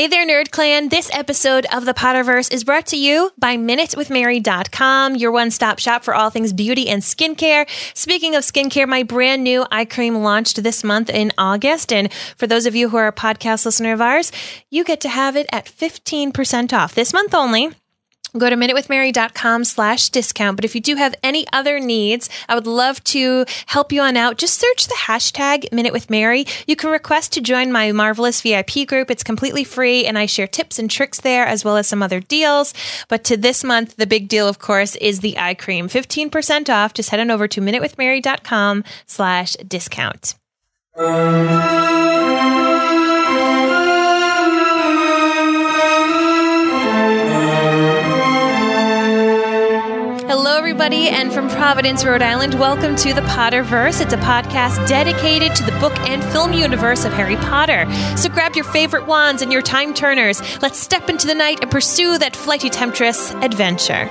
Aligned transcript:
Hey 0.00 0.06
there, 0.06 0.26
Nerd 0.26 0.50
Clan. 0.50 0.88
This 0.88 1.10
episode 1.12 1.66
of 1.70 1.84
the 1.84 1.92
Potterverse 1.92 2.50
is 2.50 2.64
brought 2.64 2.86
to 2.86 2.96
you 2.96 3.32
by 3.36 3.58
MinuteWithMary.com, 3.58 5.16
your 5.16 5.30
one 5.30 5.50
stop 5.50 5.78
shop 5.78 6.04
for 6.04 6.14
all 6.14 6.30
things 6.30 6.54
beauty 6.54 6.88
and 6.88 7.02
skincare. 7.02 7.68
Speaking 7.94 8.34
of 8.34 8.42
skincare, 8.42 8.88
my 8.88 9.02
brand 9.02 9.44
new 9.44 9.66
eye 9.70 9.84
cream 9.84 10.14
launched 10.22 10.62
this 10.62 10.82
month 10.82 11.10
in 11.10 11.32
August. 11.36 11.92
And 11.92 12.10
for 12.38 12.46
those 12.46 12.64
of 12.64 12.74
you 12.74 12.88
who 12.88 12.96
are 12.96 13.08
a 13.08 13.12
podcast 13.12 13.66
listener 13.66 13.92
of 13.92 14.00
ours, 14.00 14.32
you 14.70 14.84
get 14.84 15.02
to 15.02 15.10
have 15.10 15.36
it 15.36 15.46
at 15.52 15.66
15% 15.66 16.72
off 16.72 16.94
this 16.94 17.12
month 17.12 17.34
only. 17.34 17.74
Go 18.36 18.48
to 18.48 18.56
minutewithmary.com 18.56 19.64
slash 19.64 20.08
discount. 20.08 20.56
But 20.56 20.64
if 20.64 20.74
you 20.74 20.80
do 20.80 20.96
have 20.96 21.14
any 21.22 21.46
other 21.52 21.80
needs, 21.80 22.28
I 22.48 22.54
would 22.54 22.66
love 22.66 23.02
to 23.04 23.44
help 23.66 23.92
you 23.92 24.00
on 24.00 24.16
out. 24.16 24.38
Just 24.38 24.58
search 24.58 24.86
the 24.86 24.94
hashtag 24.94 25.72
Minute 25.72 25.92
with 25.92 26.10
Mary. 26.10 26.46
You 26.66 26.76
can 26.76 26.90
request 26.90 27.32
to 27.32 27.40
join 27.40 27.72
my 27.72 27.92
marvelous 27.92 28.40
VIP 28.40 28.86
group. 28.86 29.10
It's 29.10 29.24
completely 29.24 29.64
free 29.64 30.06
and 30.06 30.18
I 30.18 30.26
share 30.26 30.46
tips 30.46 30.78
and 30.78 30.90
tricks 30.90 31.20
there 31.20 31.46
as 31.46 31.64
well 31.64 31.76
as 31.76 31.88
some 31.88 32.02
other 32.02 32.20
deals. 32.20 32.72
But 33.08 33.24
to 33.24 33.36
this 33.36 33.64
month, 33.64 33.96
the 33.96 34.06
big 34.06 34.28
deal, 34.28 34.48
of 34.48 34.58
course, 34.58 34.96
is 34.96 35.20
the 35.20 35.38
eye 35.38 35.54
cream. 35.54 35.88
15% 35.88 36.68
off. 36.72 36.94
Just 36.94 37.10
head 37.10 37.20
on 37.20 37.30
over 37.30 37.48
to 37.48 37.60
minutewithmary.com 37.60 38.84
slash 39.06 39.54
discount. 39.66 40.34
Hello, 50.30 50.56
everybody, 50.56 51.08
and 51.08 51.32
from 51.32 51.48
Providence, 51.48 52.04
Rhode 52.04 52.22
Island, 52.22 52.54
welcome 52.54 52.94
to 52.94 53.12
the 53.12 53.20
Potterverse. 53.22 54.00
It's 54.00 54.12
a 54.12 54.16
podcast 54.18 54.86
dedicated 54.86 55.56
to 55.56 55.64
the 55.64 55.72
book 55.80 55.92
and 56.08 56.22
film 56.22 56.52
universe 56.52 57.04
of 57.04 57.12
Harry 57.14 57.34
Potter. 57.34 57.84
So 58.16 58.28
grab 58.28 58.54
your 58.54 58.64
favorite 58.64 59.08
wands 59.08 59.42
and 59.42 59.52
your 59.52 59.60
time 59.60 59.92
turners. 59.92 60.40
Let's 60.62 60.78
step 60.78 61.10
into 61.10 61.26
the 61.26 61.34
night 61.34 61.58
and 61.62 61.68
pursue 61.68 62.16
that 62.18 62.36
flighty 62.36 62.70
temptress 62.70 63.32
adventure. 63.42 64.08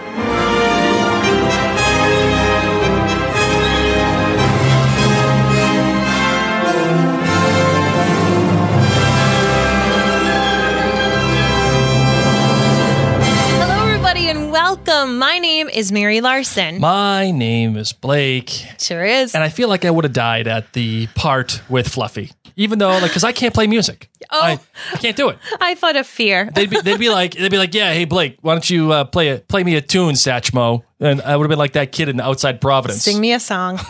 And 14.49 14.53
welcome. 14.53 15.19
My 15.19 15.37
name 15.37 15.69
is 15.69 15.91
Mary 15.91 16.21
Larson. 16.21 16.79
My 16.79 17.29
name 17.29 17.77
is 17.77 17.93
Blake, 17.93 18.49
sure 18.79 19.05
is. 19.05 19.35
and 19.35 19.43
I 19.43 19.49
feel 19.49 19.69
like 19.69 19.85
I 19.85 19.91
would 19.91 20.05
have 20.05 20.13
died 20.13 20.47
at 20.47 20.73
the 20.73 21.07
part 21.13 21.61
with 21.69 21.87
Fluffy, 21.87 22.31
even 22.55 22.79
though, 22.79 22.89
like, 22.89 23.03
because 23.11 23.23
I 23.23 23.31
can't 23.31 23.53
play 23.53 23.67
music. 23.67 24.08
Oh. 24.31 24.41
I, 24.41 24.59
I 24.93 24.97
can't 24.97 25.15
do 25.15 25.29
it. 25.29 25.37
I 25.61 25.75
thought 25.75 25.95
of 25.95 26.07
fear. 26.07 26.49
They'd 26.53 26.69
be, 26.69 26.79
they'd 26.81 26.99
be 26.99 27.09
like, 27.09 27.33
they'd 27.33 27.51
be 27.51 27.57
like, 27.57 27.73
yeah, 27.73 27.93
hey 27.93 28.05
Blake, 28.05 28.37
why 28.41 28.53
don't 28.53 28.69
you 28.69 28.91
uh, 28.91 29.03
play 29.05 29.29
a, 29.29 29.37
play 29.39 29.63
me 29.63 29.75
a 29.75 29.81
tune, 29.81 30.15
Satchmo? 30.15 30.83
And 31.01 31.21
I 31.21 31.37
would 31.37 31.45
have 31.45 31.49
been 31.49 31.59
like 31.59 31.73
that 31.73 31.93
kid 31.93 32.09
in 32.09 32.19
Outside 32.19 32.59
Providence. 32.59 33.01
Sing 33.03 33.21
me 33.21 33.31
a 33.31 33.39
song. 33.39 33.79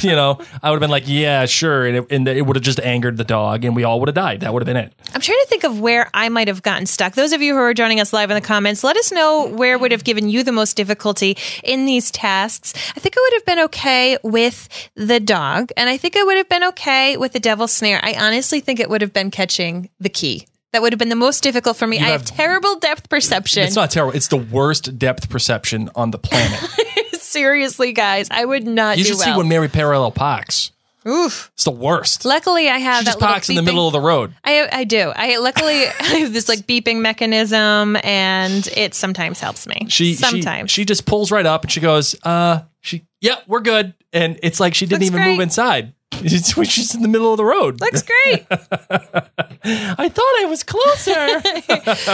You 0.00 0.10
know, 0.10 0.38
I 0.62 0.70
would 0.70 0.76
have 0.76 0.80
been 0.80 0.90
like, 0.90 1.04
yeah, 1.06 1.46
sure, 1.46 1.86
and 1.86 1.96
it, 1.96 2.06
and 2.10 2.28
it 2.28 2.44
would 2.44 2.56
have 2.56 2.62
just 2.62 2.80
angered 2.80 3.16
the 3.16 3.24
dog, 3.24 3.64
and 3.64 3.74
we 3.74 3.84
all 3.84 4.00
would 4.00 4.08
have 4.08 4.14
died. 4.14 4.40
That 4.40 4.52
would 4.52 4.62
have 4.62 4.66
been 4.66 4.76
it. 4.76 4.92
I'm 5.14 5.20
trying 5.20 5.38
to 5.40 5.46
think 5.48 5.64
of 5.64 5.80
where 5.80 6.10
I 6.12 6.28
might 6.28 6.48
have 6.48 6.62
gotten 6.62 6.86
stuck. 6.86 7.14
Those 7.14 7.32
of 7.32 7.40
you 7.40 7.54
who 7.54 7.60
are 7.60 7.72
joining 7.74 8.00
us 8.00 8.12
live 8.12 8.30
in 8.30 8.34
the 8.34 8.40
comments, 8.40 8.84
let 8.84 8.96
us 8.96 9.12
know 9.12 9.46
where 9.46 9.78
would 9.78 9.92
have 9.92 10.04
given 10.04 10.28
you 10.28 10.42
the 10.42 10.52
most 10.52 10.76
difficulty 10.76 11.36
in 11.64 11.86
these 11.86 12.10
tasks. 12.10 12.74
I 12.96 13.00
think 13.00 13.16
I 13.16 13.20
would 13.20 13.32
have 13.34 13.46
been 13.46 13.64
okay 13.66 14.18
with 14.22 14.68
the 14.94 15.20
dog, 15.20 15.70
and 15.76 15.88
I 15.88 15.96
think 15.96 16.16
I 16.16 16.22
would 16.22 16.36
have 16.36 16.48
been 16.48 16.64
okay 16.64 17.16
with 17.16 17.32
the 17.32 17.40
devil's 17.40 17.72
snare. 17.72 18.00
I 18.02 18.14
honestly 18.14 18.41
think 18.42 18.80
it 18.80 18.88
would 18.90 19.00
have 19.00 19.12
been 19.12 19.30
catching 19.30 19.88
the 20.00 20.08
key. 20.08 20.46
That 20.72 20.80
would 20.80 20.92
have 20.92 20.98
been 20.98 21.10
the 21.10 21.16
most 21.16 21.42
difficult 21.42 21.76
for 21.76 21.86
me. 21.86 21.98
I 21.98 22.02
have, 22.04 22.22
have- 22.22 22.24
terrible 22.30 22.76
depth 22.78 23.08
perception. 23.10 23.64
It's 23.64 23.76
not 23.76 23.90
terrible. 23.90 24.16
It's 24.16 24.28
the 24.28 24.38
worst 24.38 24.98
depth 24.98 25.28
perception 25.28 25.90
on 25.94 26.10
the 26.12 26.18
planet. 26.18 26.58
Seriously, 27.12 27.92
guys, 27.92 28.28
I 28.30 28.44
would 28.44 28.66
not 28.66 28.98
You 28.98 29.04
should 29.04 29.18
see 29.18 29.32
when 29.36 29.48
Mary 29.48 29.68
parallel 29.68 30.12
parks. 30.12 30.72
Oof. 31.06 31.50
It's 31.54 31.64
the 31.64 31.70
worst. 31.70 32.24
Luckily, 32.24 32.68
I 32.68 32.78
have 32.78 33.00
She 33.00 33.04
that 33.06 33.10
just 33.12 33.20
parks 33.20 33.48
in 33.48 33.56
the 33.56 33.62
middle 33.62 33.86
of 33.86 33.92
the 33.92 34.00
road. 34.00 34.34
I 34.44 34.68
I 34.70 34.84
do. 34.84 35.12
I 35.14 35.38
luckily 35.38 35.86
I 36.00 36.18
have 36.20 36.32
this 36.32 36.48
like 36.48 36.60
beeping 36.60 37.00
mechanism, 37.00 37.96
and 38.04 38.66
it 38.76 38.94
sometimes 38.94 39.40
helps 39.40 39.66
me. 39.66 39.86
She 39.88 40.14
sometimes 40.14 40.70
she, 40.70 40.82
she 40.82 40.84
just 40.84 41.04
pulls 41.04 41.32
right 41.32 41.44
up 41.44 41.62
and 41.64 41.72
she 41.72 41.80
goes, 41.80 42.14
uh, 42.22 42.60
she 42.80 43.04
yeah, 43.20 43.36
we're 43.46 43.60
good. 43.60 43.94
And 44.12 44.38
it's 44.42 44.60
like 44.60 44.74
she 44.74 44.86
didn't 44.86 45.00
Looks 45.00 45.10
even 45.10 45.22
great. 45.22 45.32
move 45.32 45.40
inside. 45.40 45.92
It's 46.14 46.56
when 46.56 46.66
she's 46.66 46.94
in 46.94 47.02
the 47.02 47.08
middle 47.08 47.32
of 47.32 47.36
the 47.36 47.44
road. 47.44 47.80
looks 47.80 48.02
great. 48.02 48.46
I 48.50 50.08
thought 50.08 50.34
I 50.40 50.46
was 50.48 50.62
closer. 50.62 51.40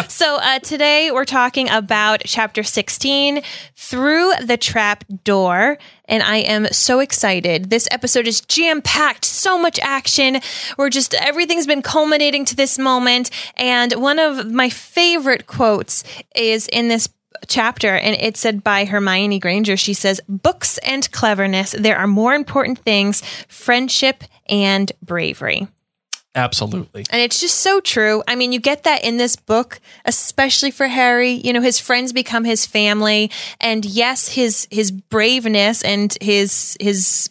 so 0.08 0.36
uh, 0.36 0.58
today 0.60 1.10
we're 1.10 1.24
talking 1.24 1.68
about 1.70 2.22
chapter 2.24 2.62
sixteen, 2.62 3.42
through 3.88 4.32
the 4.44 4.56
trap 4.56 5.04
door. 5.24 5.78
And 6.04 6.22
I 6.22 6.36
am 6.38 6.66
so 6.72 7.00
excited. 7.00 7.70
This 7.70 7.88
episode 7.90 8.26
is 8.26 8.40
jam 8.40 8.80
packed, 8.82 9.24
so 9.24 9.58
much 9.58 9.78
action. 9.80 10.40
We're 10.78 10.90
just, 10.90 11.14
everything's 11.14 11.66
been 11.66 11.82
culminating 11.82 12.44
to 12.46 12.56
this 12.56 12.78
moment. 12.78 13.30
And 13.56 13.92
one 13.94 14.18
of 14.18 14.50
my 14.50 14.70
favorite 14.70 15.46
quotes 15.46 16.04
is 16.34 16.66
in 16.68 16.88
this 16.88 17.08
chapter 17.48 17.96
and 17.96 18.14
it 18.20 18.36
said 18.36 18.62
by 18.62 18.84
Hermione 18.84 19.38
Granger. 19.38 19.76
She 19.76 19.94
says, 19.94 20.20
Books 20.28 20.78
and 20.78 21.10
cleverness, 21.10 21.72
there 21.72 21.98
are 21.98 22.06
more 22.06 22.34
important 22.34 22.78
things 22.78 23.22
friendship 23.48 24.24
and 24.48 24.92
bravery. 25.02 25.68
Absolutely. 26.34 27.04
And 27.10 27.20
it's 27.20 27.40
just 27.40 27.56
so 27.56 27.80
true. 27.80 28.22
I 28.28 28.36
mean, 28.36 28.52
you 28.52 28.60
get 28.60 28.84
that 28.84 29.02
in 29.02 29.16
this 29.16 29.34
book, 29.34 29.80
especially 30.04 30.70
for 30.70 30.86
Harry. 30.86 31.32
You 31.32 31.52
know, 31.52 31.60
his 31.60 31.80
friends 31.80 32.12
become 32.12 32.44
his 32.44 32.64
family. 32.64 33.30
And 33.60 33.84
yes, 33.84 34.28
his 34.28 34.68
his 34.70 34.92
braveness 34.92 35.82
and 35.82 36.16
his 36.20 36.76
his 36.80 37.30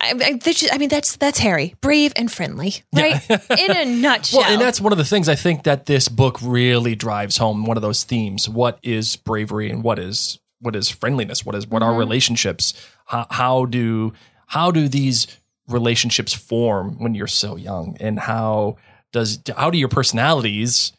I, 0.00 0.14
I, 0.24 0.32
just- 0.38 0.72
I 0.72 0.78
mean, 0.78 0.88
that's 0.88 1.16
that's 1.16 1.38
Harry, 1.40 1.74
brave 1.80 2.12
and 2.16 2.30
friendly, 2.30 2.74
right? 2.94 3.20
in 3.30 3.70
a 3.76 3.84
nutshell. 4.00 4.40
Well, 4.40 4.50
and 4.52 4.60
that's 4.60 4.80
one 4.80 4.92
of 4.92 4.98
the 4.98 5.04
things 5.04 5.28
I 5.28 5.34
think 5.34 5.64
that 5.64 5.86
this 5.86 6.08
book 6.08 6.38
really 6.42 6.94
drives 6.94 7.36
home. 7.38 7.64
One 7.64 7.76
of 7.76 7.82
those 7.82 8.04
themes: 8.04 8.48
what 8.48 8.78
is 8.82 9.16
bravery 9.16 9.70
and 9.70 9.82
what 9.82 9.98
is 9.98 10.38
what 10.60 10.76
is 10.76 10.88
friendliness? 10.88 11.44
What 11.44 11.54
is 11.54 11.66
what 11.66 11.82
Mm-hmm. 11.82 11.92
are 11.92 11.98
relationships? 11.98 12.74
How, 13.06 13.26
how 13.30 13.64
do 13.64 14.12
how 14.46 14.70
do 14.70 14.88
these 14.88 15.26
relationships 15.68 16.32
form 16.32 16.98
when 16.98 17.14
you're 17.14 17.26
so 17.26 17.56
young? 17.56 17.96
And 18.00 18.18
how 18.20 18.76
does 19.12 19.40
how 19.56 19.70
do 19.70 19.78
your 19.78 19.88
personalities 19.88 20.92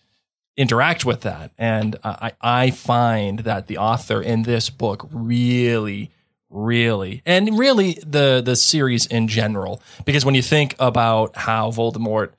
interact 0.58 1.06
with 1.06 1.22
that? 1.22 1.52
And 1.58 1.96
I 2.04 2.34
I 2.42 2.72
find 2.72 3.40
that 3.40 3.68
the 3.68 3.78
author 3.78 4.22
in 4.22 4.44
this 4.44 4.70
book 4.70 5.08
really 5.12 6.12
really. 6.50 7.22
And 7.26 7.58
really 7.58 8.00
the 8.06 8.42
the 8.44 8.56
series 8.56 9.06
in 9.06 9.28
general. 9.28 9.82
Because 10.06 10.26
when 10.26 10.36
you 10.36 10.42
think 10.42 10.76
about 10.80 11.36
how 11.36 11.72
Voldemort 11.72 12.32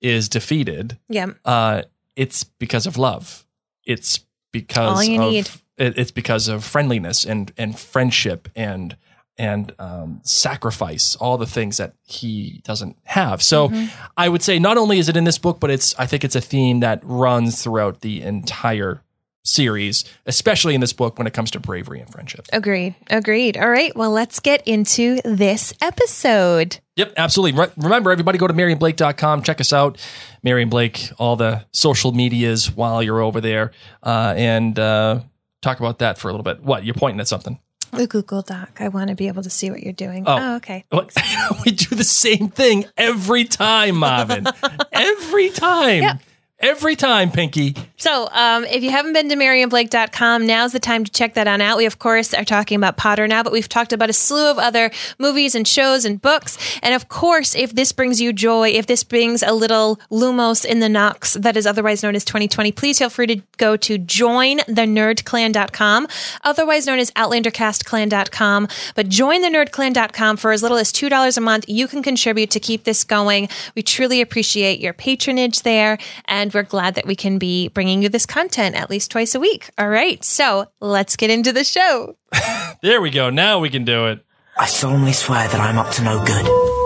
is 0.00 0.28
defeated 0.28 0.98
yeah, 1.08 1.26
uh 1.44 1.82
it's 2.16 2.44
because 2.44 2.86
of 2.86 2.96
love. 2.98 3.44
It's 3.84 4.20
because 4.52 4.96
All 4.98 5.02
you 5.04 5.22
of 5.22 5.30
need. 5.32 5.48
it- 5.78 5.98
it's 5.98 6.10
because 6.10 6.48
of 6.48 6.64
friendliness 6.64 7.24
and 7.24 7.52
and 7.56 7.78
friendship 7.78 8.48
and 8.54 8.96
and 9.36 9.72
um, 9.80 10.20
sacrifice 10.22 11.16
all 11.16 11.36
the 11.38 11.46
things 11.46 11.78
that 11.78 11.94
he 12.04 12.60
doesn't 12.64 12.96
have. 13.04 13.42
So 13.42 13.68
Mm-hmm. 13.68 13.86
i 14.16 14.28
would 14.28 14.42
say 14.42 14.58
not 14.60 14.76
only 14.78 14.98
is 14.98 15.08
it 15.08 15.16
in 15.16 15.24
this 15.24 15.38
book 15.38 15.58
but 15.58 15.70
it's 15.70 15.92
i 15.98 16.06
think 16.06 16.22
it's 16.24 16.36
a 16.36 16.40
theme 16.40 16.80
that 16.80 17.00
runs 17.02 17.60
throughout 17.62 18.00
the 18.02 18.22
entire 18.22 19.02
series 19.44 20.04
especially 20.26 20.74
in 20.74 20.80
this 20.80 20.92
book 20.92 21.18
when 21.18 21.26
it 21.26 21.34
comes 21.34 21.50
to 21.50 21.60
bravery 21.60 22.00
and 22.00 22.10
friendship 22.10 22.46
agreed, 22.52 22.94
agreed. 23.10 23.56
All 23.56 23.68
right, 23.68 23.94
well, 23.96 24.10
let's 24.10 24.40
get 24.40 24.66
into 24.66 25.20
this 25.24 25.74
episode. 25.82 26.78
Yep, 26.96 27.14
absolutely. 27.16 27.60
Re- 27.60 27.72
remember, 27.76 28.10
everybody 28.10 28.38
go 28.38 28.46
to 28.46 28.54
MarionBlake.com. 28.54 29.42
Check 29.42 29.60
us 29.60 29.72
out. 29.72 29.98
Marion 30.42 30.68
Blake, 30.68 31.10
all 31.18 31.36
the 31.36 31.64
social 31.72 32.12
medias 32.12 32.70
while 32.74 33.02
you're 33.02 33.20
over 33.20 33.40
there. 33.40 33.72
Uh, 34.02 34.34
and 34.36 34.78
uh, 34.78 35.20
talk 35.60 35.80
about 35.80 35.98
that 35.98 36.18
for 36.18 36.28
a 36.28 36.32
little 36.32 36.44
bit. 36.44 36.62
What? 36.62 36.84
You're 36.84 36.94
pointing 36.94 37.20
at 37.20 37.28
something. 37.28 37.58
The 37.92 38.06
Google 38.06 38.42
Doc. 38.42 38.78
I 38.80 38.88
want 38.88 39.10
to 39.10 39.16
be 39.16 39.28
able 39.28 39.42
to 39.42 39.50
see 39.50 39.70
what 39.70 39.82
you're 39.82 39.92
doing. 39.92 40.24
Oh. 40.26 40.36
oh 40.38 40.56
okay. 40.56 40.84
We 41.64 41.72
do 41.72 41.94
the 41.94 42.04
same 42.04 42.48
thing 42.48 42.86
every 42.96 43.44
time, 43.44 43.96
Marvin. 43.96 44.46
every 44.92 45.50
time. 45.50 46.02
Yep. 46.02 46.20
Every 46.60 46.96
time, 46.96 47.30
Pinky. 47.30 47.76
So, 48.04 48.28
um, 48.32 48.66
if 48.66 48.82
you 48.82 48.90
haven't 48.90 49.14
been 49.14 49.30
to 49.30 49.34
MarianBlake.com, 49.34 50.46
now's 50.46 50.72
the 50.72 50.78
time 50.78 51.04
to 51.04 51.10
check 51.10 51.32
that 51.32 51.48
on 51.48 51.62
out. 51.62 51.78
We, 51.78 51.86
of 51.86 51.98
course, 51.98 52.34
are 52.34 52.44
talking 52.44 52.76
about 52.76 52.98
Potter 52.98 53.26
now, 53.26 53.42
but 53.42 53.50
we've 53.50 53.66
talked 53.66 53.94
about 53.94 54.10
a 54.10 54.12
slew 54.12 54.50
of 54.50 54.58
other 54.58 54.90
movies 55.18 55.54
and 55.54 55.66
shows 55.66 56.04
and 56.04 56.20
books. 56.20 56.58
And 56.82 56.94
of 56.94 57.08
course, 57.08 57.54
if 57.54 57.74
this 57.74 57.92
brings 57.92 58.20
you 58.20 58.34
joy, 58.34 58.68
if 58.68 58.86
this 58.86 59.04
brings 59.04 59.42
a 59.42 59.54
little 59.54 59.98
Lumos 60.10 60.66
in 60.66 60.80
the 60.80 60.88
Nox 60.90 61.32
that 61.32 61.56
is 61.56 61.66
otherwise 61.66 62.02
known 62.02 62.14
as 62.14 62.26
2020, 62.26 62.72
please 62.72 62.98
feel 62.98 63.08
free 63.08 63.26
to 63.26 63.40
go 63.56 63.74
to 63.78 63.98
jointhenerdclan.com, 63.98 66.06
otherwise 66.42 66.86
known 66.86 66.98
as 66.98 67.10
OutlanderCastClan.com. 67.12 68.68
But 68.94 69.08
jointhenerdclan.com 69.08 70.36
for 70.36 70.52
as 70.52 70.62
little 70.62 70.76
as 70.76 70.92
$2 70.92 71.38
a 71.38 71.40
month. 71.40 71.64
You 71.68 71.88
can 71.88 72.02
contribute 72.02 72.50
to 72.50 72.60
keep 72.60 72.84
this 72.84 73.02
going. 73.02 73.48
We 73.74 73.82
truly 73.82 74.20
appreciate 74.20 74.80
your 74.80 74.92
patronage 74.92 75.62
there, 75.62 75.96
and 76.26 76.52
we're 76.52 76.64
glad 76.64 76.96
that 76.96 77.06
we 77.06 77.16
can 77.16 77.38
be 77.38 77.68
bringing 77.68 77.93
bringing 77.94 78.02
you 78.02 78.08
this 78.08 78.26
content 78.26 78.74
at 78.74 78.90
least 78.90 79.12
twice 79.12 79.36
a 79.36 79.40
week. 79.40 79.70
All 79.78 79.88
right. 79.88 80.22
So 80.24 80.66
let's 80.80 81.14
get 81.14 81.30
into 81.30 81.52
the 81.52 81.62
show. 81.62 82.16
there 82.82 83.00
we 83.00 83.10
go. 83.10 83.30
Now 83.30 83.60
we 83.60 83.70
can 83.70 83.84
do 83.84 84.06
it. 84.06 84.24
I 84.58 84.66
solemnly 84.66 85.12
swear 85.12 85.46
that 85.46 85.60
I'm 85.60 85.78
up 85.78 85.92
to 85.92 86.02
no 86.02 86.24
good. 86.24 86.83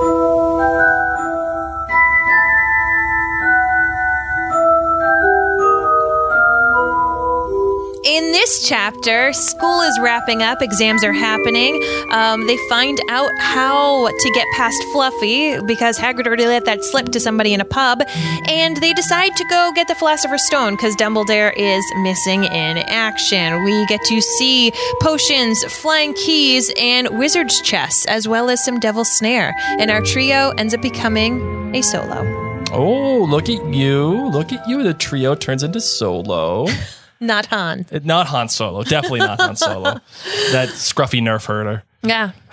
This 8.48 8.66
chapter, 8.66 9.30
school 9.34 9.82
is 9.82 9.98
wrapping 10.00 10.42
up, 10.42 10.62
exams 10.62 11.04
are 11.04 11.12
happening. 11.12 11.82
Um, 12.12 12.46
they 12.46 12.56
find 12.68 12.98
out 13.10 13.30
how 13.40 14.08
to 14.08 14.30
get 14.32 14.46
past 14.56 14.82
Fluffy 14.90 15.60
because 15.66 15.98
Hagrid 15.98 16.26
already 16.26 16.46
let 16.46 16.64
that 16.64 16.82
slip 16.82 17.10
to 17.10 17.20
somebody 17.20 17.52
in 17.52 17.60
a 17.60 17.66
pub, 17.66 18.00
and 18.46 18.78
they 18.78 18.94
decide 18.94 19.36
to 19.36 19.44
go 19.50 19.70
get 19.74 19.86
the 19.86 19.94
Philosopher's 19.94 20.46
Stone 20.46 20.76
because 20.76 20.96
Dumbledore 20.96 21.52
is 21.58 21.84
missing 21.98 22.44
in 22.44 22.78
action. 22.88 23.64
We 23.64 23.84
get 23.84 24.02
to 24.04 24.20
see 24.22 24.72
potions, 25.02 25.62
flying 25.64 26.14
keys, 26.14 26.72
and 26.78 27.18
wizard's 27.18 27.60
chess, 27.60 28.06
as 28.06 28.26
well 28.26 28.48
as 28.48 28.64
some 28.64 28.80
devil's 28.80 29.10
snare, 29.18 29.54
and 29.78 29.90
our 29.90 30.00
trio 30.00 30.54
ends 30.56 30.72
up 30.72 30.80
becoming 30.80 31.74
a 31.74 31.82
solo. 31.82 32.24
Oh, 32.72 33.26
look 33.28 33.50
at 33.50 33.74
you. 33.74 34.28
Look 34.30 34.52
at 34.52 34.66
you. 34.66 34.82
The 34.82 34.94
trio 34.94 35.34
turns 35.34 35.62
into 35.62 35.82
solo. 35.82 36.66
Not 37.20 37.46
Han. 37.46 37.86
Not 38.04 38.26
Han 38.28 38.48
Solo. 38.48 38.82
Definitely 38.82 39.20
not 39.20 39.40
Han 39.40 39.56
Solo. 39.56 39.82
that 40.52 40.68
scruffy 40.70 41.20
nerf 41.20 41.46
herder. 41.46 41.82
Yeah. 42.02 42.32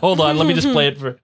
Hold 0.00 0.20
on. 0.20 0.38
Let 0.38 0.46
me 0.46 0.54
just 0.54 0.70
play 0.72 0.88
it 0.88 0.98
for. 0.98 1.18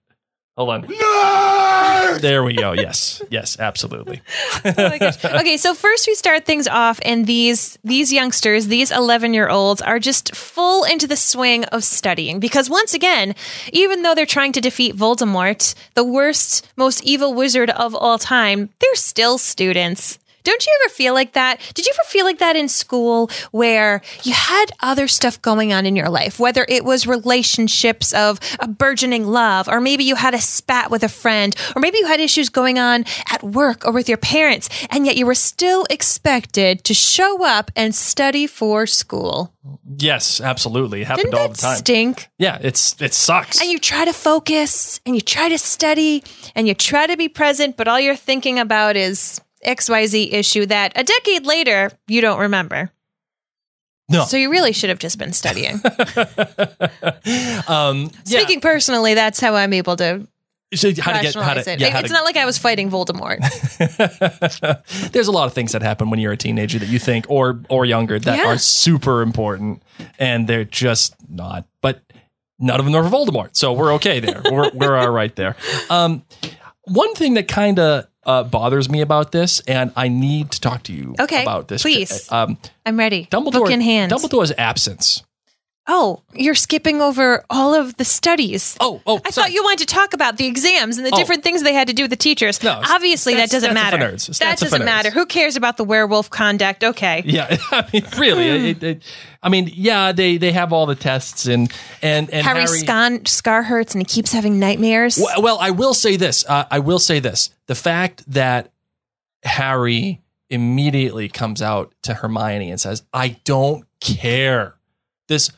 Hold 0.55 0.69
on. 0.69 0.83
Nerd! 0.83 2.21
There 2.21 2.43
we 2.43 2.53
go. 2.53 2.73
Yes. 2.73 3.23
Yes, 3.31 3.59
absolutely. 3.59 4.21
oh 4.65 4.91
okay, 5.39 5.57
so 5.57 5.73
first 5.73 6.05
we 6.07 6.13
start 6.13 6.45
things 6.45 6.67
off 6.67 6.99
and 7.03 7.25
these 7.25 7.79
these 7.83 8.13
youngsters, 8.13 8.67
these 8.67 8.91
11-year-olds 8.91 9.81
are 9.81 9.97
just 9.97 10.35
full 10.35 10.83
into 10.83 11.07
the 11.07 11.15
swing 11.15 11.65
of 11.65 11.83
studying 11.83 12.39
because 12.39 12.69
once 12.69 12.93
again, 12.93 13.33
even 13.71 14.03
though 14.03 14.13
they're 14.13 14.27
trying 14.27 14.51
to 14.51 14.61
defeat 14.61 14.95
Voldemort, 14.95 15.73
the 15.95 16.03
worst 16.03 16.67
most 16.75 17.03
evil 17.03 17.33
wizard 17.33 17.71
of 17.71 17.95
all 17.95 18.19
time, 18.19 18.69
they're 18.79 18.95
still 18.95 19.39
students. 19.39 20.19
Don't 20.43 20.65
you 20.65 20.79
ever 20.83 20.93
feel 20.93 21.13
like 21.13 21.33
that? 21.33 21.59
Did 21.73 21.85
you 21.85 21.93
ever 21.95 22.07
feel 22.07 22.25
like 22.25 22.39
that 22.39 22.55
in 22.55 22.67
school 22.67 23.29
where 23.51 24.01
you 24.23 24.33
had 24.33 24.65
other 24.81 25.07
stuff 25.07 25.41
going 25.41 25.73
on 25.73 25.85
in 25.85 25.95
your 25.95 26.09
life, 26.09 26.39
whether 26.39 26.65
it 26.67 26.83
was 26.83 27.07
relationships 27.07 28.13
of 28.13 28.39
a 28.59 28.67
burgeoning 28.67 29.25
love, 29.25 29.67
or 29.67 29.79
maybe 29.79 30.03
you 30.03 30.15
had 30.15 30.33
a 30.33 30.41
spat 30.41 30.91
with 30.91 31.03
a 31.03 31.09
friend, 31.09 31.55
or 31.75 31.79
maybe 31.79 31.97
you 31.97 32.07
had 32.07 32.19
issues 32.19 32.49
going 32.49 32.77
on 32.79 33.05
at 33.31 33.43
work 33.43 33.85
or 33.85 33.91
with 33.91 34.09
your 34.09 34.17
parents, 34.17 34.69
and 34.89 35.05
yet 35.05 35.17
you 35.17 35.25
were 35.25 35.35
still 35.35 35.85
expected 35.89 36.83
to 36.83 36.93
show 36.93 37.45
up 37.45 37.71
and 37.75 37.95
study 37.95 38.47
for 38.47 38.85
school? 38.85 39.53
Yes, 39.97 40.41
absolutely. 40.41 41.01
It 41.01 41.07
happened 41.07 41.31
Didn't 41.31 41.39
all 41.39 41.49
the 41.49 41.55
time. 41.55 41.77
Stink. 41.77 42.29
Yeah, 42.37 42.57
it's 42.61 43.01
it 43.01 43.13
sucks. 43.13 43.61
And 43.61 43.69
you 43.69 43.79
try 43.79 44.03
to 44.05 44.13
focus 44.13 44.99
and 45.05 45.15
you 45.15 45.21
try 45.21 45.47
to 45.49 45.57
study 45.57 46.23
and 46.53 46.67
you 46.67 46.73
try 46.73 47.07
to 47.07 47.15
be 47.15 47.29
present, 47.29 47.77
but 47.77 47.87
all 47.87 47.99
you're 47.99 48.15
thinking 48.15 48.59
about 48.59 48.97
is 48.97 49.39
XYZ 49.65 50.33
issue 50.33 50.65
that 50.67 50.91
a 50.95 51.03
decade 51.03 51.45
later 51.45 51.91
you 52.07 52.21
don't 52.21 52.39
remember. 52.39 52.91
No. 54.09 54.25
So 54.25 54.35
you 54.37 54.51
really 54.51 54.73
should 54.73 54.89
have 54.89 54.99
just 54.99 55.17
been 55.17 55.31
studying. 55.33 55.75
um, 57.67 58.09
Speaking 58.25 58.57
yeah. 58.57 58.61
personally, 58.61 59.13
that's 59.13 59.39
how 59.39 59.55
I'm 59.55 59.73
able 59.73 59.95
to 59.97 60.27
So 60.75 60.89
how 60.99 61.13
to 61.13 61.21
get 61.21 61.35
how 61.35 61.53
to, 61.53 61.71
it. 61.71 61.79
yeah, 61.79 61.89
how 61.89 61.99
it's 61.99 62.09
to- 62.09 62.13
not 62.13 62.25
like 62.25 62.35
I 62.37 62.45
was 62.45 62.57
fighting 62.57 62.89
Voldemort. 62.91 63.39
There's 65.11 65.27
a 65.27 65.31
lot 65.31 65.45
of 65.47 65.53
things 65.53 65.71
that 65.71 65.81
happen 65.81 66.09
when 66.09 66.19
you're 66.19 66.33
a 66.33 66.37
teenager 66.37 66.79
that 66.79 66.89
you 66.89 66.99
think 66.99 67.25
or 67.29 67.61
or 67.69 67.85
younger 67.85 68.19
that 68.19 68.37
Yeah. 68.37 68.47
are 68.47 68.57
super 68.57 69.21
important 69.21 69.83
and 70.19 70.47
they're 70.47 70.65
just 70.65 71.15
not. 71.29 71.65
But 71.81 72.01
none 72.59 72.79
of 72.79 72.85
them 72.85 72.95
are 72.95 73.03
Voldemort. 73.09 73.55
So 73.55 73.73
we're 73.73 73.93
okay 73.93 74.19
there. 74.19 74.41
we're 74.51 74.69
we're 74.73 74.95
all 74.97 75.11
right 75.11 75.35
there. 75.35 75.55
Um, 75.89 76.23
one 76.83 77.13
thing 77.15 77.35
that 77.35 77.47
kind 77.47 77.79
of 77.79 78.05
uh, 78.25 78.43
bothers 78.43 78.89
me 78.89 79.01
about 79.01 79.31
this, 79.31 79.59
and 79.61 79.91
I 79.95 80.07
need 80.07 80.51
to 80.51 80.61
talk 80.61 80.83
to 80.83 80.93
you 80.93 81.15
Okay, 81.19 81.41
about 81.41 81.67
this. 81.67 81.81
please. 81.81 82.31
Um, 82.31 82.57
I'm 82.85 82.97
ready. 82.97 83.25
Dumbledore, 83.31 83.51
Book 83.53 83.71
in 83.71 83.81
hand. 83.81 84.11
Dumbledore's 84.11 84.51
absence. 84.57 85.23
Oh, 85.85 86.21
you're 86.33 86.55
skipping 86.55 87.01
over 87.01 87.43
all 87.49 87.73
of 87.73 87.97
the 87.97 88.05
studies. 88.05 88.77
Oh, 88.79 89.01
oh, 89.05 89.19
I 89.25 89.31
sorry. 89.31 89.47
thought 89.49 89.53
you 89.53 89.63
wanted 89.63 89.79
to 89.79 89.93
talk 89.93 90.13
about 90.13 90.37
the 90.37 90.45
exams 90.45 90.95
and 90.97 91.05
the 91.05 91.11
Oh. 91.13 91.17
different 91.17 91.43
things 91.43 91.61
they 91.61 91.73
had 91.73 91.89
to 91.89 91.93
do 91.93 92.03
with 92.05 92.09
the 92.09 92.15
teachers. 92.15 92.63
No, 92.63 92.81
Obviously, 92.89 93.35
that 93.35 93.49
doesn't 93.49 93.73
matter. 93.73 93.97
That 93.97 94.57
doesn't 94.59 94.85
matter. 94.85 95.11
Who 95.11 95.25
cares 95.25 95.57
about 95.57 95.75
the 95.75 95.83
werewolf 95.83 96.29
conduct? 96.29 96.85
Okay. 96.85 97.23
Yeah, 97.25 97.57
I 97.71 97.85
mean, 97.91 98.05
really. 98.17 98.69
it, 98.69 98.81
it, 98.83 99.03
I 99.41 99.49
mean, 99.49 99.69
yeah, 99.73 100.13
they 100.13 100.37
they 100.37 100.53
have 100.53 100.71
all 100.71 100.85
the 100.85 100.95
tests 100.95 101.47
and 101.47 101.69
and 102.01 102.29
and 102.29 102.45
Harry, 102.45 102.61
Harry. 102.63 102.79
Scar, 102.79 103.19
scar 103.25 103.63
hurts 103.63 103.93
and 103.93 104.01
he 104.01 104.05
keeps 104.05 104.31
having 104.31 104.59
nightmares. 104.59 105.19
Well, 105.21 105.41
well, 105.41 105.57
I 105.59 105.71
will 105.71 105.93
say 105.93 106.15
this. 106.15 106.45
Uh, 106.47 106.63
I 106.71 106.79
will 106.79 106.99
say 106.99 107.19
this. 107.19 107.49
The 107.67 107.75
fact 107.75 108.23
that 108.31 108.71
Harry 109.43 110.21
immediately 110.49 111.27
comes 111.27 111.61
out 111.61 111.93
to 112.03 112.13
Hermione 112.13 112.71
and 112.71 112.79
says, 112.79 113.03
"I 113.13 113.37
don't 113.43 113.85
care." 113.99 114.75
This, 115.27 115.49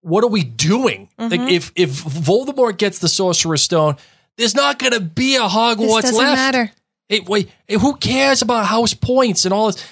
what 0.00 0.24
are 0.24 0.28
we 0.28 0.44
doing? 0.44 1.08
Mm-hmm. 1.18 1.30
Like, 1.42 1.50
if 1.50 1.72
if 1.74 1.90
Voldemort 1.90 2.76
gets 2.78 2.98
the 2.98 3.08
Sorcerer's 3.08 3.62
Stone, 3.62 3.96
there's 4.36 4.54
not 4.54 4.78
going 4.78 4.92
to 4.92 5.00
be 5.00 5.36
a 5.36 5.40
Hogwarts 5.42 6.02
this 6.02 6.10
doesn't 6.12 6.18
left. 6.18 6.36
matter. 6.36 6.72
It, 7.08 7.28
wait, 7.28 7.50
it- 7.66 7.80
who 7.80 7.96
cares 7.96 8.42
about 8.42 8.66
house 8.66 8.94
points 8.94 9.44
and 9.44 9.52
all 9.54 9.66
this? 9.72 9.84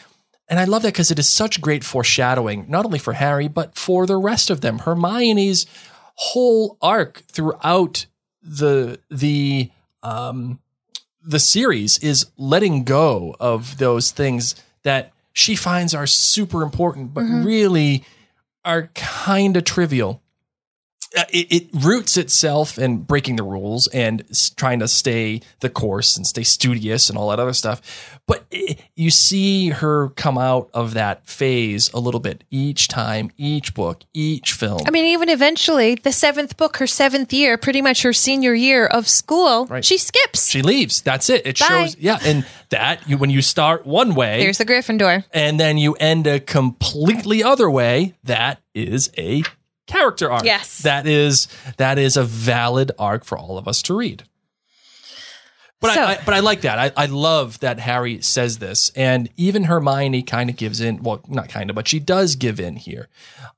And 0.49 0.61
I 0.61 0.65
love 0.65 0.83
that 0.83 0.93
because 0.93 1.11
it 1.11 1.19
is 1.19 1.29
such 1.29 1.61
great 1.61 1.83
foreshadowing, 1.83 2.67
not 2.69 2.85
only 2.85 3.01
for 3.01 3.15
Harry, 3.15 3.49
but 3.49 3.77
for 3.77 4.07
the 4.07 4.17
rest 4.17 4.49
of 4.49 4.61
them. 4.61 4.79
Hermione's 4.79 5.67
whole 6.15 6.79
arc 6.81 7.23
throughout 7.27 8.07
the 8.43 9.01
the 9.11 9.71
um, 10.05 10.61
the 11.23 11.41
series 11.41 11.99
is 11.99 12.27
letting 12.37 12.85
go 12.85 13.35
of 13.41 13.79
those 13.79 14.13
things 14.13 14.55
that 14.85 15.13
she 15.33 15.57
finds 15.57 15.95
are 15.95 16.07
super 16.07 16.63
important, 16.63 17.13
but 17.13 17.23
really 17.23 18.05
are 18.67 18.91
kind 18.95 19.57
of 19.57 19.65
trivial. 19.65 20.23
Uh, 21.17 21.25
It, 21.33 21.47
it 21.53 21.69
roots 21.73 22.17
itself 22.17 22.79
in 22.79 22.99
breaking 22.99 23.37
the 23.37 23.43
rules 23.43 23.87
and 23.89 24.23
trying 24.57 24.81
to 24.81 24.89
stay 24.89 25.41
the 25.61 25.71
course 25.71 26.17
and 26.17 26.27
stay 26.27 26.43
studious 26.43 27.09
and 27.09 27.19
all 27.19 27.31
that 27.31 27.41
other 27.41 27.53
stuff. 27.55 27.81
But 28.27 28.45
i 28.53 28.77
you 28.97 29.11
see 29.11 29.71
her 29.71 30.09
come 30.11 30.37
out 30.39 30.69
of 30.75 30.95
that 30.95 31.27
phase 31.27 31.91
a 31.93 32.01
little 32.01 32.21
bit 32.21 32.45
each 32.51 32.89
time, 32.89 33.31
each 33.37 33.73
book, 33.75 34.03
each 34.15 34.53
film. 34.53 34.81
I 34.87 34.91
mean, 34.91 35.05
even 35.07 35.29
eventually, 35.29 35.95
the 35.97 36.13
seventh 36.13 36.57
book, 36.57 36.79
her 36.79 36.87
seventh 36.87 37.33
year, 37.33 37.57
pretty 37.59 37.83
much 37.83 38.03
her 38.03 38.13
senior 38.13 38.55
year 38.55 38.87
of 38.87 39.07
school, 39.09 39.67
Right. 39.67 39.85
she 39.85 39.99
skips. 39.99 40.49
she 40.49 40.63
leaves. 40.63 41.03
That's 41.03 41.29
it. 41.31 41.47
It 41.47 41.59
Bye. 41.59 41.67
shows, 41.67 41.97
yeah, 41.99 42.19
and 42.25 42.45
that 42.71 43.09
you 43.09 43.17
when 43.19 43.31
you 43.31 43.43
start 43.43 43.87
one 43.87 44.15
way, 44.15 44.41
There's 44.41 44.59
the 44.59 44.65
Gryffindor. 44.67 45.25
and 45.33 45.61
then 45.61 45.79
you 45.79 45.95
end 45.95 46.27
a 46.27 46.41
completely 46.41 47.43
other 47.43 47.71
way 47.71 48.15
that 48.25 48.61
is 48.75 49.11
a 49.17 49.43
character 49.87 50.31
arc 50.31 50.45
Yes. 50.45 50.79
that 50.83 51.07
is 51.07 51.49
that 51.77 51.99
is 51.99 52.17
a 52.17 52.25
valid 52.25 52.93
arc 52.99 53.25
for 53.25 53.39
all 53.39 53.57
of 53.59 53.67
us 53.69 53.83
to 53.83 53.95
read 53.97 54.25
but 55.81 55.93
So- 55.95 56.01
I, 56.03 56.13
I 56.13 56.19
but 56.25 56.35
I 56.35 56.41
like 56.41 56.63
that. 56.63 56.79
I, 56.79 57.03
I 57.05 57.07
love 57.07 57.61
that 57.61 57.79
Harry 57.81 58.23
says 58.23 58.59
this, 58.59 58.91
and 58.97 59.29
even 59.37 59.65
Hermione 59.65 60.23
kind 60.23 60.49
of 60.49 60.57
gives 60.57 60.81
in. 60.81 61.03
Well, 61.03 61.21
not 61.29 61.51
kind 61.51 61.69
of, 61.69 61.77
but 61.77 61.87
she 61.87 62.01
does 62.01 62.35
give 62.35 62.59
in 62.59 62.77
here. 62.77 63.09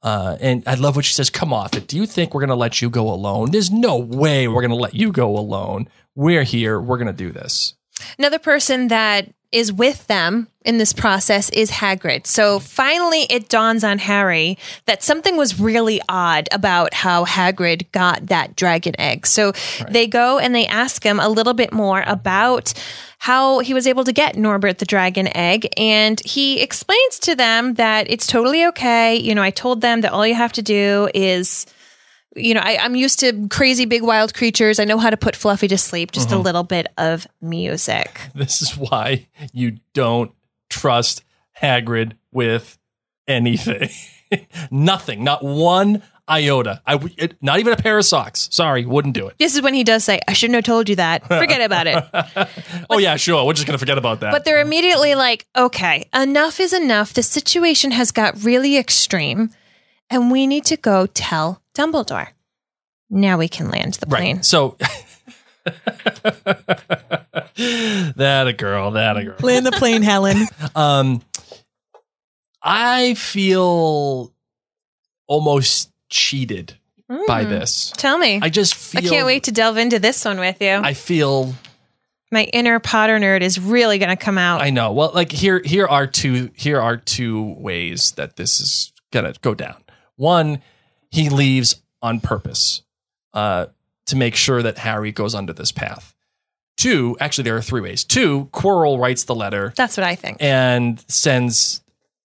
Uh, 0.02 0.36
and 0.40 0.64
I 0.66 0.74
love 0.74 0.96
what 0.96 1.04
she 1.04 1.14
says. 1.14 1.30
Come 1.30 1.52
off 1.52 1.74
it. 1.74 1.86
Do 1.86 1.96
you 1.96 2.06
think 2.06 2.34
we're 2.34 2.40
going 2.40 2.48
to 2.48 2.56
let 2.56 2.82
you 2.82 2.90
go 2.90 3.08
alone? 3.08 3.52
There's 3.52 3.70
no 3.70 3.96
way 3.96 4.48
we're 4.48 4.62
going 4.62 4.70
to 4.70 4.76
let 4.76 4.94
you 4.94 5.12
go 5.12 5.38
alone. 5.38 5.88
We're 6.16 6.42
here. 6.42 6.80
We're 6.80 6.98
going 6.98 7.06
to 7.06 7.12
do 7.12 7.30
this. 7.30 7.74
Another 8.18 8.38
person 8.38 8.88
that 8.88 9.28
is 9.50 9.72
with 9.72 10.06
them 10.08 10.46
in 10.62 10.76
this 10.76 10.92
process 10.92 11.48
is 11.50 11.70
Hagrid. 11.70 12.26
So 12.26 12.58
finally, 12.58 13.22
it 13.30 13.48
dawns 13.48 13.82
on 13.82 13.98
Harry 13.98 14.58
that 14.84 15.02
something 15.02 15.38
was 15.38 15.58
really 15.58 16.02
odd 16.06 16.48
about 16.52 16.92
how 16.92 17.24
Hagrid 17.24 17.90
got 17.92 18.26
that 18.26 18.56
dragon 18.56 18.94
egg. 18.98 19.26
So 19.26 19.52
they 19.88 20.06
go 20.06 20.38
and 20.38 20.54
they 20.54 20.66
ask 20.66 21.02
him 21.02 21.18
a 21.18 21.30
little 21.30 21.54
bit 21.54 21.72
more 21.72 22.04
about 22.06 22.74
how 23.20 23.60
he 23.60 23.72
was 23.72 23.86
able 23.86 24.04
to 24.04 24.12
get 24.12 24.36
Norbert 24.36 24.78
the 24.78 24.84
dragon 24.84 25.34
egg. 25.34 25.72
And 25.78 26.20
he 26.26 26.60
explains 26.60 27.18
to 27.20 27.34
them 27.34 27.74
that 27.74 28.10
it's 28.10 28.26
totally 28.26 28.66
okay. 28.66 29.16
You 29.16 29.34
know, 29.34 29.42
I 29.42 29.50
told 29.50 29.80
them 29.80 30.02
that 30.02 30.12
all 30.12 30.26
you 30.26 30.34
have 30.34 30.52
to 30.52 30.62
do 30.62 31.08
is 31.14 31.64
you 32.38 32.54
know, 32.54 32.60
I, 32.60 32.78
I'm 32.78 32.96
used 32.96 33.20
to 33.20 33.48
crazy 33.48 33.84
big 33.84 34.02
wild 34.02 34.34
creatures. 34.34 34.78
I 34.78 34.84
know 34.84 34.98
how 34.98 35.10
to 35.10 35.16
put 35.16 35.36
Fluffy 35.36 35.68
to 35.68 35.78
sleep. 35.78 36.12
Just 36.12 36.30
a 36.30 36.34
uh-huh. 36.34 36.42
little 36.42 36.64
bit 36.64 36.86
of 36.96 37.26
music. 37.40 38.20
This 38.34 38.62
is 38.62 38.76
why 38.76 39.26
you 39.52 39.78
don't 39.94 40.32
trust 40.70 41.24
Hagrid 41.60 42.12
with 42.30 42.78
anything. 43.26 43.90
Nothing, 44.70 45.24
not 45.24 45.42
one 45.42 46.02
iota. 46.28 46.82
I 46.86 46.92
w- 46.92 47.14
it, 47.18 47.36
not 47.42 47.58
even 47.58 47.72
a 47.72 47.76
pair 47.76 47.98
of 47.98 48.04
socks. 48.04 48.48
Sorry, 48.52 48.84
wouldn't 48.84 49.14
do 49.14 49.26
it. 49.28 49.36
This 49.38 49.56
is 49.56 49.62
when 49.62 49.74
he 49.74 49.82
does 49.82 50.04
say, 50.04 50.20
I 50.28 50.34
shouldn't 50.34 50.56
have 50.56 50.64
told 50.64 50.88
you 50.88 50.96
that. 50.96 51.26
Forget 51.26 51.60
about 51.60 51.86
it. 51.86 52.48
oh 52.90 52.98
yeah, 52.98 53.16
sure. 53.16 53.44
We're 53.44 53.54
just 53.54 53.66
gonna 53.66 53.78
forget 53.78 53.98
about 53.98 54.20
that. 54.20 54.32
But 54.32 54.44
they're 54.44 54.60
immediately 54.60 55.14
like, 55.14 55.46
okay, 55.56 56.08
enough 56.14 56.60
is 56.60 56.72
enough. 56.72 57.14
The 57.14 57.22
situation 57.22 57.90
has 57.92 58.12
got 58.12 58.42
really 58.44 58.76
extreme, 58.76 59.50
and 60.10 60.30
we 60.30 60.46
need 60.46 60.64
to 60.66 60.76
go 60.76 61.06
tell 61.06 61.62
Dumbledore. 61.78 62.28
Now 63.08 63.38
we 63.38 63.48
can 63.48 63.70
land 63.70 63.94
the 63.94 64.06
plane. 64.06 64.36
right. 64.36 64.44
So 64.44 64.76
that 67.56 68.46
a 68.46 68.52
girl. 68.52 68.90
That 68.92 69.16
a 69.16 69.24
girl. 69.24 69.36
Land 69.40 69.64
the 69.64 69.72
plane, 69.72 70.02
Helen. 70.02 70.46
Um, 70.74 71.22
I 72.62 73.14
feel 73.14 74.32
almost 75.26 75.90
cheated 76.10 76.76
by 77.26 77.44
this. 77.44 77.92
Tell 77.96 78.18
me. 78.18 78.40
I 78.42 78.48
just 78.48 78.94
I 78.94 79.00
can't 79.00 79.26
wait 79.26 79.44
to 79.44 79.52
delve 79.52 79.76
into 79.78 79.98
this 79.98 80.24
one 80.24 80.38
with 80.38 80.60
you. 80.60 80.70
I 80.70 80.94
feel. 80.94 81.54
My 82.30 82.44
inner 82.44 82.78
Potter 82.78 83.18
nerd 83.18 83.40
is 83.40 83.58
really 83.58 83.98
going 83.98 84.10
to 84.10 84.16
come 84.16 84.36
out. 84.36 84.60
I 84.60 84.68
know. 84.70 84.92
Well, 84.92 85.12
like 85.14 85.32
here, 85.32 85.62
here 85.64 85.86
are 85.86 86.06
two. 86.06 86.50
Here 86.54 86.80
are 86.80 86.96
two 86.96 87.54
ways 87.58 88.12
that 88.12 88.36
this 88.36 88.60
is 88.60 88.92
gonna 89.10 89.32
go 89.40 89.54
down. 89.54 89.82
One, 90.16 90.60
he 91.10 91.28
leaves 91.30 91.82
on 92.02 92.20
purpose 92.20 92.82
uh, 93.34 93.66
to 94.06 94.16
make 94.16 94.34
sure 94.34 94.62
that 94.62 94.78
Harry 94.78 95.12
goes 95.12 95.34
under 95.34 95.52
this 95.52 95.72
path. 95.72 96.14
Two, 96.76 97.16
actually, 97.20 97.44
there 97.44 97.56
are 97.56 97.62
three 97.62 97.80
ways. 97.80 98.04
Two, 98.04 98.46
Quirrell 98.52 99.00
writes 99.00 99.24
the 99.24 99.34
letter 99.34 99.72
That's 99.76 99.96
what 99.96 100.04
I 100.04 100.14
think. 100.14 100.36
and 100.40 101.02
sends 101.08 101.82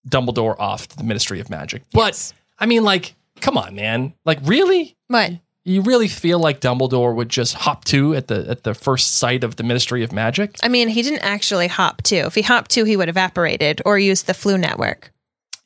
Dumbledore 0.08 0.60
off 0.60 0.88
to 0.90 0.98
the 0.98 1.04
Ministry 1.04 1.40
of 1.40 1.50
Magic. 1.50 1.84
But 1.92 2.08
Yes. 2.08 2.34
I 2.60 2.66
mean, 2.68 2.84
like, 2.84 3.16
come 3.42 3.58
on, 3.58 3.74
man. 3.76 4.14
Like, 4.26 4.40
really? 4.44 4.96
What? 5.08 5.32
You 5.66 5.82
really 5.82 6.10
feel 6.10 6.40
like 6.40 6.60
Dumbledore 6.60 7.16
would 7.16 7.30
just 7.30 7.54
hop 7.54 7.86
to 7.86 8.14
at 8.16 8.28
the 8.28 8.46
at 8.50 8.64
the 8.64 8.74
first 8.74 9.16
sight 9.16 9.46
of 9.46 9.56
the 9.56 9.64
Ministry 9.64 10.04
of 10.04 10.12
Magic? 10.12 10.58
I 10.62 10.68
mean, 10.68 10.90
he 10.90 11.02
didn't 11.02 11.24
actually 11.24 11.68
hop 11.68 12.02
to. 12.04 12.18
If 12.18 12.36
he 12.36 12.42
hopped 12.42 12.70
to, 12.72 12.84
he 12.84 12.98
would 12.98 13.08
have 13.08 13.16
evaporated 13.16 13.82
or 13.86 13.98
used 13.98 14.28
the 14.28 14.34
Floo 14.34 14.60
network. 14.60 15.13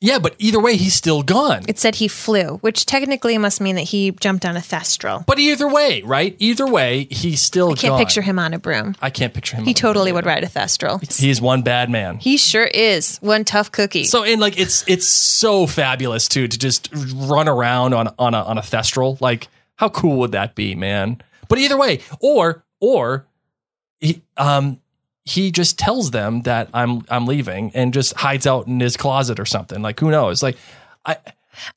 Yeah, 0.00 0.20
but 0.20 0.36
either 0.38 0.60
way, 0.60 0.76
he's 0.76 0.94
still 0.94 1.24
gone. 1.24 1.62
It 1.66 1.78
said 1.78 1.96
he 1.96 2.06
flew, 2.06 2.58
which 2.58 2.86
technically 2.86 3.36
must 3.36 3.60
mean 3.60 3.74
that 3.74 3.82
he 3.82 4.12
jumped 4.12 4.46
on 4.46 4.56
a 4.56 4.60
thestral. 4.60 5.26
But 5.26 5.40
either 5.40 5.66
way, 5.68 6.02
right? 6.02 6.36
Either 6.38 6.68
way, 6.68 7.08
he's 7.10 7.42
still 7.42 7.72
I 7.72 7.74
can't 7.74 7.92
gone. 7.92 7.98
picture 7.98 8.22
him 8.22 8.38
on 8.38 8.54
a 8.54 8.60
broom. 8.60 8.94
I 9.02 9.10
can't 9.10 9.34
picture 9.34 9.56
him. 9.56 9.64
He 9.64 9.70
on 9.70 9.74
the 9.74 9.80
totally 9.80 10.12
would 10.12 10.24
ride 10.24 10.44
a 10.44 10.46
thestral. 10.46 11.00
He's 11.18 11.40
one 11.40 11.62
bad 11.62 11.90
man. 11.90 12.18
He 12.18 12.36
sure 12.36 12.66
is 12.66 13.18
one 13.18 13.44
tough 13.44 13.72
cookie. 13.72 14.04
So 14.04 14.22
and 14.22 14.40
like 14.40 14.56
it's 14.58 14.84
it's 14.86 15.08
so 15.08 15.66
fabulous 15.66 16.28
too 16.28 16.46
to 16.46 16.58
just 16.58 16.90
run 17.16 17.48
around 17.48 17.92
on 17.92 18.14
on 18.20 18.34
a 18.34 18.42
on 18.44 18.56
a 18.56 18.62
thestral. 18.62 19.20
Like 19.20 19.48
how 19.74 19.88
cool 19.88 20.18
would 20.20 20.32
that 20.32 20.54
be, 20.54 20.76
man? 20.76 21.20
But 21.48 21.58
either 21.58 21.76
way, 21.76 22.00
or 22.20 22.62
or 22.78 23.26
he 24.00 24.22
um 24.36 24.80
he 25.28 25.50
just 25.50 25.78
tells 25.78 26.10
them 26.10 26.42
that 26.42 26.70
I'm 26.72 27.04
I'm 27.10 27.26
leaving 27.26 27.70
and 27.74 27.92
just 27.92 28.14
hides 28.14 28.46
out 28.46 28.66
in 28.66 28.80
his 28.80 28.96
closet 28.96 29.38
or 29.38 29.44
something. 29.44 29.82
Like 29.82 30.00
who 30.00 30.10
knows? 30.10 30.42
Like 30.42 30.56
I 31.04 31.18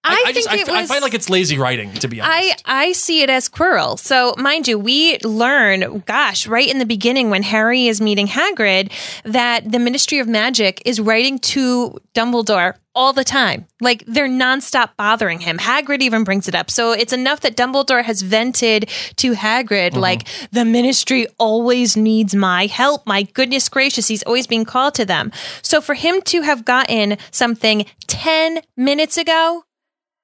I, 0.03 0.23
I, 0.27 0.33
think 0.33 0.47
I, 0.47 0.55
it 0.57 0.69
I 0.69 0.81
was. 0.81 0.89
find 0.89 1.01
like 1.01 1.13
it's 1.13 1.29
lazy 1.29 1.57
writing 1.57 1.91
to 1.95 2.07
be 2.07 2.21
honest. 2.21 2.63
I, 2.65 2.83
I 2.83 2.91
see 2.91 3.23
it 3.23 3.29
as 3.29 3.49
Quirrell. 3.49 3.97
So, 3.97 4.35
mind 4.37 4.67
you, 4.67 4.77
we 4.77 5.17
learn, 5.19 6.03
gosh, 6.05 6.45
right 6.45 6.69
in 6.69 6.77
the 6.77 6.85
beginning 6.85 7.31
when 7.31 7.41
Harry 7.41 7.87
is 7.87 7.99
meeting 7.99 8.27
Hagrid, 8.27 8.91
that 9.23 9.71
the 9.71 9.79
Ministry 9.79 10.19
of 10.19 10.27
Magic 10.27 10.83
is 10.85 10.99
writing 11.01 11.39
to 11.39 11.97
Dumbledore 12.13 12.75
all 12.93 13.13
the 13.13 13.23
time. 13.23 13.67
Like 13.79 14.03
they're 14.05 14.27
nonstop 14.27 14.91
bothering 14.97 15.39
him. 15.39 15.57
Hagrid 15.57 16.01
even 16.01 16.23
brings 16.23 16.47
it 16.47 16.55
up. 16.55 16.69
So 16.69 16.91
it's 16.91 17.13
enough 17.13 17.41
that 17.41 17.55
Dumbledore 17.55 18.03
has 18.03 18.21
vented 18.21 18.89
to 19.17 19.33
Hagrid, 19.33 19.91
mm-hmm. 19.91 19.99
like, 19.99 20.27
the 20.51 20.65
ministry 20.65 21.27
always 21.37 21.95
needs 21.95 22.35
my 22.35 22.65
help. 22.65 23.05
My 23.07 23.23
goodness 23.23 23.69
gracious, 23.69 24.07
he's 24.07 24.23
always 24.23 24.47
being 24.47 24.65
called 24.65 24.95
to 24.95 25.05
them. 25.05 25.31
So 25.61 25.81
for 25.81 25.93
him 25.93 26.21
to 26.23 26.41
have 26.41 26.65
gotten 26.65 27.17
something 27.31 27.85
10 28.07 28.61
minutes 28.75 29.17
ago, 29.17 29.63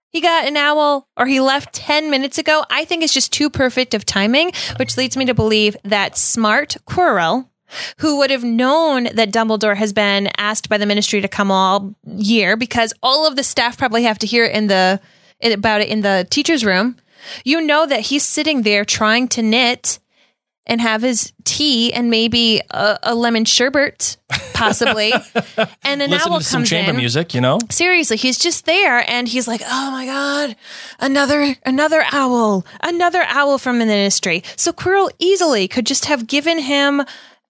he 0.10 0.22
got 0.22 0.48
an 0.48 0.58
owl 0.58 1.08
or 1.18 1.28
he 1.28 1.40
left 1.40 1.74
10 1.74 2.10
minutes 2.10 2.38
ago, 2.38 2.64
I 2.70 2.86
think 2.86 3.04
it's 3.04 3.14
just 3.14 3.32
too 3.32 3.50
perfect 3.50 3.94
of 3.94 4.06
timing, 4.06 4.52
which 4.78 4.98
leads 4.98 5.18
me 5.18 5.26
to 5.26 5.34
believe 5.34 5.78
that 5.84 6.18
smart 6.18 6.78
Quirrell, 6.88 7.50
who 8.00 8.18
would 8.18 8.32
have 8.32 8.44
known 8.44 9.06
that 9.14 9.32
Dumbledore 9.32 9.76
has 9.76 9.94
been 9.94 10.30
asked 10.38 10.70
by 10.70 10.78
the 10.78 10.86
ministry 10.86 11.22
to 11.22 11.28
come 11.28 11.52
all 11.52 11.96
year 12.06 12.56
because 12.56 12.94
all 13.04 13.28
of 13.28 13.36
the 13.36 13.44
staff 13.44 13.78
probably 13.78 14.04
have 14.04 14.20
to 14.20 14.28
hear 14.28 14.46
it 14.46 14.56
in 14.56 14.68
the 14.68 15.00
about 15.44 15.82
it 15.82 15.90
in 15.90 16.02
the 16.02 16.26
teacher's 16.30 16.66
room. 16.66 16.98
You 17.44 17.62
know 17.62 17.86
that 17.86 18.02
he's 18.02 18.24
sitting 18.24 18.62
there 18.62 18.86
trying 18.86 19.28
to 19.30 19.42
knit 19.42 20.00
and 20.68 20.82
have 20.82 21.02
his 21.02 21.34
tea 21.46 21.94
and 21.94 22.10
maybe 22.10 22.62
a, 22.70 23.00
a 23.02 23.16
lemon 23.16 23.46
sherbet, 23.46 24.18
possibly. 24.54 25.14
and 25.84 26.02
an 26.02 26.12
Listen 26.12 26.32
owl 26.32 26.40
to 26.40 26.44
some 26.44 26.60
comes 26.60 26.70
chamber 26.70 26.92
in 26.92 26.98
music, 26.98 27.34
you 27.34 27.42
know. 27.42 27.58
seriously 27.70 28.18
he's 28.18 28.38
just 28.38 28.66
there 28.66 29.10
and 29.10 29.28
he's 29.28 29.48
like 29.48 29.62
oh 29.66 29.92
my 29.92 30.06
god 30.06 30.56
another 31.00 31.56
another 31.66 32.04
owl 32.12 32.66
another 32.82 33.24
owl 33.28 33.58
from 33.58 33.80
the 33.80 33.86
ministry 33.86 34.44
so 34.56 34.74
quirrell 34.74 35.10
easily 35.20 35.68
could 35.68 35.86
just 35.86 36.06
have 36.06 36.28
given 36.28 36.60
him 36.60 37.02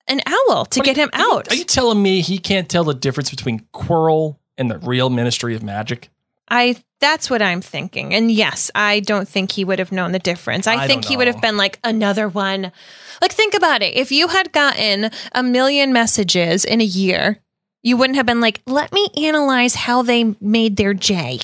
an 0.07 0.21
owl 0.25 0.65
to 0.65 0.81
get 0.81 0.97
him 0.97 1.09
you- 1.13 1.33
out 1.33 1.51
Are 1.51 1.55
you 1.55 1.63
telling 1.63 2.01
me 2.01 2.21
he 2.21 2.37
can't 2.37 2.69
tell 2.69 2.83
the 2.83 2.93
difference 2.93 3.29
between 3.29 3.61
Quirrell 3.73 4.37
and 4.57 4.71
the 4.71 4.79
real 4.79 5.09
Ministry 5.09 5.55
of 5.55 5.63
Magic? 5.63 6.09
i 6.49 6.81
that's 7.01 7.29
what 7.29 7.41
i'm 7.41 7.59
thinking 7.59 8.13
and 8.13 8.31
yes 8.31 8.71
i 8.73 9.01
don't 9.01 9.27
think 9.27 9.51
he 9.51 9.65
would 9.65 9.79
have 9.79 9.91
known 9.91 10.13
the 10.13 10.19
difference 10.19 10.65
i, 10.65 10.83
I 10.83 10.87
think 10.87 11.03
he 11.03 11.17
would 11.17 11.27
have 11.27 11.41
been 11.41 11.57
like 11.57 11.77
another 11.83 12.29
one 12.29 12.71
like 13.21 13.33
think 13.33 13.53
about 13.53 13.81
it 13.81 13.97
if 13.97 14.13
you 14.13 14.29
had 14.29 14.53
gotten 14.53 15.11
a 15.33 15.43
million 15.43 15.91
messages 15.91 16.63
in 16.63 16.79
a 16.79 16.85
year 16.85 17.39
you 17.83 17.97
wouldn't 17.97 18.15
have 18.15 18.25
been 18.25 18.39
like 18.39 18.61
let 18.65 18.93
me 18.93 19.09
analyze 19.17 19.75
how 19.75 20.01
they 20.03 20.35
made 20.39 20.77
their 20.77 20.93
j 20.93 21.41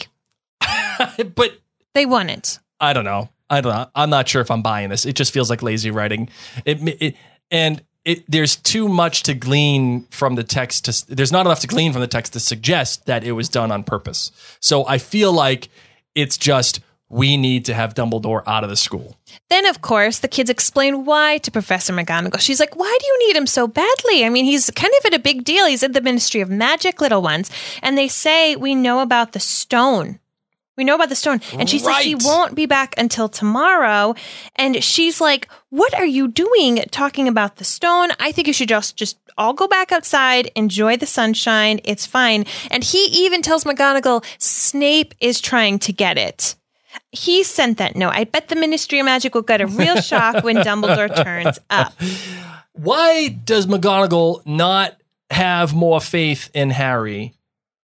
but 1.36 1.60
they 1.94 2.06
wouldn't 2.06 2.60
I 2.84 2.92
don't 2.92 3.06
know. 3.06 3.30
I 3.50 3.62
don't 3.62 3.74
know. 3.74 3.90
I'm 3.96 4.10
not 4.10 4.28
sure 4.28 4.42
if 4.42 4.52
I'm 4.52 4.62
buying 4.62 4.90
this. 4.90 5.06
It 5.06 5.16
just 5.16 5.32
feels 5.34 5.50
like 5.50 5.64
lazy 5.64 5.90
writing. 5.90 6.30
It, 6.66 6.80
it 7.02 7.16
and 7.50 7.82
it 8.06 8.24
there's 8.30 8.56
too 8.56 8.88
much 8.90 9.24
to 9.24 9.34
glean 9.34 10.06
from 10.10 10.36
the 10.36 10.44
text 10.44 10.86
to 10.86 11.16
there's 11.16 11.32
not 11.32 11.46
enough 11.46 11.62
to 11.62 11.68
glean 11.68 11.92
from 11.92 12.02
the 12.02 12.08
text 12.08 12.34
to 12.34 12.40
suggest 12.40 13.06
that 13.06 13.24
it 13.24 13.34
was 13.34 13.50
done 13.50 13.72
on 13.72 13.84
purpose. 13.84 14.32
So 14.60 14.86
I 14.88 14.98
feel 14.98 15.32
like 15.32 15.70
it's 16.16 16.38
just 16.38 16.82
we 17.14 17.38
need 17.38 17.66
to 17.66 17.76
have 17.76 17.94
Dumbledore 17.94 18.42
out 18.48 18.64
of 18.64 18.72
the 18.72 18.76
school. 18.76 19.16
Then, 19.50 19.68
of 19.68 19.82
course, 19.82 20.20
the 20.20 20.28
kids 20.28 20.50
explain 20.50 21.06
why 21.06 21.38
to 21.40 21.52
Professor 21.52 21.94
McGonagall. 21.94 22.40
She's 22.40 22.60
like, 22.60 22.76
Why 22.76 22.98
do 23.00 23.06
you 23.06 23.28
need 23.28 23.36
him 23.36 23.46
so 23.46 23.68
badly? 23.68 24.26
I 24.26 24.30
mean, 24.30 24.46
he's 24.46 24.70
kind 24.72 24.92
of 25.00 25.06
at 25.06 25.14
a 25.14 25.20
big 25.20 25.44
deal. 25.44 25.68
He's 25.68 25.84
at 25.84 25.94
the 25.94 26.02
Ministry 26.02 26.42
of 26.42 26.50
Magic, 26.50 27.00
little 27.00 27.22
ones. 27.22 27.52
And 27.84 27.98
they 27.98 28.08
say, 28.08 28.56
We 28.56 28.74
know 28.74 29.02
about 29.02 29.34
the 29.34 29.40
stone. 29.40 30.20
We 30.76 30.84
know 30.84 30.96
about 30.96 31.10
the 31.10 31.16
stone. 31.16 31.40
And 31.54 31.70
she 31.70 31.78
says 31.78 31.98
he 31.98 32.16
won't 32.16 32.56
be 32.56 32.66
back 32.66 32.96
until 32.98 33.30
tomorrow. 33.30 34.16
And 34.56 34.84
she's 34.84 35.22
like, 35.22 35.48
What 35.70 35.94
are 35.94 36.06
you 36.06 36.28
doing 36.28 36.84
talking 36.90 37.28
about 37.28 37.58
the 37.58 37.64
stone? 37.64 38.10
I 38.20 38.32
think 38.32 38.48
you 38.48 38.54
should 38.54 38.70
just 38.70 38.96
just 38.96 39.18
all 39.38 39.54
go 39.54 39.68
back 39.68 39.92
outside, 39.92 40.52
enjoy 40.56 40.98
the 40.98 41.06
sunshine. 41.06 41.80
It's 41.84 42.06
fine. 42.06 42.46
And 42.72 42.84
he 42.84 43.06
even 43.26 43.42
tells 43.42 43.64
McGonagall 43.64 44.24
Snape 44.40 45.14
is 45.20 45.40
trying 45.40 45.80
to 45.80 45.94
get 45.94 46.18
it. 46.18 46.56
He 47.12 47.44
sent 47.44 47.78
that 47.78 47.96
note. 47.96 48.14
I 48.14 48.24
bet 48.24 48.50
the 48.50 48.56
Ministry 48.56 49.00
of 49.00 49.06
Magic 49.06 49.34
will 49.34 49.42
get 49.42 49.62
a 49.62 49.68
real 49.68 50.02
shock 50.02 50.44
when 50.44 50.56
Dumbledore 50.58 51.24
turns 51.24 51.60
up. 51.70 51.94
Why 52.74 53.30
does 53.30 53.68
McGonagall 53.68 54.46
not 54.46 55.00
have 55.30 55.74
more 55.74 56.02
faith 56.02 56.50
in 56.54 56.72
Harry 56.72 57.36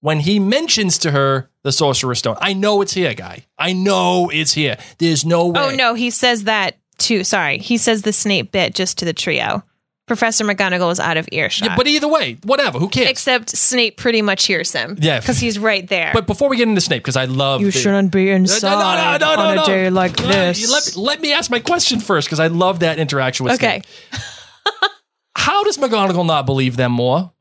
when 0.02 0.20
he 0.22 0.40
mentions 0.40 0.98
to 1.00 1.12
her 1.12 1.50
the 1.68 1.72
Sorcerer's 1.72 2.20
Stone? 2.20 2.38
I 2.42 2.54
know 2.54 2.82
it's 2.82 2.94
here, 2.94 3.14
guy. 3.14 3.46
I 3.60 3.74
know 3.74 4.30
it's 4.34 4.54
here. 4.54 4.78
There's 4.98 5.26
no 5.26 5.42
oh, 5.42 5.52
way. 5.52 5.60
Oh 5.60 5.70
no, 5.76 5.94
he 5.94 6.10
says 6.10 6.46
that 6.46 6.78
too. 6.98 7.24
Sorry, 7.24 7.60
he 7.60 7.78
says 7.78 8.02
the 8.02 8.14
Snape 8.14 8.52
bit 8.52 8.74
just 8.74 8.98
to 9.00 9.06
the 9.06 9.14
trio. 9.14 9.64
Professor 10.08 10.46
McGonagall 10.46 10.90
is 10.90 11.02
out 11.02 11.18
of 11.18 11.28
earshot. 11.34 11.70
Yeah, 11.70 11.76
but 11.76 11.86
either 11.86 12.08
way, 12.08 12.38
whatever. 12.44 12.80
Who 12.80 12.88
cares? 12.88 13.10
Except 13.10 13.50
Snape 13.50 13.98
pretty 13.98 14.22
much 14.22 14.46
hears 14.46 14.72
him. 14.72 14.98
Yeah. 15.02 15.20
Because 15.20 15.38
he's 15.38 15.60
right 15.60 15.86
there. 15.86 16.12
but 16.14 16.26
before 16.26 16.48
we 16.48 16.56
get 16.56 16.70
into 16.70 16.80
Snape, 16.80 17.04
because 17.04 17.18
I 17.18 17.26
love 17.26 17.60
You 17.60 17.72
the- 17.72 17.78
shouldn't 17.78 18.14
be 18.14 18.30
inside 18.30 18.70
No, 18.70 18.80
no, 18.80 19.18
no, 19.18 19.36
no, 19.36 19.50
on 19.50 19.56
no. 19.58 19.64
a 19.64 19.66
day 19.66 19.90
like 19.90 20.16
this. 20.16 20.72
Let, 20.72 20.96
let 20.96 21.22
me 21.22 21.34
ask 21.34 21.52
my 21.52 21.60
question 21.60 22.00
first, 22.00 22.30
because 22.30 22.40
I 22.40 22.48
love 22.48 22.80
that 22.80 23.00
interaction 23.00 23.44
with 23.44 23.56
okay. 23.56 23.82
Snape. 24.12 24.24
How 25.36 25.66
does 25.66 25.78
McGonagall 25.78 26.26
not 26.26 26.46
believe 26.46 26.78
them 26.78 26.94
more? 26.94 27.34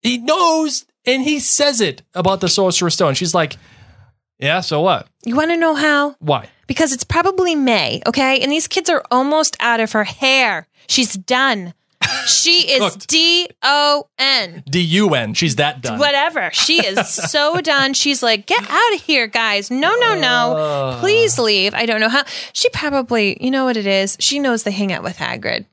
He 0.00 0.16
knows, 0.16 0.86
and 1.06 1.22
he 1.22 1.38
says 1.38 1.80
it 1.80 2.02
about 2.14 2.40
the 2.40 2.48
Sorcerer's 2.48 2.94
Stone. 2.94 3.14
She's 3.14 3.34
like, 3.34 3.56
"Yeah, 4.38 4.60
so 4.60 4.80
what? 4.80 5.08
You 5.24 5.36
want 5.36 5.50
to 5.50 5.56
know 5.56 5.74
how? 5.74 6.16
Why? 6.18 6.48
Because 6.66 6.92
it's 6.92 7.04
probably 7.04 7.54
May, 7.54 8.00
okay? 8.06 8.40
And 8.40 8.50
these 8.50 8.66
kids 8.68 8.88
are 8.88 9.04
almost 9.10 9.56
out 9.60 9.80
of 9.80 9.92
her 9.92 10.04
hair. 10.04 10.66
She's 10.88 11.14
done. 11.14 11.74
She 12.26 12.70
is 12.72 12.96
D 12.96 13.48
O 13.62 14.08
N. 14.18 14.62
D 14.68 14.80
U 14.80 15.14
N. 15.14 15.34
She's 15.34 15.56
that 15.56 15.82
done. 15.82 15.98
Whatever. 15.98 16.50
She 16.52 16.84
is 16.84 17.08
so 17.30 17.60
done. 17.60 17.92
She's 17.94 18.22
like, 18.22 18.46
get 18.46 18.62
out 18.68 18.94
of 18.94 19.00
here, 19.02 19.26
guys. 19.26 19.70
No, 19.70 19.94
no, 19.96 20.14
no. 20.18 20.56
Uh. 20.56 21.00
Please 21.00 21.38
leave. 21.38 21.74
I 21.74 21.84
don't 21.86 22.00
know 22.00 22.08
how. 22.08 22.24
She 22.52 22.68
probably, 22.70 23.36
you 23.42 23.50
know 23.50 23.64
what 23.64 23.76
it 23.76 23.86
is? 23.86 24.16
She 24.20 24.38
knows 24.38 24.62
they 24.62 24.70
hang 24.70 24.92
out 24.92 25.02
with 25.02 25.16
Hagrid. 25.16 25.66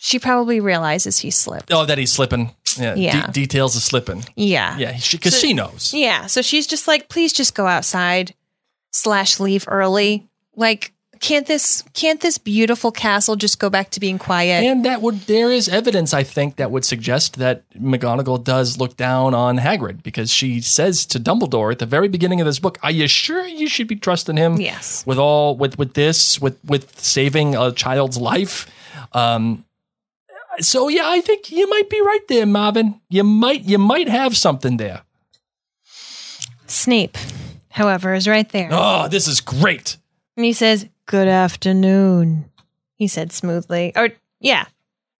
She 0.00 0.18
probably 0.18 0.60
realizes 0.60 1.18
he 1.18 1.30
slipped. 1.30 1.72
Oh, 1.72 1.84
that 1.84 1.98
he's 1.98 2.12
slipping. 2.12 2.54
Yeah. 2.78 2.94
Yeah. 2.94 3.26
De- 3.26 3.32
details 3.32 3.76
of 3.76 3.82
slipping. 3.82 4.24
Yeah. 4.36 4.76
Yeah, 4.78 4.98
because 5.12 5.34
So- 5.34 5.40
she 5.40 5.52
knows. 5.54 5.92
Yeah. 5.94 6.26
So 6.26 6.42
she's 6.42 6.66
just 6.66 6.86
like, 6.88 7.08
please 7.08 7.32
just 7.32 7.54
go 7.54 7.66
outside 7.66 8.34
slash 8.92 9.40
leave 9.40 9.64
early. 9.68 10.28
Like, 10.56 10.92
can't 11.20 11.46
this 11.46 11.84
can't 11.92 12.20
this 12.22 12.38
beautiful 12.38 12.90
castle 12.90 13.36
just 13.36 13.58
go 13.58 13.68
back 13.68 13.90
to 13.90 14.00
being 14.00 14.18
quiet? 14.18 14.64
And 14.64 14.86
that 14.86 15.02
would 15.02 15.20
there 15.26 15.52
is 15.52 15.68
evidence 15.68 16.14
I 16.14 16.22
think 16.22 16.56
that 16.56 16.70
would 16.70 16.82
suggest 16.84 17.36
that 17.36 17.68
McGonagall 17.74 18.42
does 18.42 18.78
look 18.78 18.96
down 18.96 19.34
on 19.34 19.58
Hagrid 19.58 20.02
because 20.02 20.30
she 20.32 20.62
says 20.62 21.04
to 21.06 21.20
Dumbledore 21.20 21.72
at 21.72 21.78
the 21.78 21.84
very 21.84 22.08
beginning 22.08 22.40
of 22.40 22.46
this 22.46 22.58
book, 22.58 22.78
"Are 22.82 22.90
you 22.90 23.06
sure 23.06 23.46
you 23.46 23.68
should 23.68 23.86
be 23.86 23.96
trusting 23.96 24.38
him?" 24.38 24.58
Yes. 24.62 25.04
With 25.06 25.18
all 25.18 25.56
with 25.58 25.78
with 25.78 25.92
this 25.92 26.40
with 26.40 26.56
with 26.64 26.98
saving 26.98 27.54
a 27.54 27.70
child's 27.70 28.16
life. 28.16 28.66
Um 29.12 29.66
so 30.60 30.88
yeah, 30.88 31.04
I 31.06 31.20
think 31.20 31.50
you 31.50 31.68
might 31.68 31.88
be 31.90 32.00
right 32.00 32.26
there, 32.28 32.46
Marvin. 32.46 33.00
You 33.08 33.24
might 33.24 33.62
you 33.62 33.78
might 33.78 34.08
have 34.08 34.36
something 34.36 34.76
there. 34.76 35.02
Snape, 36.66 37.18
however, 37.70 38.14
is 38.14 38.28
right 38.28 38.48
there. 38.50 38.68
Oh, 38.70 39.08
this 39.08 39.26
is 39.26 39.40
great. 39.40 39.96
And 40.36 40.44
he 40.44 40.52
says, 40.52 40.86
Good 41.06 41.28
afternoon. 41.28 42.44
He 42.94 43.08
said 43.08 43.32
smoothly. 43.32 43.92
Or 43.96 44.10
yeah. 44.40 44.66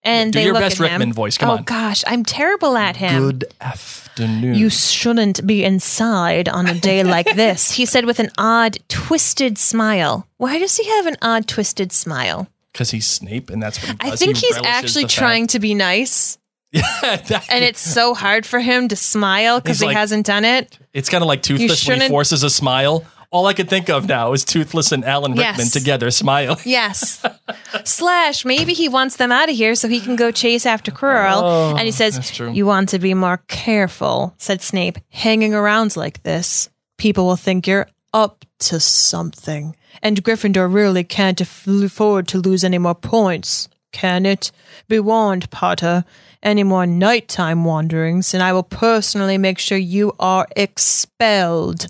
And 0.03 0.33
Do 0.33 0.39
they 0.39 0.45
your 0.47 0.55
look 0.55 0.63
best 0.63 0.81
at 0.81 0.87
him. 0.87 0.93
Rickman 1.01 1.13
voice. 1.13 1.37
Come 1.37 1.51
oh 1.51 1.57
on. 1.57 1.65
gosh, 1.65 2.05
I'm 2.07 2.25
terrible 2.25 2.77
at 2.77 2.97
him. 2.97 3.21
Good 3.23 3.45
afternoon. 3.61 4.55
You 4.55 4.71
shouldn't 4.71 5.47
be 5.47 5.63
inside 5.65 6.49
on 6.49 6.67
a 6.69 6.75
day 6.75 7.03
like 7.03 7.27
this, 7.37 7.73
he 7.73 7.85
said 7.85 8.07
with 8.07 8.19
an 8.19 8.31
odd, 8.39 8.79
twisted 8.89 9.59
smile. 9.59 10.27
Why 10.39 10.59
does 10.59 10.77
he 10.77 10.89
have 10.89 11.07
an 11.07 11.17
odd, 11.21 11.47
twisted 11.47 11.93
smile? 11.93 12.49
Because 12.73 12.91
he's 12.91 13.07
Snape 13.07 13.51
and 13.51 13.63
that's 13.63 13.79
what 13.87 14.03
he 14.03 14.11
I 14.13 14.17
think 14.17 14.37
He 14.37 14.47
he's 14.47 14.57
actually 14.65 15.03
fact- 15.05 15.15
trying 15.15 15.47
to 15.49 15.59
be 15.59 15.75
nice, 15.75 16.39
That- 16.73 17.47
and 17.51 17.65
it's 17.65 17.81
so 17.81 18.15
hard 18.15 18.47
for 18.47 18.61
him 18.61 18.89
to 18.89 18.97
smile 18.97 19.61
because 19.61 19.81
he 19.81 19.87
like- 19.87 19.97
hasn't 19.97 20.27
done 20.27 20.45
it. 20.45 20.79
It's 20.93 21.09
kind 21.09 21.23
of 21.23 21.29
like 21.29 21.43
Toothless 21.43 21.87
when 21.89 22.01
he 22.01 22.09
forces 22.09 22.43
a 22.43 22.51
smile. 22.51 23.05
All 23.33 23.47
I 23.47 23.53
can 23.53 23.69
think 23.69 23.89
of 23.89 24.09
now 24.09 24.33
is 24.33 24.45
Toothless 24.45 24.91
and 24.91 25.05
Alan 25.05 25.33
Rickman 25.33 25.55
Yes. 25.59 25.71
together 25.73 26.11
smile. 26.11 26.59
Yes. 26.65 27.25
Slash, 27.85 28.45
maybe 28.45 28.73
he 28.73 28.89
wants 28.89 29.17
them 29.17 29.31
out 29.31 29.49
of 29.49 29.55
here 29.55 29.77
so 29.77 29.87
he 29.87 30.01
can 30.01 30.17
go 30.17 30.33
chase 30.33 30.67
after 30.67 30.91
Quirrell. 30.91 31.41
Oh, 31.43 31.77
and 31.77 31.83
he 31.87 31.93
says, 31.93 32.41
Oh. 32.41 32.51
You 32.51 32.67
want 32.67 32.89
to 32.89 32.99
be 32.99 33.15
more 33.15 33.39
careful, 33.47 34.35
said 34.39 34.63
Snape. 34.63 34.99
Hanging 35.11 35.55
around 35.55 35.97
like 35.97 36.23
this, 36.25 36.71
people 36.99 37.25
will 37.25 37.37
think 37.37 37.69
you're 37.69 37.87
up 38.13 38.45
to 38.61 38.81
something. 38.81 39.77
And 40.03 40.23
Gryffindor 40.23 40.73
really 40.73 41.05
can't 41.05 41.41
afford 41.41 42.29
to 42.29 42.39
lose 42.39 42.65
any 42.65 42.79
more 42.79 42.95
points, 42.95 43.69
can 43.93 44.25
it? 44.25 44.53
Be 44.89 45.01
warned, 45.01 45.51
Potter. 45.51 46.05
Any 46.43 46.63
more 46.63 46.87
nighttime 46.87 47.65
wanderings, 47.65 48.33
and 48.33 48.43
I 48.43 48.55
will 48.55 48.63
personally 48.63 49.37
make 49.37 49.59
sure 49.59 49.77
you 49.77 50.15
are 50.19 50.47
expelled. 50.57 51.87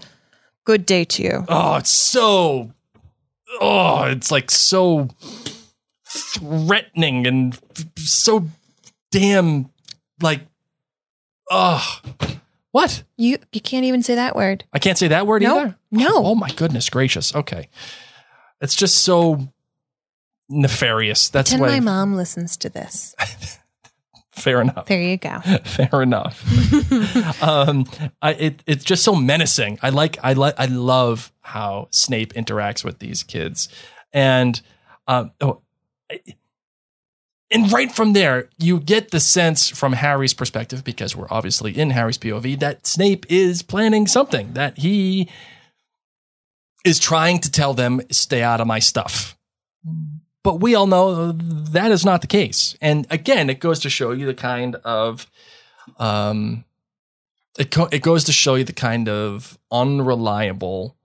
Good 0.64 0.84
day 0.84 1.04
to 1.04 1.22
you. 1.22 1.44
Oh, 1.48 1.76
it's 1.76 1.90
so. 1.90 2.72
Oh, 3.60 4.02
it's 4.04 4.32
like 4.32 4.50
so 4.50 5.08
threatening 6.04 7.28
and 7.28 7.56
so 7.96 8.48
damn 9.12 9.70
like. 10.20 10.40
Oh, 11.48 12.00
what? 12.72 13.02
You 13.16 13.38
you 13.52 13.60
can't 13.60 13.84
even 13.84 14.02
say 14.02 14.14
that 14.14 14.36
word. 14.36 14.64
I 14.72 14.78
can't 14.78 14.98
say 14.98 15.08
that 15.08 15.26
word 15.26 15.42
either. 15.42 15.76
No. 15.90 16.24
Oh 16.24 16.34
my 16.34 16.50
goodness 16.50 16.88
gracious. 16.88 17.34
Okay, 17.34 17.68
it's 18.60 18.74
just 18.74 18.98
so 18.98 19.52
nefarious. 20.48 21.28
That's 21.28 21.50
Pretend 21.50 21.70
why. 21.70 21.80
my 21.80 21.80
mom 21.80 22.14
listens 22.14 22.56
to 22.58 22.68
this. 22.68 23.14
Fair 24.32 24.60
enough. 24.60 24.86
There 24.86 25.00
you 25.00 25.16
go. 25.16 25.40
Fair 25.64 26.02
enough. 26.02 27.42
um, 27.42 27.84
I, 28.22 28.32
it, 28.34 28.62
it's 28.66 28.84
just 28.84 29.02
so 29.02 29.14
menacing. 29.14 29.78
I 29.82 29.90
like, 29.90 30.18
I 30.22 30.32
like, 30.32 30.54
I 30.58 30.66
love 30.66 31.32
how 31.40 31.88
Snape 31.90 32.32
interacts 32.34 32.84
with 32.84 33.00
these 33.00 33.22
kids, 33.22 33.68
and 34.12 34.60
um, 35.06 35.32
oh, 35.40 35.62
and 37.50 37.72
right 37.72 37.90
from 37.90 38.12
there, 38.12 38.48
you 38.58 38.78
get 38.80 39.10
the 39.10 39.20
sense 39.20 39.68
from 39.68 39.94
Harry's 39.94 40.34
perspective, 40.34 40.84
because 40.84 41.16
we're 41.16 41.26
obviously 41.30 41.76
in 41.76 41.90
Harry's 41.90 42.18
POV, 42.18 42.58
that 42.60 42.86
Snape 42.86 43.26
is 43.28 43.62
planning 43.62 44.06
something. 44.06 44.52
That 44.52 44.78
he 44.78 45.28
is 46.84 46.98
trying 46.98 47.40
to 47.40 47.50
tell 47.50 47.74
them, 47.74 48.00
"Stay 48.10 48.42
out 48.42 48.60
of 48.60 48.66
my 48.66 48.78
stuff." 48.78 49.36
But 50.42 50.60
we 50.60 50.74
all 50.74 50.86
know 50.86 51.32
that 51.32 51.90
is 51.90 52.04
not 52.04 52.22
the 52.22 52.26
case. 52.26 52.76
And 52.80 53.06
again, 53.10 53.50
it 53.50 53.60
goes 53.60 53.80
to 53.80 53.90
show 53.90 54.12
you 54.12 54.26
the 54.26 54.34
kind 54.34 54.76
of 54.76 55.26
um 55.98 56.64
it 57.58 57.70
co- 57.70 57.88
it 57.90 58.00
goes 58.02 58.24
to 58.24 58.32
show 58.32 58.54
you 58.54 58.64
the 58.64 58.72
kind 58.72 59.08
of 59.08 59.58
unreliable 59.70 60.96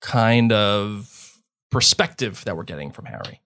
kind 0.00 0.52
of 0.52 1.40
perspective 1.70 2.42
that 2.44 2.56
we're 2.56 2.64
getting 2.64 2.90
from 2.90 3.06
Harry. 3.06 3.40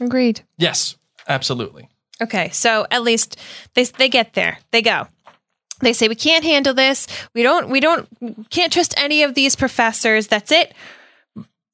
Agreed. 0.00 0.42
Yes, 0.56 0.96
absolutely. 1.28 1.88
Okay, 2.20 2.50
so 2.50 2.86
at 2.90 3.02
least 3.02 3.38
they 3.74 3.84
they 3.84 4.08
get 4.08 4.34
there. 4.34 4.58
They 4.70 4.82
go. 4.82 5.08
They 5.80 5.92
say 5.92 6.08
we 6.08 6.14
can't 6.14 6.44
handle 6.44 6.74
this. 6.74 7.06
We 7.34 7.42
don't 7.42 7.68
we 7.68 7.80
don't 7.80 8.08
can't 8.50 8.72
trust 8.72 8.94
any 8.96 9.22
of 9.22 9.34
these 9.34 9.56
professors. 9.56 10.28
That's 10.28 10.52
it. 10.52 10.72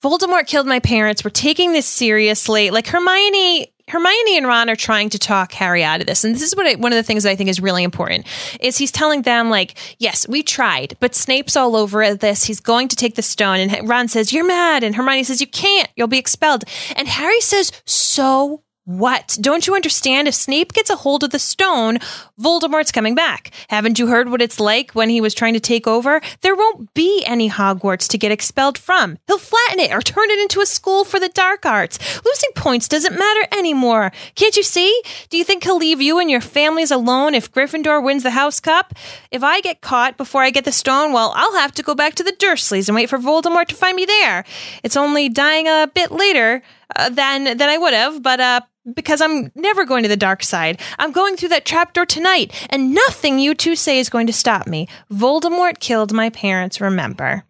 Voldemort 0.02 0.46
killed 0.46 0.66
my 0.66 0.80
parents. 0.80 1.24
We're 1.24 1.30
taking 1.30 1.72
this 1.72 1.86
seriously. 1.86 2.70
Like 2.70 2.86
Hermione 2.86 3.72
Hermione 3.88 4.36
and 4.36 4.46
Ron 4.46 4.70
are 4.70 4.76
trying 4.76 5.10
to 5.10 5.18
talk 5.18 5.52
Harry 5.52 5.82
out 5.82 6.00
of 6.00 6.06
this. 6.06 6.22
And 6.22 6.34
this 6.34 6.42
is 6.42 6.54
what 6.54 6.66
I, 6.66 6.74
one 6.74 6.92
of 6.92 6.96
the 6.96 7.02
things 7.02 7.22
that 7.22 7.30
I 7.30 7.36
think 7.36 7.48
is 7.48 7.58
really 7.58 7.82
important 7.82 8.26
is 8.60 8.76
he's 8.76 8.92
telling 8.92 9.22
them 9.22 9.48
like, 9.48 9.78
yes, 9.98 10.28
we 10.28 10.42
tried, 10.42 10.96
but 11.00 11.14
Snape's 11.14 11.56
all 11.56 11.74
over 11.74 12.14
this. 12.14 12.44
He's 12.44 12.60
going 12.60 12.88
to 12.88 12.96
take 12.96 13.14
the 13.14 13.22
stone 13.22 13.58
and 13.58 13.88
Ron 13.88 14.08
says, 14.08 14.32
"You're 14.32 14.46
mad." 14.46 14.84
And 14.84 14.94
Hermione 14.94 15.24
says, 15.24 15.40
"You 15.40 15.46
can't. 15.46 15.90
You'll 15.96 16.06
be 16.06 16.18
expelled." 16.18 16.64
And 16.96 17.08
Harry 17.08 17.40
says, 17.40 17.72
"So 17.84 18.62
what? 18.88 19.36
Don't 19.38 19.66
you 19.66 19.74
understand? 19.74 20.28
If 20.28 20.34
Snape 20.34 20.72
gets 20.72 20.88
a 20.88 20.96
hold 20.96 21.22
of 21.22 21.28
the 21.28 21.38
stone, 21.38 21.98
Voldemort's 22.40 22.90
coming 22.90 23.14
back. 23.14 23.50
Haven't 23.68 23.98
you 23.98 24.06
heard 24.06 24.30
what 24.30 24.40
it's 24.40 24.58
like 24.58 24.92
when 24.92 25.10
he 25.10 25.20
was 25.20 25.34
trying 25.34 25.52
to 25.52 25.60
take 25.60 25.86
over? 25.86 26.22
There 26.40 26.56
won't 26.56 26.94
be 26.94 27.22
any 27.26 27.50
Hogwarts 27.50 28.08
to 28.08 28.16
get 28.16 28.32
expelled 28.32 28.78
from. 28.78 29.18
He'll 29.26 29.36
flatten 29.36 29.80
it 29.80 29.92
or 29.92 30.00
turn 30.00 30.30
it 30.30 30.38
into 30.38 30.62
a 30.62 30.66
school 30.66 31.04
for 31.04 31.20
the 31.20 31.28
dark 31.28 31.66
arts. 31.66 31.98
Losing 32.24 32.48
points 32.54 32.88
doesn't 32.88 33.18
matter 33.18 33.46
anymore. 33.52 34.10
Can't 34.36 34.56
you 34.56 34.62
see? 34.62 35.02
Do 35.28 35.36
you 35.36 35.44
think 35.44 35.64
he'll 35.64 35.76
leave 35.76 36.00
you 36.00 36.18
and 36.18 36.30
your 36.30 36.40
families 36.40 36.90
alone 36.90 37.34
if 37.34 37.52
Gryffindor 37.52 38.02
wins 38.02 38.22
the 38.22 38.30
House 38.30 38.58
Cup? 38.58 38.94
If 39.30 39.44
I 39.44 39.60
get 39.60 39.82
caught 39.82 40.16
before 40.16 40.44
I 40.44 40.48
get 40.48 40.64
the 40.64 40.72
stone, 40.72 41.12
well, 41.12 41.34
I'll 41.36 41.56
have 41.56 41.72
to 41.72 41.82
go 41.82 41.94
back 41.94 42.14
to 42.14 42.24
the 42.24 42.32
Dursleys 42.32 42.88
and 42.88 42.96
wait 42.96 43.10
for 43.10 43.18
Voldemort 43.18 43.66
to 43.66 43.74
find 43.74 43.96
me 43.96 44.06
there. 44.06 44.46
It's 44.82 44.96
only 44.96 45.28
dying 45.28 45.66
a 45.66 45.90
bit 45.94 46.10
later 46.10 46.62
uh, 46.96 47.10
than 47.10 47.44
than 47.44 47.68
I 47.68 47.76
would 47.76 47.92
have, 47.92 48.22
but 48.22 48.40
uh, 48.40 48.60
because 48.94 49.20
I'm 49.20 49.50
never 49.54 49.84
going 49.84 50.02
to 50.02 50.08
the 50.08 50.16
dark 50.16 50.42
side. 50.42 50.80
I'm 50.98 51.12
going 51.12 51.36
through 51.36 51.50
that 51.50 51.64
trapdoor 51.64 52.06
tonight, 52.06 52.52
and 52.70 52.94
nothing 52.94 53.38
you 53.38 53.54
two 53.54 53.76
say 53.76 53.98
is 53.98 54.08
going 54.08 54.26
to 54.26 54.32
stop 54.32 54.66
me. 54.66 54.88
Voldemort 55.12 55.80
killed 55.80 56.12
my 56.12 56.30
parents, 56.30 56.80
remember? 56.80 57.44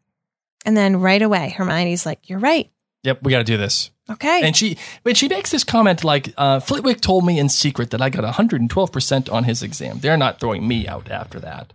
And 0.65 0.77
then 0.77 1.01
right 1.01 1.23
away, 1.23 1.55
Hermione's 1.57 2.07
like, 2.07 2.29
"You're 2.29 2.39
right. 2.39 2.71
Yep, 3.05 3.23
we 3.23 3.31
got 3.31 3.39
to 3.39 3.45
do 3.45 3.57
this. 3.57 3.91
Okay." 4.11 4.43
And 4.43 4.57
she, 4.57 4.77
when 5.03 5.15
she 5.15 5.29
makes 5.29 5.51
this 5.51 5.65
comment, 5.65 6.05
like 6.05 6.35
uh, 6.37 6.61
Flitwick 6.61 7.01
told 7.01 7.25
me 7.25 7.39
in 7.39 7.49
secret 7.49 7.91
that 7.91 8.03
I 8.03 8.11
got 8.11 8.25
112 8.25 8.93
percent 8.93 9.29
on 9.29 9.45
his 9.45 9.63
exam. 9.63 10.01
They're 10.01 10.17
not 10.17 10.41
throwing 10.41 10.67
me 10.67 10.87
out 10.89 11.11
after 11.11 11.39
that. 11.41 11.73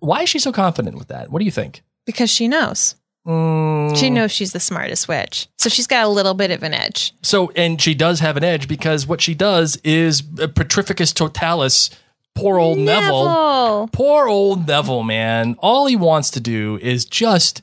Why 0.00 0.22
is 0.22 0.28
she 0.28 0.38
so 0.38 0.52
confident 0.52 0.96
with 0.96 1.08
that? 1.08 1.30
What 1.30 1.40
do 1.40 1.44
you 1.44 1.50
think? 1.50 1.82
because 2.08 2.30
she 2.30 2.48
knows. 2.48 2.94
She 3.28 4.08
knows 4.08 4.32
she's 4.32 4.52
the 4.52 4.60
smartest 4.60 5.06
witch, 5.06 5.48
so 5.58 5.68
she's 5.68 5.86
got 5.86 6.06
a 6.06 6.08
little 6.08 6.32
bit 6.32 6.50
of 6.50 6.62
an 6.62 6.72
edge. 6.72 7.12
So, 7.22 7.50
and 7.54 7.80
she 7.80 7.94
does 7.94 8.20
have 8.20 8.38
an 8.38 8.44
edge 8.44 8.66
because 8.68 9.06
what 9.06 9.20
she 9.20 9.34
does 9.34 9.76
is 9.84 10.22
uh, 10.40 10.46
Petrificus 10.46 11.12
Totalis. 11.12 11.90
Poor 12.34 12.58
old 12.58 12.78
Neville. 12.78 13.24
Neville. 13.26 13.88
Poor 13.92 14.28
old 14.28 14.66
Neville, 14.66 15.02
man. 15.02 15.56
All 15.58 15.86
he 15.86 15.96
wants 15.96 16.30
to 16.30 16.40
do 16.40 16.78
is 16.80 17.04
just 17.04 17.62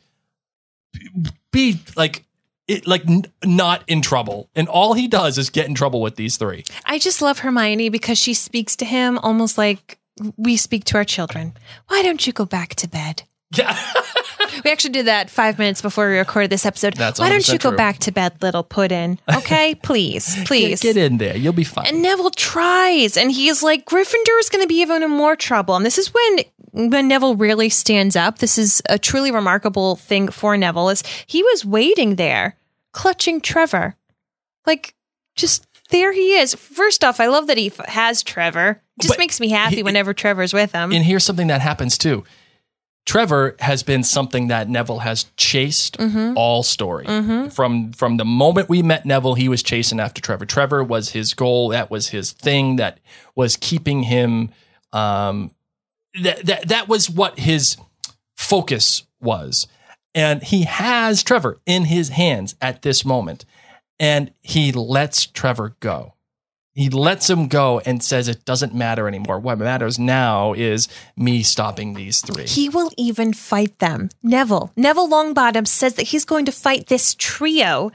be 1.52 1.80
like, 1.96 2.26
it, 2.68 2.86
like 2.86 3.08
n- 3.08 3.26
not 3.44 3.84
in 3.88 4.02
trouble, 4.02 4.50
and 4.56 4.68
all 4.68 4.94
he 4.94 5.08
does 5.08 5.38
is 5.40 5.50
get 5.50 5.68
in 5.68 5.74
trouble 5.74 6.02
with 6.02 6.16
these 6.16 6.38
three. 6.38 6.64
I 6.86 7.00
just 7.00 7.22
love 7.22 7.40
Hermione 7.40 7.90
because 7.90 8.18
she 8.20 8.34
speaks 8.36 8.76
to 8.78 8.86
him 8.86 9.18
almost 9.20 9.58
like 9.58 9.98
we 10.38 10.58
speak 10.58 10.84
to 10.86 10.98
our 10.98 11.06
children. 11.06 11.54
Why 11.88 12.04
don't 12.04 12.26
you 12.28 12.34
go 12.34 12.46
back 12.46 12.76
to 12.76 12.88
bed? 12.88 13.24
Yeah, 13.56 13.78
We 14.66 14.72
actually 14.72 14.92
did 14.94 15.06
that 15.06 15.30
five 15.30 15.60
minutes 15.60 15.82
before 15.82 16.10
we 16.10 16.18
recorded 16.18 16.50
this 16.50 16.66
episode. 16.66 16.96
That's 16.96 17.20
Why 17.20 17.30
don't 17.30 17.48
you 17.48 17.60
go 17.60 17.70
true. 17.70 17.78
back 17.78 18.00
to 18.00 18.12
bed, 18.12 18.42
little 18.42 18.64
puddin? 18.64 19.20
Okay, 19.34 19.76
please, 19.76 20.36
please. 20.46 20.82
get, 20.82 20.96
get 20.96 21.06
in 21.12 21.18
there. 21.20 21.38
You'll 21.38 21.54
be 21.54 21.64
fine. 21.64 21.86
And 21.86 22.02
Neville 22.02 22.32
tries, 22.32 23.16
and 23.16 23.32
he's 23.32 23.62
like, 23.62 23.86
Gryffindor 23.86 24.40
is 24.40 24.50
going 24.50 24.64
to 24.64 24.68
be 24.68 24.82
even 24.82 25.08
more 25.10 25.36
trouble. 25.36 25.76
And 25.76 25.86
this 25.86 25.98
is 26.00 26.12
when 26.14 26.40
when 26.90 27.08
Neville 27.08 27.36
really 27.36 27.70
stands 27.70 28.16
up. 28.16 28.40
This 28.40 28.58
is 28.58 28.82
a 28.90 28.98
truly 29.00 29.32
remarkable 29.32 29.96
thing 29.98 30.30
for 30.30 30.58
Neville. 30.58 30.90
Is 30.90 31.04
he 31.28 31.44
was 31.44 31.64
waiting 31.64 32.16
there, 32.16 32.58
clutching 32.92 33.42
Trevor, 33.42 33.96
like 34.66 34.96
just 35.36 35.68
there 35.92 36.12
he 36.12 36.38
is. 36.38 36.56
First 36.56 37.04
off, 37.04 37.20
I 37.20 37.28
love 37.28 37.46
that 37.48 37.58
he 37.60 37.68
f- 37.68 37.86
has 37.86 38.24
Trevor. 38.24 38.82
Just 39.00 39.12
But 39.14 39.20
makes 39.20 39.40
me 39.40 39.50
happy 39.50 39.76
he- 39.78 39.84
whenever 39.84 40.14
Trevor's 40.14 40.54
with 40.54 40.72
him. 40.72 40.92
and 40.92 41.06
here's 41.06 41.24
something 41.24 41.48
that 41.48 41.62
happens 41.62 41.98
too. 42.00 42.24
Trevor 43.06 43.56
has 43.60 43.84
been 43.84 44.04
something 44.04 44.48
that 44.48 44.68
Neville 44.68 45.00
has 45.00 45.26
chased 45.38 45.98
Mm-hmm. 45.98 46.34
all 46.36 46.64
story. 46.64 47.06
From 47.50 47.94
from 47.94 48.18
the 48.18 48.26
moment 48.26 48.68
we 48.68 48.82
met 48.82 49.06
Neville, 49.06 49.36
he 49.36 49.48
was 49.48 49.62
chasing 49.62 50.00
after 50.00 50.22
Trevor. 50.22 50.46
Trevor 50.46 50.84
was 50.84 51.10
his 51.10 51.34
goal. 51.36 51.70
That 51.70 51.92
was 51.92 52.10
his 52.10 52.32
thing. 52.32 52.78
That 52.78 53.00
was 53.36 53.58
keeping 53.58 54.04
him. 54.04 54.50
Um, 54.92 55.52
that 56.22 56.46
that 56.46 56.68
that 56.70 56.88
was 56.88 57.10
what 57.10 57.38
his 57.40 57.78
focus 58.38 59.04
was, 59.22 59.68
and 60.16 60.42
he 60.42 60.64
has 60.64 61.22
Trevor 61.24 61.60
in 61.66 61.86
his 61.86 62.10
hands 62.10 62.56
at 62.60 62.82
this 62.82 63.06
moment, 63.06 63.46
and 64.00 64.32
he 64.42 64.72
lets 64.72 65.26
Trevor 65.28 65.76
go 65.80 66.15
he 66.76 66.90
lets 66.90 67.30
him 67.30 67.48
go 67.48 67.80
and 67.86 68.04
says 68.04 68.28
it 68.28 68.44
doesn't 68.46 68.74
matter 68.76 69.08
anymore. 69.08 69.40
What 69.40 69.58
matters 69.60 69.98
now 69.98 70.54
is 70.54 70.88
me 71.16 71.42
stopping 71.42 71.94
these 71.94 72.20
three. 72.22 72.46
He 72.46 72.68
will 72.70 72.92
even 72.98 73.32
fight 73.34 73.80
them. 73.80 74.10
Neville. 74.22 74.72
Neville 74.76 75.10
Longbottom 75.10 75.66
says 75.66 75.94
that 75.96 76.08
he's 76.08 76.26
going 76.26 76.46
to 76.46 76.52
fight 76.52 76.88
this 76.88 77.16
trio. 77.16 77.92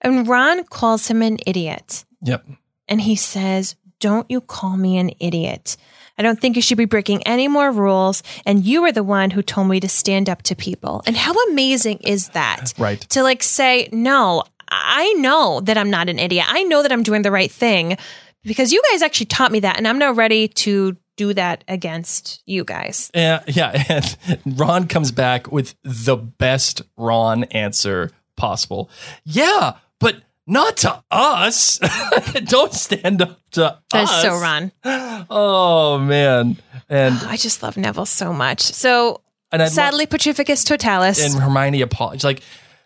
And 0.00 0.26
Ron 0.28 0.64
calls 0.64 1.08
him 1.08 1.20
an 1.20 1.38
idiot. 1.46 2.04
yep. 2.22 2.46
And 2.88 3.00
he 3.00 3.16
says, 3.16 3.74
Don't 4.00 4.30
you 4.30 4.40
call 4.40 4.76
me 4.76 4.98
an 4.98 5.10
idiot. 5.18 5.76
I 6.18 6.22
don't 6.22 6.38
think 6.40 6.56
you 6.56 6.62
should 6.62 6.76
be 6.78 6.84
breaking 6.84 7.22
any 7.22 7.48
more 7.48 7.72
rules. 7.72 8.22
And 8.44 8.64
you 8.64 8.82
were 8.82 8.92
the 8.92 9.02
one 9.02 9.30
who 9.30 9.42
told 9.42 9.68
me 9.68 9.80
to 9.80 9.88
stand 9.88 10.28
up 10.28 10.42
to 10.42 10.54
people. 10.54 11.02
And 11.06 11.16
how 11.16 11.32
amazing 11.50 11.98
is 12.04 12.28
that? 12.30 12.74
Right. 12.78 13.00
To 13.10 13.22
like 13.22 13.42
say, 13.42 13.88
No, 13.92 14.44
I 14.72 15.12
know 15.18 15.60
that 15.60 15.76
I'm 15.76 15.90
not 15.90 16.08
an 16.08 16.18
idiot. 16.18 16.46
I 16.48 16.62
know 16.64 16.82
that 16.82 16.92
I'm 16.92 17.02
doing 17.02 17.22
the 17.22 17.30
right 17.30 17.50
thing 17.50 17.96
because 18.44 18.72
you 18.72 18.82
guys 18.90 19.02
actually 19.02 19.26
taught 19.26 19.52
me 19.52 19.60
that. 19.60 19.76
And 19.76 19.86
I'm 19.86 19.98
now 19.98 20.12
ready 20.12 20.48
to 20.48 20.96
do 21.16 21.34
that 21.34 21.62
against 21.68 22.42
you 22.46 22.64
guys. 22.64 23.10
Yeah, 23.14 23.42
yeah. 23.46 23.82
And 24.26 24.58
Ron 24.58 24.88
comes 24.88 25.12
back 25.12 25.52
with 25.52 25.74
the 25.82 26.16
best 26.16 26.82
Ron 26.96 27.44
answer 27.44 28.10
possible. 28.36 28.88
Yeah, 29.24 29.74
but 30.00 30.16
not 30.46 30.78
to 30.78 31.02
us. 31.10 31.78
Don't 32.44 32.72
stand 32.72 33.22
up 33.22 33.38
to 33.52 33.78
That 33.92 34.02
is 34.04 34.10
us. 34.10 34.22
so 34.22 34.38
Ron. 34.38 34.72
Oh 35.30 35.98
man. 35.98 36.56
And 36.88 37.14
oh, 37.22 37.26
I 37.28 37.36
just 37.36 37.62
love 37.62 37.76
Neville 37.76 38.06
so 38.06 38.32
much. 38.32 38.60
So 38.60 39.20
and 39.52 39.70
sadly, 39.70 40.06
Petrificus 40.06 40.64
Totalis. 40.64 41.22
and 41.24 41.40
Hermione 41.42 41.82
apologized 41.82 42.24
like 42.24 42.42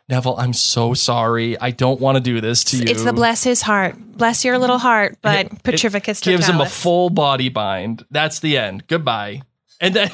Neville, 0.08 0.36
I'm 0.38 0.52
so 0.52 0.94
sorry. 0.94 1.58
I 1.58 1.72
don't 1.72 2.00
want 2.00 2.16
to 2.16 2.20
do 2.22 2.40
this 2.40 2.62
to 2.64 2.76
you. 2.76 2.84
it's 2.86 3.02
the 3.02 3.12
bless 3.12 3.42
his 3.42 3.62
heart. 3.62 3.96
Bless 3.98 4.44
your 4.44 4.56
little 4.58 4.78
heart, 4.78 5.18
but 5.20 5.46
It 5.46 5.62
Petrificus 5.64 6.22
gives 6.22 6.46
him 6.46 6.60
a 6.60 6.68
full 6.68 7.10
body 7.10 7.48
bind. 7.48 8.04
That's 8.10 8.38
the 8.38 8.56
end. 8.56 8.86
Goodbye. 8.86 9.42
And 9.80 9.94
then 9.94 10.10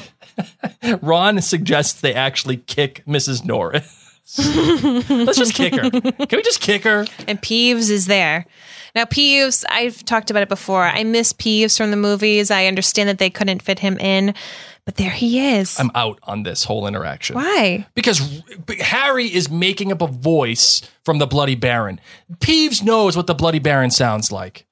Ron 1.01 1.39
suggests 1.41 2.01
they 2.01 2.13
actually 2.13 2.57
kick 2.57 3.03
Mrs. 3.07 3.45
Norris. 3.45 3.99
Let's 5.09 5.37
just 5.37 5.53
kick 5.53 5.75
her. 5.75 5.89
Can 5.91 6.27
we 6.31 6.41
just 6.41 6.59
kick 6.59 6.83
her? 6.85 7.05
and 7.27 7.39
Peeves 7.41 7.89
is 7.91 8.07
there. 8.07 8.45
Now, 8.95 9.05
Peeves, 9.05 9.63
I've 9.69 10.03
talked 10.05 10.29
about 10.31 10.43
it 10.43 10.49
before. 10.49 10.83
I 10.83 11.03
miss 11.03 11.33
Peeves 11.33 11.77
from 11.77 11.91
the 11.91 11.97
movies. 11.97 12.51
I 12.51 12.65
understand 12.67 13.09
that 13.09 13.17
they 13.17 13.29
couldn't 13.29 13.61
fit 13.61 13.79
him 13.79 13.97
in, 13.99 14.33
but 14.85 14.95
there 14.95 15.11
he 15.11 15.55
is. 15.55 15.79
I'm 15.79 15.91
out 15.95 16.19
on 16.23 16.43
this 16.43 16.63
whole 16.65 16.87
interaction. 16.87 17.35
Why? 17.35 17.87
Because 17.95 18.41
Harry 18.79 19.25
is 19.33 19.49
making 19.49 19.91
up 19.91 20.01
a 20.01 20.07
voice 20.07 20.81
from 21.05 21.19
the 21.19 21.27
Bloody 21.27 21.55
Baron. 21.55 21.99
Peeves 22.39 22.83
knows 22.83 23.15
what 23.15 23.27
the 23.27 23.35
Bloody 23.35 23.59
Baron 23.59 23.91
sounds 23.91 24.31
like. 24.31 24.65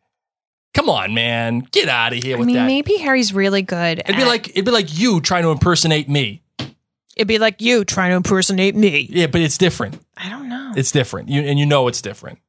Come 0.73 0.89
on, 0.89 1.13
man. 1.13 1.59
Get 1.71 1.89
out 1.89 2.13
of 2.13 2.23
here 2.23 2.37
I 2.37 2.39
with 2.39 2.47
mean, 2.47 2.55
that. 2.55 2.65
maybe 2.65 2.95
Harry's 2.97 3.33
really 3.33 3.61
good. 3.61 3.99
It'd 3.99 4.15
be 4.15 4.21
at- 4.21 4.27
like 4.27 4.49
it'd 4.49 4.65
be 4.65 4.71
like 4.71 4.97
you 4.97 5.19
trying 5.21 5.43
to 5.43 5.49
impersonate 5.49 6.07
me. 6.07 6.41
it'd 7.17 7.27
be 7.27 7.39
like 7.39 7.61
you 7.61 7.83
trying 7.83 8.11
to 8.11 8.15
impersonate 8.15 8.75
me. 8.75 9.07
Yeah, 9.09 9.27
but 9.27 9.41
it's 9.41 9.57
different. 9.57 10.01
I 10.15 10.29
don't 10.29 10.47
know. 10.47 10.71
It's 10.77 10.91
different. 10.91 11.27
You 11.29 11.41
and 11.41 11.59
you 11.59 11.65
know 11.65 11.87
it's 11.89 12.01
different. 12.01 12.39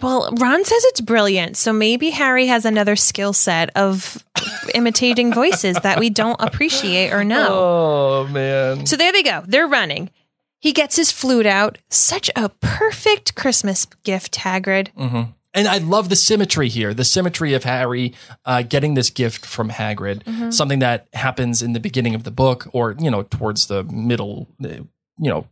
Well, 0.00 0.32
Ron 0.38 0.64
says 0.64 0.84
it's 0.86 1.00
brilliant, 1.00 1.56
so 1.56 1.72
maybe 1.72 2.10
Harry 2.10 2.46
has 2.46 2.64
another 2.64 2.96
skill 2.96 3.32
set 3.32 3.70
of 3.76 4.24
imitating 4.74 5.32
voices 5.34 5.76
that 5.82 5.98
we 5.98 6.08
don't 6.10 6.40
appreciate 6.40 7.12
or 7.12 7.24
know. 7.24 7.48
Oh 7.50 8.28
man. 8.28 8.86
So 8.86 8.96
there 8.96 9.12
they 9.12 9.22
go. 9.22 9.42
They're 9.46 9.66
running. 9.66 10.10
He 10.58 10.72
gets 10.72 10.96
his 10.96 11.10
flute 11.10 11.46
out. 11.46 11.78
Such 11.88 12.30
a 12.36 12.48
perfect 12.48 13.34
Christmas 13.34 13.86
gift, 14.04 14.36
Hagrid. 14.36 14.88
And 15.52 15.66
I 15.66 15.78
love 15.78 16.08
the 16.08 16.16
symmetry 16.16 16.68
here, 16.68 16.94
the 16.94 17.04
symmetry 17.04 17.54
of 17.54 17.64
Harry 17.64 18.14
uh, 18.44 18.62
getting 18.62 18.94
this 18.94 19.10
gift 19.10 19.44
from 19.44 19.68
Hagrid, 19.70 20.52
something 20.54 20.78
that 20.78 21.08
happens 21.12 21.60
in 21.60 21.72
the 21.72 21.80
beginning 21.80 22.14
of 22.14 22.22
the 22.24 22.30
book, 22.30 22.68
or 22.72 22.94
you 23.00 23.10
know, 23.10 23.24
towards 23.24 23.66
the 23.66 23.82
middle, 23.84 24.46
uh, 24.64 24.68
you 24.68 24.88
know, 25.18 25.46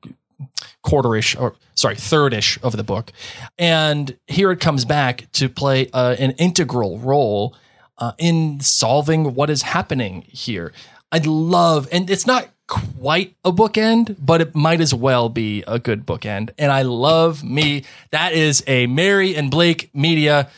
quarterish 0.84 1.40
or 1.40 1.54
sorry, 1.74 1.96
thirdish 1.96 2.62
of 2.62 2.76
the 2.76 2.84
book, 2.84 3.12
and 3.58 4.16
here 4.26 4.50
it 4.50 4.60
comes 4.60 4.84
back 4.84 5.30
to 5.32 5.48
play 5.48 5.88
uh, 5.92 6.16
an 6.18 6.32
integral 6.32 6.98
role 6.98 7.56
uh, 7.98 8.12
in 8.18 8.60
solving 8.60 9.34
what 9.34 9.50
is 9.50 9.62
happening 9.62 10.22
here. 10.28 10.72
i'd 11.12 11.26
love, 11.26 11.88
and 11.92 12.10
it's 12.10 12.26
not 12.26 12.48
quite 12.68 13.34
a 13.44 13.50
bookend, 13.50 14.16
but 14.18 14.40
it 14.40 14.54
might 14.54 14.80
as 14.80 14.94
well 14.94 15.28
be 15.28 15.64
a 15.66 15.78
good 15.78 16.06
bookend. 16.06 16.50
And 16.58 16.70
I 16.70 16.82
love 16.82 17.42
me. 17.42 17.84
That 18.10 18.34
is 18.34 18.62
a 18.66 18.86
Mary 18.86 19.34
and 19.34 19.50
Blake 19.50 19.90
media 19.94 20.50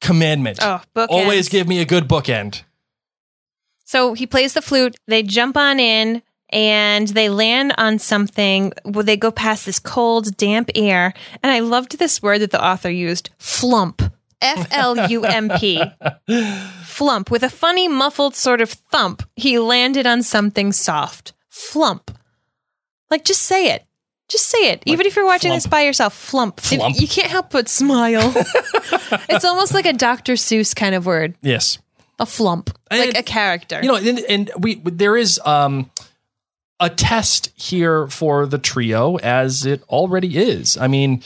commandment. 0.00 0.58
Oh. 0.60 0.80
Always 1.08 1.48
give 1.48 1.66
me 1.66 1.80
a 1.80 1.84
good 1.84 2.08
bookend. 2.08 2.62
So 3.84 4.12
he 4.12 4.26
plays 4.26 4.52
the 4.52 4.60
flute. 4.60 4.96
They 5.06 5.22
jump 5.22 5.56
on 5.56 5.80
in 5.80 6.22
and 6.50 7.08
they 7.08 7.28
land 7.28 7.74
on 7.78 7.98
something. 7.98 8.72
Well, 8.84 9.04
they 9.04 9.16
go 9.16 9.30
past 9.30 9.66
this 9.66 9.78
cold, 9.78 10.36
damp 10.36 10.70
air. 10.74 11.12
And 11.42 11.52
I 11.52 11.60
loved 11.60 11.98
this 11.98 12.22
word 12.22 12.40
that 12.40 12.50
the 12.50 12.64
author 12.64 12.90
used 12.90 13.30
flump. 13.38 14.02
F 14.40 14.68
L 14.70 15.10
U 15.10 15.24
M 15.24 15.50
P. 15.58 15.82
Flump. 16.84 17.30
With 17.30 17.42
a 17.42 17.50
funny, 17.50 17.88
muffled 17.88 18.36
sort 18.36 18.60
of 18.60 18.70
thump, 18.70 19.22
he 19.34 19.58
landed 19.58 20.06
on 20.06 20.22
something 20.22 20.70
soft. 20.72 21.32
Flump. 21.48 22.16
Like, 23.10 23.24
just 23.24 23.42
say 23.42 23.72
it. 23.72 23.84
Just 24.28 24.46
say 24.48 24.70
it. 24.70 24.82
Even 24.86 25.06
if 25.06 25.16
you're 25.16 25.24
watching 25.24 25.50
this 25.50 25.66
by 25.66 25.80
yourself, 25.82 26.14
flump. 26.14 26.58
If- 26.58 26.78
Flump. 26.78 27.00
you 27.00 27.08
can't 27.08 27.28
help 27.30 27.50
but 27.50 27.68
smile. 27.68 28.32
it's 29.28 29.44
almost 29.44 29.72
like 29.74 29.86
a 29.86 29.92
Dr. 29.92 30.34
Seuss 30.34 30.76
kind 30.76 30.94
of 30.94 31.06
word. 31.06 31.34
Yes. 31.40 31.78
A 32.20 32.26
flump. 32.26 32.70
And- 32.90 33.00
like 33.00 33.18
a 33.18 33.22
character. 33.22 33.80
You 33.82 33.88
know, 33.88 33.96
and, 33.96 34.18
and 34.20 34.50
we 34.58 34.76
there 34.76 35.16
is 35.16 35.40
um 35.44 35.90
a 36.80 36.88
test 36.90 37.50
here 37.56 38.06
for 38.08 38.46
the 38.46 38.58
trio 38.58 39.16
as 39.18 39.66
it 39.66 39.82
already 39.88 40.36
is. 40.38 40.76
I 40.76 40.86
mean, 40.88 41.22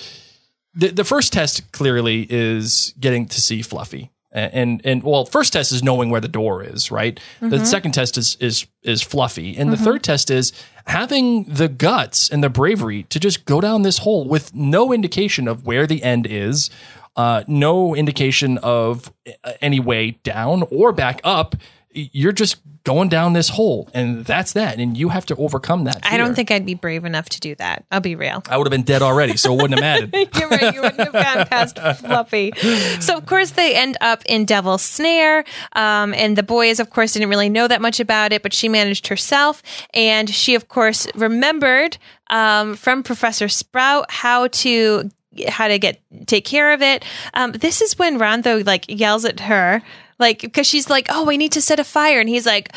the 0.75 0.89
the 0.89 1.05
first 1.05 1.33
test 1.33 1.71
clearly 1.73 2.27
is 2.31 2.95
getting 2.99 3.27
to 3.27 3.41
see 3.41 3.63
Fluffy. 3.63 4.11
A- 4.35 4.55
And 4.55 4.81
and 4.85 5.03
well, 5.03 5.27
first 5.27 5.53
test 5.53 5.73
is 5.73 5.83
knowing 5.83 6.09
where 6.11 6.21
the 6.23 6.29
door 6.29 6.63
is, 6.65 6.91
right? 6.91 7.21
The 7.41 7.65
second 7.67 7.93
test 7.93 8.17
is 8.17 8.37
is 8.41 8.67
is 8.83 9.03
Fluffy, 9.03 9.57
and 9.59 9.71
the 9.73 9.77
third 9.77 10.03
test 10.03 10.31
is 10.31 10.53
having 10.87 11.45
the 11.45 11.69
guts 11.69 12.31
and 12.31 12.43
the 12.43 12.49
bravery 12.49 13.03
to 13.05 13.21
just 13.21 13.45
go 13.45 13.61
down 13.61 13.83
this 13.83 13.99
hole 13.99 14.27
with 14.27 14.55
no 14.55 14.93
indication 14.93 15.47
of 15.49 15.67
where 15.67 15.87
the 15.87 16.03
end 16.03 16.27
is, 16.27 16.71
uh, 17.15 17.45
no 17.47 17.95
indication 17.95 18.57
of 18.59 19.13
uh, 19.45 19.53
any 19.61 19.79
way 19.81 20.13
down 20.25 20.65
or 20.71 20.93
back 20.93 21.21
up. 21.25 21.55
You're 21.95 22.33
just 22.33 22.57
going 22.85 23.09
down 23.09 23.33
this 23.33 23.51
hole, 23.51 23.89
and 23.95 24.25
that's 24.25 24.53
that, 24.55 24.79
and 24.79 24.97
you 24.97 25.11
have 25.11 25.25
to 25.27 25.37
overcome 25.37 25.85
that. 25.85 26.01
I 26.03 26.17
don't 26.17 26.35
think 26.35 26.51
I'd 26.51 26.67
be 26.67 26.75
brave 26.75 27.05
enough 27.05 27.29
to 27.31 27.41
do 27.41 27.55
that. 27.57 27.85
I'll 27.91 28.01
be 28.01 28.17
real. 28.17 28.43
I 28.49 28.57
would 28.57 28.67
have 28.67 28.73
been 28.73 28.83
dead 28.83 29.03
already, 29.03 29.37
so 29.37 29.53
it 29.53 29.63
wouldn't 29.63 29.81
have 29.81 30.11
mattered. 30.11 30.29
You're 30.39 30.49
right. 30.49 30.75
You 30.75 30.83
wouldn't 30.83 31.01
have 31.01 31.13
gotten 31.13 31.47
past 31.47 31.79
Fluffy. 32.01 32.53
So, 33.01 33.17
of 33.17 33.27
course, 33.27 33.53
they 33.53 33.77
end 33.77 33.97
up 34.01 34.23
in 34.27 34.45
Devil's 34.45 34.83
Snare. 34.83 35.45
Um, 35.75 36.13
and 36.15 36.37
the 36.37 36.43
boys, 36.43 36.81
of 36.81 36.91
course, 36.91 37.13
didn't 37.13 37.29
really 37.29 37.49
know 37.49 37.69
that 37.69 37.81
much 37.81 38.01
about 38.01 38.33
it, 38.33 38.43
but 38.43 38.53
she 38.53 38.69
managed 38.69 39.07
herself. 39.09 39.63
And 39.95 40.29
she, 40.29 40.55
of 40.55 40.69
course, 40.69 41.07
remembered 41.15 41.99
um, 42.31 42.75
from 42.75 43.03
Professor 43.03 43.49
Sprout 43.49 44.11
how 44.11 44.49
to 44.49 45.11
how 45.49 45.69
to 45.69 45.79
get 45.79 46.01
take 46.27 46.45
care 46.45 46.73
of 46.73 46.83
it. 46.83 47.05
Um, 47.35 47.53
this 47.53 47.81
is 47.81 47.99
when 47.99 48.19
Rondo 48.19 48.63
like 48.65 48.85
yells 48.89 49.25
at 49.25 49.41
her, 49.41 49.83
like 50.23 50.41
because 50.41 50.67
she's 50.67 50.89
like, 50.89 51.07
"Oh, 51.11 51.25
we 51.25 51.37
need 51.37 51.53
to 51.53 51.61
set 51.61 51.79
a 51.79 51.85
fire," 51.85 52.21
and 52.21 52.29
he's 52.29 52.47
like, 52.47 52.75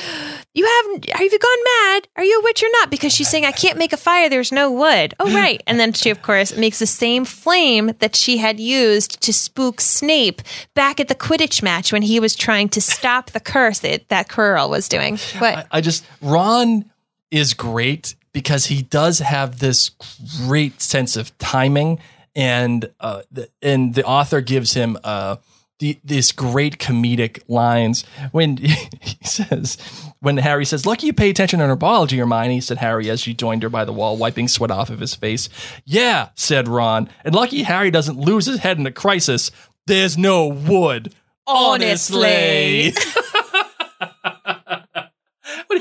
"You 0.54 0.66
haven't? 0.66 1.10
Have 1.12 1.22
you 1.22 1.40
gone 1.40 1.64
mad? 1.64 2.08
Are 2.18 2.24
you 2.24 2.40
a 2.40 2.44
witch 2.44 2.64
or 2.64 2.70
not?" 2.74 2.90
Because 2.90 3.14
she's 3.14 3.30
saying, 3.30 3.46
"I 3.46 3.52
can't 3.52 3.78
make 3.78 3.94
a 3.94 3.98
fire. 3.98 4.28
There's 4.28 4.52
no 4.52 4.70
wood." 4.70 5.14
Oh, 5.20 5.34
right. 5.44 5.64
And 5.68 5.80
then 5.80 5.94
she, 5.94 6.10
of 6.10 6.22
course, 6.22 6.58
makes 6.58 6.80
the 6.80 6.88
same 6.88 7.24
flame 7.24 7.92
that 8.00 8.16
she 8.16 8.38
had 8.38 8.60
used 8.60 9.22
to 9.22 9.32
spook 9.32 9.80
Snape 9.80 10.42
back 10.74 11.00
at 11.00 11.08
the 11.08 11.16
Quidditch 11.16 11.64
match 11.64 11.94
when 11.94 12.02
he 12.02 12.20
was 12.20 12.36
trying 12.36 12.68
to 12.70 12.82
stop 12.82 13.32
the 13.32 13.40
curse 13.40 13.80
that 13.80 14.10
that 14.10 14.28
Quirrell 14.28 14.70
was 14.70 14.90
doing. 14.90 15.18
But 15.40 15.58
I, 15.58 15.78
I 15.78 15.82
just 15.82 16.06
Ron 16.22 16.92
is 17.32 17.54
great 17.54 18.16
because 18.34 18.66
he 18.66 18.82
does 18.82 19.20
have 19.20 19.60
this 19.60 19.92
great 20.46 20.82
sense 20.82 21.16
of 21.16 21.38
timing, 21.38 22.00
and 22.36 22.90
uh, 23.00 23.22
the, 23.32 23.48
and 23.62 23.94
the 23.94 24.04
author 24.04 24.42
gives 24.42 24.74
him 24.74 24.98
uh, 25.04 25.38
the, 25.80 26.00
this 26.04 26.32
great 26.32 26.80
comedic 26.80 27.42
lines 27.48 28.06
when 28.32 28.58
he 28.58 29.26
says 29.26 29.78
when 30.20 30.38
Harry 30.38 30.66
says, 30.66 30.86
"Lucky 30.86 31.08
you 31.08 31.14
pay 31.14 31.30
attention 31.30 31.62
in 31.62 31.70
herbology, 31.70 32.18
Hermione," 32.18 32.62
said 32.62 32.78
Harry 32.78 33.10
as 33.10 33.22
she 33.22 33.34
joined 33.34 33.64
her 33.64 33.70
by 33.70 33.86
the 33.86 33.94
wall, 33.94 34.18
wiping 34.18 34.48
sweat 34.48 34.72
off 34.72 34.90
of 34.90 35.00
his 35.00 35.16
face. 35.16 35.50
Yeah, 35.86 36.30
said 36.36 36.68
Ron, 36.68 37.10
and 37.24 37.36
lucky 37.36 37.64
Harry 37.64 37.92
doesn't 37.92 38.20
lose 38.20 38.46
his 38.46 38.60
head 38.60 38.78
in 38.80 38.88
a 38.88 38.92
crisis. 38.92 39.52
There's 39.88 40.18
no 40.18 40.48
wood. 40.48 41.14
Honestly. 41.48 42.94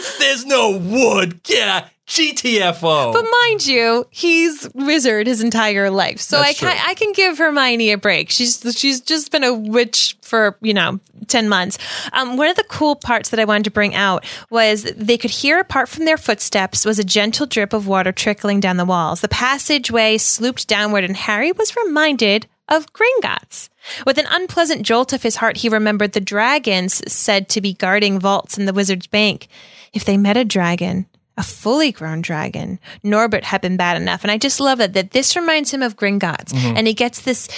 There's 0.18 0.44
no 0.44 0.76
wood. 0.76 1.42
Get 1.42 1.68
out. 1.68 1.84
GTFO. 2.06 3.14
But 3.14 3.24
mind 3.48 3.66
you, 3.66 4.06
he's 4.10 4.68
wizard 4.74 5.26
his 5.26 5.42
entire 5.42 5.88
life, 5.88 6.20
so 6.20 6.38
I 6.38 6.52
can 6.52 6.70
true. 6.70 6.80
I 6.86 6.92
can 6.94 7.12
give 7.12 7.38
Hermione 7.38 7.92
a 7.92 7.98
break. 7.98 8.30
She's 8.30 8.60
she's 8.76 9.00
just 9.00 9.32
been 9.32 9.42
a 9.42 9.54
witch 9.54 10.14
for 10.20 10.58
you 10.60 10.74
know 10.74 11.00
ten 11.28 11.48
months. 11.48 11.78
Um, 12.12 12.36
one 12.36 12.48
of 12.48 12.56
the 12.56 12.64
cool 12.64 12.94
parts 12.94 13.30
that 13.30 13.40
I 13.40 13.46
wanted 13.46 13.64
to 13.64 13.70
bring 13.70 13.94
out 13.94 14.26
was 14.50 14.82
they 14.82 15.16
could 15.16 15.30
hear 15.30 15.58
apart 15.58 15.88
from 15.88 16.04
their 16.04 16.18
footsteps 16.18 16.84
was 16.84 16.98
a 16.98 17.04
gentle 17.04 17.46
drip 17.46 17.72
of 17.72 17.86
water 17.86 18.12
trickling 18.12 18.60
down 18.60 18.76
the 18.76 18.84
walls. 18.84 19.22
The 19.22 19.28
passageway 19.28 20.18
slooped 20.18 20.66
downward, 20.66 21.04
and 21.04 21.16
Harry 21.16 21.52
was 21.52 21.74
reminded 21.74 22.46
of 22.68 22.92
Gringotts. 22.92 23.70
With 24.06 24.18
an 24.18 24.26
unpleasant 24.28 24.82
jolt 24.82 25.12
of 25.12 25.22
his 25.22 25.36
heart, 25.36 25.58
he 25.58 25.68
remembered 25.68 26.12
the 26.12 26.20
dragons 26.20 27.02
said 27.10 27.48
to 27.50 27.60
be 27.60 27.74
guarding 27.74 28.18
vaults 28.18 28.58
in 28.58 28.66
the 28.66 28.72
wizard's 28.72 29.06
bank. 29.06 29.48
If 29.94 30.04
they 30.04 30.16
met 30.16 30.36
a 30.36 30.44
dragon, 30.44 31.06
a 31.36 31.42
fully 31.42 31.90
grown 31.92 32.20
dragon, 32.20 32.78
Norbert 33.02 33.44
had 33.44 33.60
been 33.60 33.76
bad 33.76 34.00
enough. 34.00 34.22
And 34.22 34.30
I 34.30 34.38
just 34.38 34.60
love 34.60 34.78
that, 34.78 34.92
that 34.94 35.12
this 35.12 35.34
reminds 35.36 35.72
him 35.72 35.82
of 35.82 35.96
Gringotts. 35.96 36.52
And 36.54 36.86
he 36.86 36.94
gets 36.94 37.22
this 37.22 37.48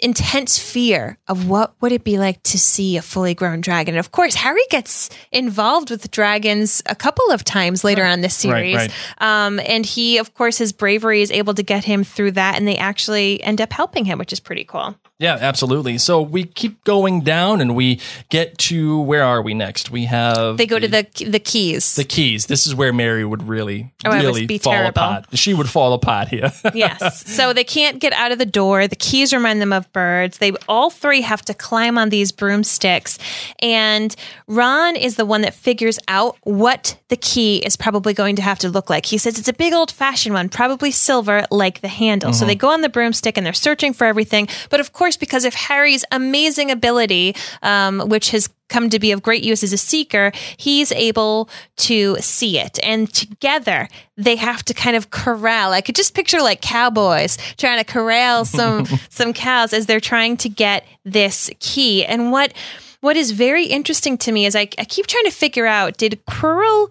intense 0.00 0.58
fear 0.58 1.16
of 1.28 1.48
what 1.48 1.74
would 1.80 1.92
it 1.92 2.02
be 2.02 2.18
like 2.18 2.42
to 2.42 2.58
see 2.58 2.96
a 2.96 3.02
fully 3.02 3.32
grown 3.32 3.60
dragon. 3.60 3.94
And 3.94 4.00
of 4.00 4.10
course, 4.10 4.34
Harry 4.34 4.64
gets 4.68 5.08
involved 5.30 5.88
with 5.90 6.10
dragons 6.10 6.82
a 6.86 6.96
couple 6.96 7.30
of 7.30 7.44
times 7.44 7.84
later 7.84 8.04
on 8.04 8.20
this 8.20 8.44
Right, 8.44 8.50
series. 8.50 8.76
right. 8.76 8.90
Um, 9.18 9.60
and 9.60 9.86
he, 9.86 10.18
of 10.18 10.34
course, 10.34 10.58
his 10.58 10.72
bravery 10.72 11.22
is 11.22 11.30
able 11.30 11.54
to 11.54 11.62
get 11.62 11.84
him 11.84 12.02
through 12.02 12.32
that. 12.32 12.56
And 12.56 12.66
they 12.66 12.76
actually 12.76 13.42
end 13.44 13.60
up 13.60 13.72
helping 13.72 14.04
him, 14.04 14.18
which 14.18 14.32
is 14.32 14.40
pretty 14.40 14.64
cool. 14.64 14.96
Yeah, 15.20 15.38
absolutely. 15.40 15.98
So 15.98 16.20
we 16.20 16.42
keep 16.42 16.82
going 16.82 17.20
down 17.20 17.60
and 17.60 17.76
we 17.76 18.00
get 18.30 18.58
to 18.58 19.00
where 19.00 19.22
are 19.22 19.40
we 19.42 19.54
next? 19.54 19.90
We 19.90 20.06
have 20.06 20.56
They 20.56 20.66
go 20.66 20.80
to 20.80 20.88
the 20.88 21.06
the 21.30 21.38
keys. 21.38 21.94
the 21.94 22.04
keys. 22.04 22.46
This 22.46 22.66
is 22.66 22.74
where 22.74 22.92
Mary 22.92 23.24
would 23.24 23.46
really, 23.46 23.92
Oh, 24.04 24.10
really 24.10 24.46
fall 24.58 24.72
terrible. 24.72 24.88
apart. 24.88 25.26
She 25.34 25.54
would 25.54 25.68
fall 25.68 25.92
apart 25.92 26.28
here. 26.28 26.50
yes. 26.74 27.26
So 27.30 27.52
they 27.52 27.62
can't 27.62 28.00
get 28.00 28.12
out 28.12 28.32
of 28.32 28.38
the 28.38 28.46
door. 28.46 28.88
The 28.88 28.96
keys 28.96 29.32
remind 29.32 29.62
them 29.62 29.72
of 29.72 29.90
birds. 29.92 30.38
They 30.38 30.50
all 30.68 30.90
three 30.90 31.20
have 31.20 31.42
to 31.42 31.54
climb 31.54 31.96
on 31.96 32.08
these 32.08 32.32
broomsticks. 32.32 33.16
And 33.60 34.14
Ron 34.48 34.96
is 34.96 35.14
the 35.14 35.24
one 35.24 35.42
that 35.42 35.54
figures 35.54 35.98
out 36.08 36.36
what 36.42 36.98
the 37.08 37.16
key 37.16 37.58
is 37.58 37.76
probably 37.76 38.14
going 38.14 38.34
to 38.36 38.42
have 38.42 38.58
to 38.58 38.68
look 38.68 38.90
like. 38.90 39.06
He 39.06 39.18
says 39.18 39.38
it's 39.38 39.48
a 39.48 39.52
big 39.52 39.72
old 39.72 39.92
fashioned 39.92 40.34
one, 40.34 40.48
probably 40.48 40.90
silver 40.90 41.44
like 41.52 41.82
the 41.82 41.88
handle. 41.88 42.32
So 42.32 42.40
mm-hmm. 42.40 42.48
they 42.48 42.54
go 42.56 42.70
on 42.70 42.80
the 42.80 42.88
broomstick 42.88 43.36
and 43.36 43.46
they're 43.46 43.52
searching 43.52 43.92
for 43.92 44.06
everything. 44.06 44.48
But 44.70 44.80
of 44.80 44.92
course, 44.92 45.03
because 45.12 45.44
of 45.44 45.54
Harry's 45.54 46.04
amazing 46.10 46.70
ability, 46.70 47.36
um, 47.62 48.00
which 48.08 48.30
has 48.30 48.48
come 48.68 48.90
to 48.90 48.98
be 48.98 49.12
of 49.12 49.22
great 49.22 49.44
use 49.44 49.62
as 49.62 49.72
a 49.72 49.78
seeker, 49.78 50.32
he's 50.56 50.90
able 50.92 51.48
to 51.76 52.16
see 52.16 52.58
it. 52.58 52.78
And 52.82 53.12
together 53.12 53.88
they 54.16 54.36
have 54.36 54.64
to 54.64 54.74
kind 54.74 54.96
of 54.96 55.10
corral. 55.10 55.72
I 55.72 55.80
could 55.80 55.94
just 55.94 56.14
picture 56.14 56.40
like 56.40 56.60
cowboys 56.60 57.36
trying 57.56 57.78
to 57.78 57.84
corral 57.84 58.44
some 58.44 58.86
some 59.10 59.32
cows 59.32 59.72
as 59.72 59.86
they're 59.86 60.00
trying 60.00 60.36
to 60.38 60.48
get 60.48 60.84
this 61.04 61.50
key. 61.60 62.04
And 62.04 62.32
what 62.32 62.52
what 63.00 63.16
is 63.16 63.32
very 63.32 63.66
interesting 63.66 64.16
to 64.18 64.32
me 64.32 64.46
is 64.46 64.56
I, 64.56 64.68
I 64.78 64.84
keep 64.84 65.06
trying 65.06 65.24
to 65.24 65.30
figure 65.30 65.66
out 65.66 65.98
did 65.98 66.24
Quirrell 66.26 66.88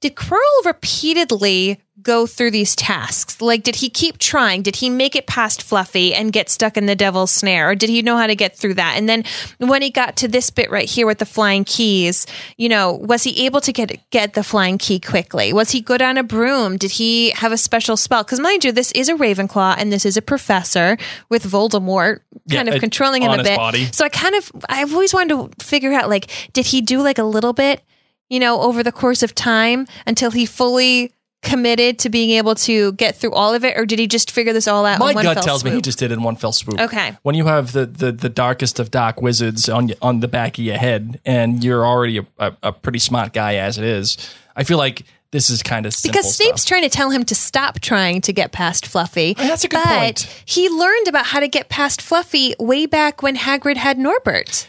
did 0.00 0.16
Quirrell 0.16 0.64
repeatedly 0.64 1.80
go 2.04 2.26
through 2.26 2.52
these 2.52 2.76
tasks? 2.76 3.40
Like, 3.40 3.62
did 3.64 3.76
he 3.76 3.90
keep 3.90 4.18
trying? 4.18 4.62
Did 4.62 4.76
he 4.76 4.88
make 4.88 5.16
it 5.16 5.26
past 5.26 5.62
Fluffy 5.62 6.14
and 6.14 6.32
get 6.32 6.48
stuck 6.48 6.76
in 6.76 6.86
the 6.86 6.94
devil's 6.94 7.32
snare? 7.32 7.70
Or 7.70 7.74
did 7.74 7.88
he 7.90 8.02
know 8.02 8.16
how 8.16 8.26
to 8.28 8.36
get 8.36 8.56
through 8.56 8.74
that? 8.74 8.94
And 8.96 9.08
then 9.08 9.24
when 9.58 9.82
he 9.82 9.90
got 9.90 10.16
to 10.18 10.28
this 10.28 10.50
bit 10.50 10.70
right 10.70 10.88
here 10.88 11.06
with 11.06 11.18
the 11.18 11.26
flying 11.26 11.64
keys, 11.64 12.26
you 12.56 12.68
know, 12.68 12.92
was 12.92 13.24
he 13.24 13.46
able 13.46 13.60
to 13.62 13.72
get 13.72 13.98
get 14.10 14.34
the 14.34 14.44
flying 14.44 14.78
key 14.78 15.00
quickly? 15.00 15.52
Was 15.52 15.70
he 15.72 15.80
good 15.80 16.02
on 16.02 16.16
a 16.16 16.22
broom? 16.22 16.76
Did 16.76 16.92
he 16.92 17.30
have 17.30 17.50
a 17.50 17.58
special 17.58 17.96
spell? 17.96 18.22
Because 18.22 18.38
mind 18.38 18.64
you, 18.64 18.70
this 18.70 18.92
is 18.92 19.08
a 19.08 19.14
Ravenclaw 19.14 19.74
and 19.78 19.92
this 19.92 20.06
is 20.06 20.16
a 20.16 20.22
professor 20.22 20.96
with 21.30 21.44
Voldemort 21.44 22.20
kind 22.50 22.68
Yeah, 22.68 22.74
of 22.74 22.80
controlling 22.80 23.22
him 23.22 23.32
a 23.32 23.42
bit. 23.42 23.56
body. 23.56 23.88
So 23.92 24.04
I 24.04 24.08
kind 24.10 24.34
of 24.34 24.52
I've 24.68 24.92
always 24.92 25.14
wanted 25.14 25.58
to 25.58 25.64
figure 25.64 25.92
out 25.92 26.08
like, 26.08 26.30
did 26.52 26.66
he 26.66 26.80
do 26.80 27.00
like 27.02 27.18
a 27.18 27.24
little 27.24 27.52
bit? 27.52 27.82
you 28.30 28.40
know, 28.40 28.62
over 28.62 28.82
the 28.82 28.90
course 28.90 29.22
of 29.22 29.34
time 29.34 29.86
until 30.06 30.30
he 30.30 30.46
fully 30.46 31.12
committed 31.44 31.98
to 32.00 32.08
being 32.08 32.30
able 32.30 32.54
to 32.56 32.92
get 32.94 33.14
through 33.14 33.32
all 33.32 33.54
of 33.54 33.64
it, 33.64 33.78
or 33.78 33.86
did 33.86 33.98
he 33.98 34.06
just 34.06 34.30
figure 34.30 34.52
this 34.52 34.66
all 34.66 34.84
out? 34.86 34.98
My 34.98 35.12
gut 35.12 35.42
tells 35.44 35.62
me 35.64 35.70
he 35.70 35.80
just 35.80 35.98
did 35.98 36.10
it 36.10 36.14
in 36.14 36.22
one 36.22 36.36
fell 36.36 36.52
swoop. 36.52 36.80
Okay. 36.80 37.16
When 37.22 37.34
you 37.34 37.44
have 37.46 37.72
the, 37.72 37.86
the, 37.86 38.10
the 38.10 38.28
darkest 38.28 38.80
of 38.80 38.90
dark 38.90 39.22
wizards 39.22 39.68
on 39.68 39.92
on 40.02 40.20
the 40.20 40.28
back 40.28 40.58
of 40.58 40.64
your 40.64 40.78
head, 40.78 41.20
and 41.24 41.62
you're 41.62 41.86
already 41.86 42.18
a, 42.18 42.26
a, 42.38 42.56
a 42.64 42.72
pretty 42.72 42.98
smart 42.98 43.32
guy 43.32 43.54
as 43.56 43.78
it 43.78 43.84
is, 43.84 44.16
I 44.56 44.64
feel 44.64 44.78
like 44.78 45.04
this 45.30 45.50
is 45.50 45.62
kind 45.62 45.84
of 45.84 45.92
simple 45.92 46.18
because 46.18 46.34
Snape's 46.34 46.62
stuff. 46.62 46.68
trying 46.68 46.82
to 46.82 46.88
tell 46.88 47.10
him 47.10 47.24
to 47.24 47.34
stop 47.34 47.80
trying 47.80 48.20
to 48.22 48.32
get 48.32 48.52
past 48.52 48.86
Fluffy. 48.86 49.34
That's 49.34 49.64
a 49.64 49.68
good 49.68 49.80
but 49.82 49.98
point. 49.98 50.42
he 50.46 50.68
learned 50.68 51.08
about 51.08 51.26
how 51.26 51.40
to 51.40 51.48
get 51.48 51.68
past 51.68 52.00
Fluffy 52.00 52.54
way 52.58 52.86
back 52.86 53.20
when 53.22 53.36
Hagrid 53.36 53.76
had 53.76 53.98
Norbert. 53.98 54.68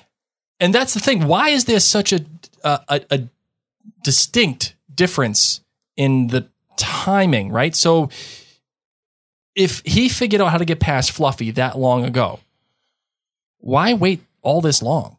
and 0.60 0.74
that's 0.74 0.94
the 0.94 1.00
thing. 1.00 1.28
Why 1.28 1.50
is 1.50 1.66
there 1.66 1.80
such 1.80 2.12
a 2.14 2.26
a, 2.64 2.80
a, 2.90 3.02
a 3.12 3.20
distinct 4.04 4.76
difference 4.94 5.62
in 5.96 6.28
the 6.28 6.48
timing? 6.78 7.52
Right. 7.52 7.76
So 7.76 8.10
if 9.56 9.82
he 9.86 10.10
figured 10.10 10.42
out 10.42 10.52
how 10.52 10.58
to 10.58 10.66
get 10.66 10.80
past 10.80 11.12
Fluffy 11.12 11.52
that 11.52 11.78
long 11.78 12.04
ago, 12.06 12.40
why 13.60 13.94
wait 13.94 14.22
all 14.42 14.62
this 14.62 14.82
long? 14.82 15.18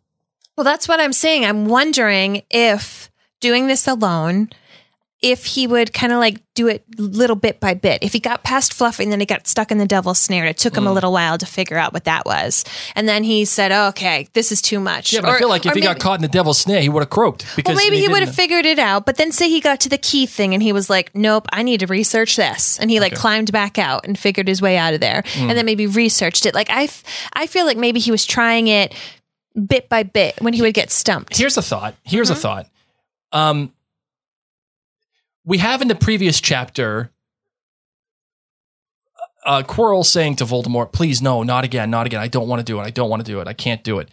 Well, 0.57 0.65
that's 0.65 0.89
what 0.89 1.01
I'm 1.01 1.13
saying. 1.13 1.45
I'm 1.45 1.67
wondering 1.67 2.43
if 2.51 3.11
doing 3.41 3.67
this 3.67 3.87
alone, 3.87 4.51
if 5.23 5.47
he 5.47 5.67
would 5.67 5.95
kind 5.95 6.13
of 6.13 6.19
like 6.19 6.43
do 6.55 6.69
it 6.69 6.85
little 6.99 7.37
bit 7.37 7.59
by 7.59 7.73
bit. 7.73 8.03
If 8.03 8.13
he 8.13 8.21
got 8.21 8.43
past 8.45 8.75
Fluffy 8.75 9.03
and 9.03 9.11
then 9.11 9.19
he 9.19 9.25
got 9.27 9.47
stuck 9.47 9.71
in 9.71 9.79
the 9.79 9.87
devil's 9.87 10.19
snare, 10.19 10.43
and 10.43 10.51
it 10.51 10.59
took 10.59 10.75
Mm. 10.75 10.79
him 10.79 10.87
a 10.89 10.93
little 10.93 11.11
while 11.11 11.39
to 11.39 11.47
figure 11.47 11.79
out 11.79 11.95
what 11.95 12.05
that 12.05 12.27
was. 12.27 12.65
And 12.95 13.09
then 13.09 13.25
he 13.25 13.47
said, 13.47 13.73
oh, 13.73 13.89
okay, 13.89 14.29
this 14.35 14.53
is 14.53 14.61
too 14.61 14.79
much. 14.79 15.15
Yeah, 15.15 15.23
but 15.23 15.31
I 15.31 15.39
feel 15.39 15.49
like 15.49 15.65
if 15.65 15.73
or 15.73 15.75
he 15.75 15.81
got 15.81 15.99
caught 15.99 16.19
in 16.19 16.23
the 16.23 16.29
devil's 16.29 16.59
snare, 16.59 16.83
he 16.83 16.91
would 16.91 17.01
have 17.01 17.09
croaked. 17.11 17.47
Because 17.57 17.77
Well, 17.77 17.85
maybe 17.85 17.99
he, 17.99 18.09
would 18.09 18.21
have 18.23 18.35
figured 18.35 18.67
it 18.67 18.79
out, 18.79 19.07
but 19.07 19.17
then 19.17 19.33
say 19.33 19.49
he 19.49 19.61
got 19.61 19.81
to 19.81 19.89
the 19.89 19.97
key 19.99 20.27
thing 20.27 20.53
and 20.53 20.63
he 20.63 20.73
was 20.73 20.91
like, 20.91 21.15
"Nope, 21.15 21.47
I 21.51 21.63
need 21.63 21.81
to 21.81 21.87
research 21.87 22.37
this," 22.37 22.79
and 22.79 22.91
he 22.91 23.01
like 23.01 23.15
climbed 23.15 23.51
back 23.53 23.79
out 23.79 24.07
and 24.07 24.19
figured 24.19 24.49
his 24.49 24.61
way 24.61 24.77
out 24.77 24.93
of 24.93 25.01
there, 25.01 25.23
Mm. 25.35 25.49
and 25.49 25.59
then 25.59 25.65
maybe 25.65 25.87
researched 25.87 26.45
it. 26.45 26.55
Like 26.55 26.69
I, 26.71 26.85
f- 26.85 27.03
I 27.33 27.47
feel 27.47 27.65
like 27.65 27.79
maybe 27.79 28.01
he 28.01 28.11
was 28.11 28.27
trying 28.27 28.69
it 28.69 28.95
bit 29.67 29.89
by 29.89 30.03
bit 30.03 30.41
when 30.43 30.53
he 30.53 30.61
would 30.61 30.75
get 30.75 30.91
stumped. 30.91 31.37
Here's 31.39 31.57
a 31.57 31.63
thought. 31.63 31.95
Here's 32.05 32.29
Mm-hmm. 32.29 32.37
a 32.39 32.41
thought. 32.41 32.67
Um, 33.33 33.73
we 35.47 35.59
have 35.59 35.81
in 35.81 35.89
the 35.89 35.95
previous 35.95 36.41
chapter 36.41 37.11
uh, 39.45 39.63
Quirrell 39.63 40.05
saying 40.05 40.37
to 40.37 40.45
Voldemort, 40.45 40.93
"Please, 40.93 41.23
no, 41.23 41.43
not 41.43 41.65
again, 41.65 41.91
not 41.91 42.07
again. 42.07 42.21
I 42.21 42.29
don't 42.29 42.49
want 42.49 42.61
to 42.61 42.65
do 42.65 42.81
it. 42.81 42.83
I 42.83 42.91
don't 42.91 43.09
want 43.09 43.25
to 43.25 43.31
do 43.33 43.41
it. 43.41 43.47
I 43.49 43.53
can't 43.53 43.83
do 43.85 43.99
it." 44.01 44.09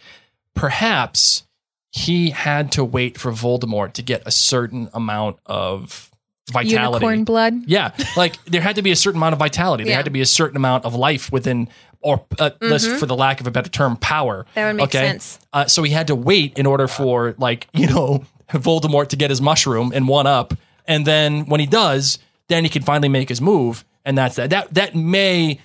Perhaps 0.54 1.42
he 1.90 2.30
had 2.30 2.70
to 2.72 2.84
wait 2.84 3.18
for 3.18 3.32
Voldemort 3.32 3.92
to 3.94 4.02
get 4.02 4.22
a 4.26 4.30
certain 4.30 4.88
amount 4.94 5.38
of 5.46 6.10
vitality. 6.52 7.04
Unicorn 7.04 7.24
blood. 7.24 7.54
Yeah, 7.66 7.90
like 8.16 8.42
there 8.44 8.60
had 8.60 8.76
to 8.76 8.82
be 8.82 8.92
a 8.92 8.96
certain 8.96 9.18
amount 9.18 9.32
of 9.32 9.38
vitality. 9.40 9.84
There 9.84 9.90
Yeah. 9.90 9.96
had 9.96 10.04
to 10.04 10.10
be 10.12 10.20
a 10.20 10.26
certain 10.26 10.56
amount 10.56 10.84
of 10.84 10.94
life 10.94 11.32
within, 11.32 11.68
or 12.00 12.24
uh, 12.38 12.50
let's- 12.60 12.86
for 12.86 13.06
the 13.06 13.16
lack 13.16 13.40
of 13.40 13.48
a 13.48 13.50
better 13.50 13.70
term, 13.70 13.96
power. 13.96 14.44
Mm-hmm. 14.44 14.50
That 14.54 14.66
would 14.68 14.76
make 14.76 14.92
sense. 14.92 15.38
Uh, 15.52 15.66
so 15.66 15.82
he 15.82 15.90
had 15.92 16.06
to 16.08 16.14
wait 16.14 16.56
in 16.58 16.66
order 16.66 16.86
for 16.86 17.34
like 17.38 17.66
you 17.74 17.88
know 17.88 18.24
Voldemort 18.52 19.08
to 19.08 19.16
get 19.16 19.30
his 19.30 19.40
mushroom 19.40 19.90
and 19.92 20.06
one 20.06 20.28
up, 20.28 20.54
and 20.86 21.06
then 21.06 21.46
when 21.46 21.60
he 21.60 21.66
does, 21.66 22.18
then 22.48 22.64
he 22.64 22.70
can 22.70 22.82
finally 22.82 23.08
make 23.08 23.28
his 23.28 23.40
move, 23.40 23.84
and 24.04 24.16
that's 24.18 24.36
that. 24.36 24.50
That 24.50 24.74
that 24.74 24.94
may 24.94 25.60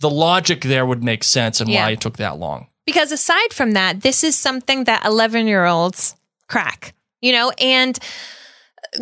the 0.00 0.10
logic 0.10 0.62
there 0.62 0.84
would 0.84 1.02
make 1.02 1.24
sense 1.24 1.60
and 1.60 1.70
Yeah. 1.70 1.84
why 1.84 1.90
it 1.92 2.00
took 2.00 2.16
that 2.18 2.38
long. 2.38 2.66
Because 2.86 3.12
aside 3.12 3.52
from 3.52 3.72
that, 3.72 4.02
this 4.02 4.22
is 4.24 4.36
something 4.36 4.84
that 4.84 5.04
11 5.04 5.46
year 5.46 5.64
olds 5.64 6.16
crack, 6.48 6.94
you 7.22 7.32
know, 7.32 7.50
and 7.58 7.98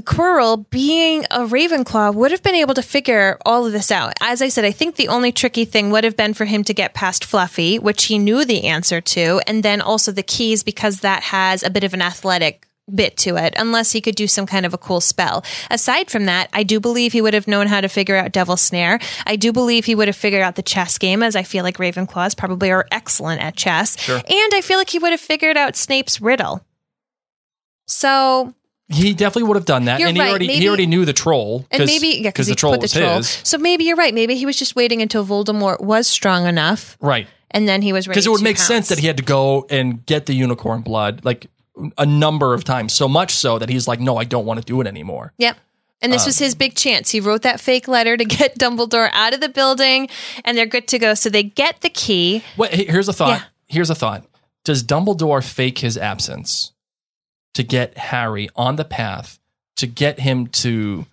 Quirrell, 0.05 0.64
being 0.70 1.25
a 1.31 1.40
Ravenclaw, 1.40 2.14
would 2.14 2.31
have 2.31 2.42
been 2.42 2.55
able 2.55 2.72
to 2.75 2.83
figure 2.83 3.38
all 3.44 3.66
of 3.66 3.72
this 3.72 3.90
out. 3.90 4.14
As 4.22 4.40
I 4.40 4.48
said, 4.48 4.64
I 4.64 4.70
think 4.70 4.96
the 4.96 5.09
only 5.09 5.33
tricky 5.33 5.64
thing 5.66 5.90
would 5.90 6.05
have 6.05 6.16
been 6.16 6.33
for 6.33 6.46
him 6.46 6.64
to 6.64 6.72
get 6.72 6.94
past 6.94 7.25
Fluffy, 7.25 7.79
which 7.79 8.05
he 8.05 8.18
knew 8.18 8.44
the 8.46 8.64
answer 8.64 9.01
to, 9.03 9.42
and 9.46 9.62
then 9.62 9.83
also 9.83 10.11
the 10.11 10.22
keys 10.22 10.62
because 10.62 11.01
that 11.01 11.25
has 11.25 11.62
a 11.62 11.68
bit 11.70 11.85
of 11.85 11.92
an 11.92 12.01
athletic 12.01 12.66
bit 12.92 13.16
to 13.18 13.37
it, 13.37 13.55
unless 13.57 13.92
he 13.92 14.01
could 14.01 14.14
do 14.16 14.27
some 14.27 14.47
kind 14.47 14.66
of 14.66 14.75
a 14.75 14.79
cool 14.79 15.01
spell. 15.01 15.45
Aside 15.71 16.11
from 16.11 16.25
that, 16.27 16.49
I 16.53 16.62
do 16.62 16.81
believe 16.81 17.12
he 17.12 17.23
would 17.23 17.35
have 17.35 17.47
known 17.47 17.68
how 17.68 17.81
to 17.81 17.88
figure 17.88 18.16
out 18.16 18.33
Devil 18.33 18.57
Snare. 18.57 18.99
I 19.27 19.37
do 19.37 19.53
believe 19.53 19.85
he 19.85 19.95
would 19.95 20.09
have 20.09 20.16
figured 20.16 20.42
out 20.42 20.57
the 20.57 20.62
chess 20.62 20.99
game, 20.99 21.23
as 21.23 21.37
I 21.37 21.42
feel 21.45 21.62
like 21.62 21.77
Ravenclaws 21.79 22.37
probably 22.37 22.71
are 22.71 22.87
excellent 22.90 23.40
at 23.40 23.57
chess. 23.57 23.99
Sure. 23.99 24.16
And 24.16 24.55
I 24.55 24.61
feel 24.62 24.79
like 24.79 24.90
he 24.90 24.99
would 24.99 25.12
have 25.12 25.21
figured 25.21 25.57
out 25.57 25.77
Snape's 25.77 26.21
riddle. 26.21 26.64
So 27.87 28.55
He 28.88 29.14
definitely 29.14 29.45
would 29.45 29.57
have 29.57 29.64
done 29.64 29.85
that, 29.87 30.01
You're 30.01 30.09
and 30.09 30.16
he 30.16 30.21
right, 30.23 30.31
already 30.31 30.47
maybe- 30.49 30.61
he 30.61 30.68
already 30.68 30.87
knew 30.87 31.05
the 31.05 31.12
troll, 31.12 31.66
and 31.71 31.87
maybe 31.87 32.09
yeah, 32.23 32.29
because 32.31 32.47
the 32.47 32.55
troll 32.55 32.73
put 32.75 32.81
the 32.81 32.85
was 32.85 32.92
troll. 32.92 33.16
his, 33.18 33.40
So 33.42 33.59
maybe 33.59 33.85
you're 33.85 33.97
right. 33.97 34.12
Maybe 34.12 34.35
he 34.37 34.45
was 34.47 34.59
just 34.59 34.77
waiting 34.77 35.01
until 35.01 35.25
Voldemort 35.25 35.81
was 35.81 36.07
strong 36.09 36.47
enough, 36.47 36.97
right? 37.01 37.27
and 37.55 37.68
then 37.68 37.83
he 37.83 37.92
was 37.92 38.09
ready. 38.09 38.14
Because 38.16 38.27
it 38.27 38.31
would 38.31 38.42
make 38.42 38.57
sense 38.59 38.88
that 38.88 38.99
he 38.99 39.07
had 39.07 39.18
to 39.18 39.23
go 39.23 39.66
and 39.71 40.05
get 40.07 40.27
the 40.27 40.35
unicorn 40.35 40.81
blood 40.81 41.23
like 41.25 41.49
a 41.99 42.07
number 42.07 42.55
of 42.55 42.65
times, 42.65 42.93
so 42.93 43.09
much 43.09 43.35
so 43.35 43.59
that 43.59 43.69
he's 43.69 43.89
like, 43.89 44.01
no, 44.01 44.17
I 44.17 44.25
don't 44.25 44.45
want 44.45 44.61
to 44.61 44.65
do 44.65 44.81
it 44.81 44.87
anymore. 44.87 45.33
Yep. 45.39 45.57
And 46.03 46.13
this 46.13 46.23
um, 46.25 46.29
was 46.29 46.39
his 46.39 46.55
big 46.55 46.75
chance. 46.75 47.11
He 47.11 47.21
wrote 47.21 47.43
that 47.43 47.61
fake 47.61 47.87
letter 47.87 48.17
to 48.17 48.25
get 48.27 48.59
Dumbledore 48.59 49.11
out 49.13 49.35
of 49.35 49.41
the 49.41 49.49
building, 49.49 50.09
and 50.45 50.59
they're 50.59 50.67
good 50.67 50.89
to 50.89 50.99
go. 50.99 51.15
So 51.15 51.31
they 51.31 51.45
get 51.45 51.81
the 51.81 51.89
key. 51.89 52.43
Wait, 52.57 52.73
here's 52.73 53.09
a 53.09 53.13
thought. 53.13 53.41
Yeah. 53.41 53.45
Here's 53.69 53.91
a 53.91 53.95
thought. 53.95 54.27
Does 54.65 54.85
Dumbledore 54.85 55.43
fake 55.43 55.79
his 55.79 55.97
absence 55.97 56.73
to 57.55 57.63
get 57.63 57.97
Harry 57.97 58.49
on 58.55 58.77
the 58.77 58.85
path 58.85 59.39
to 59.77 59.87
get 59.87 60.21
him 60.21 60.49
to? 60.49 61.07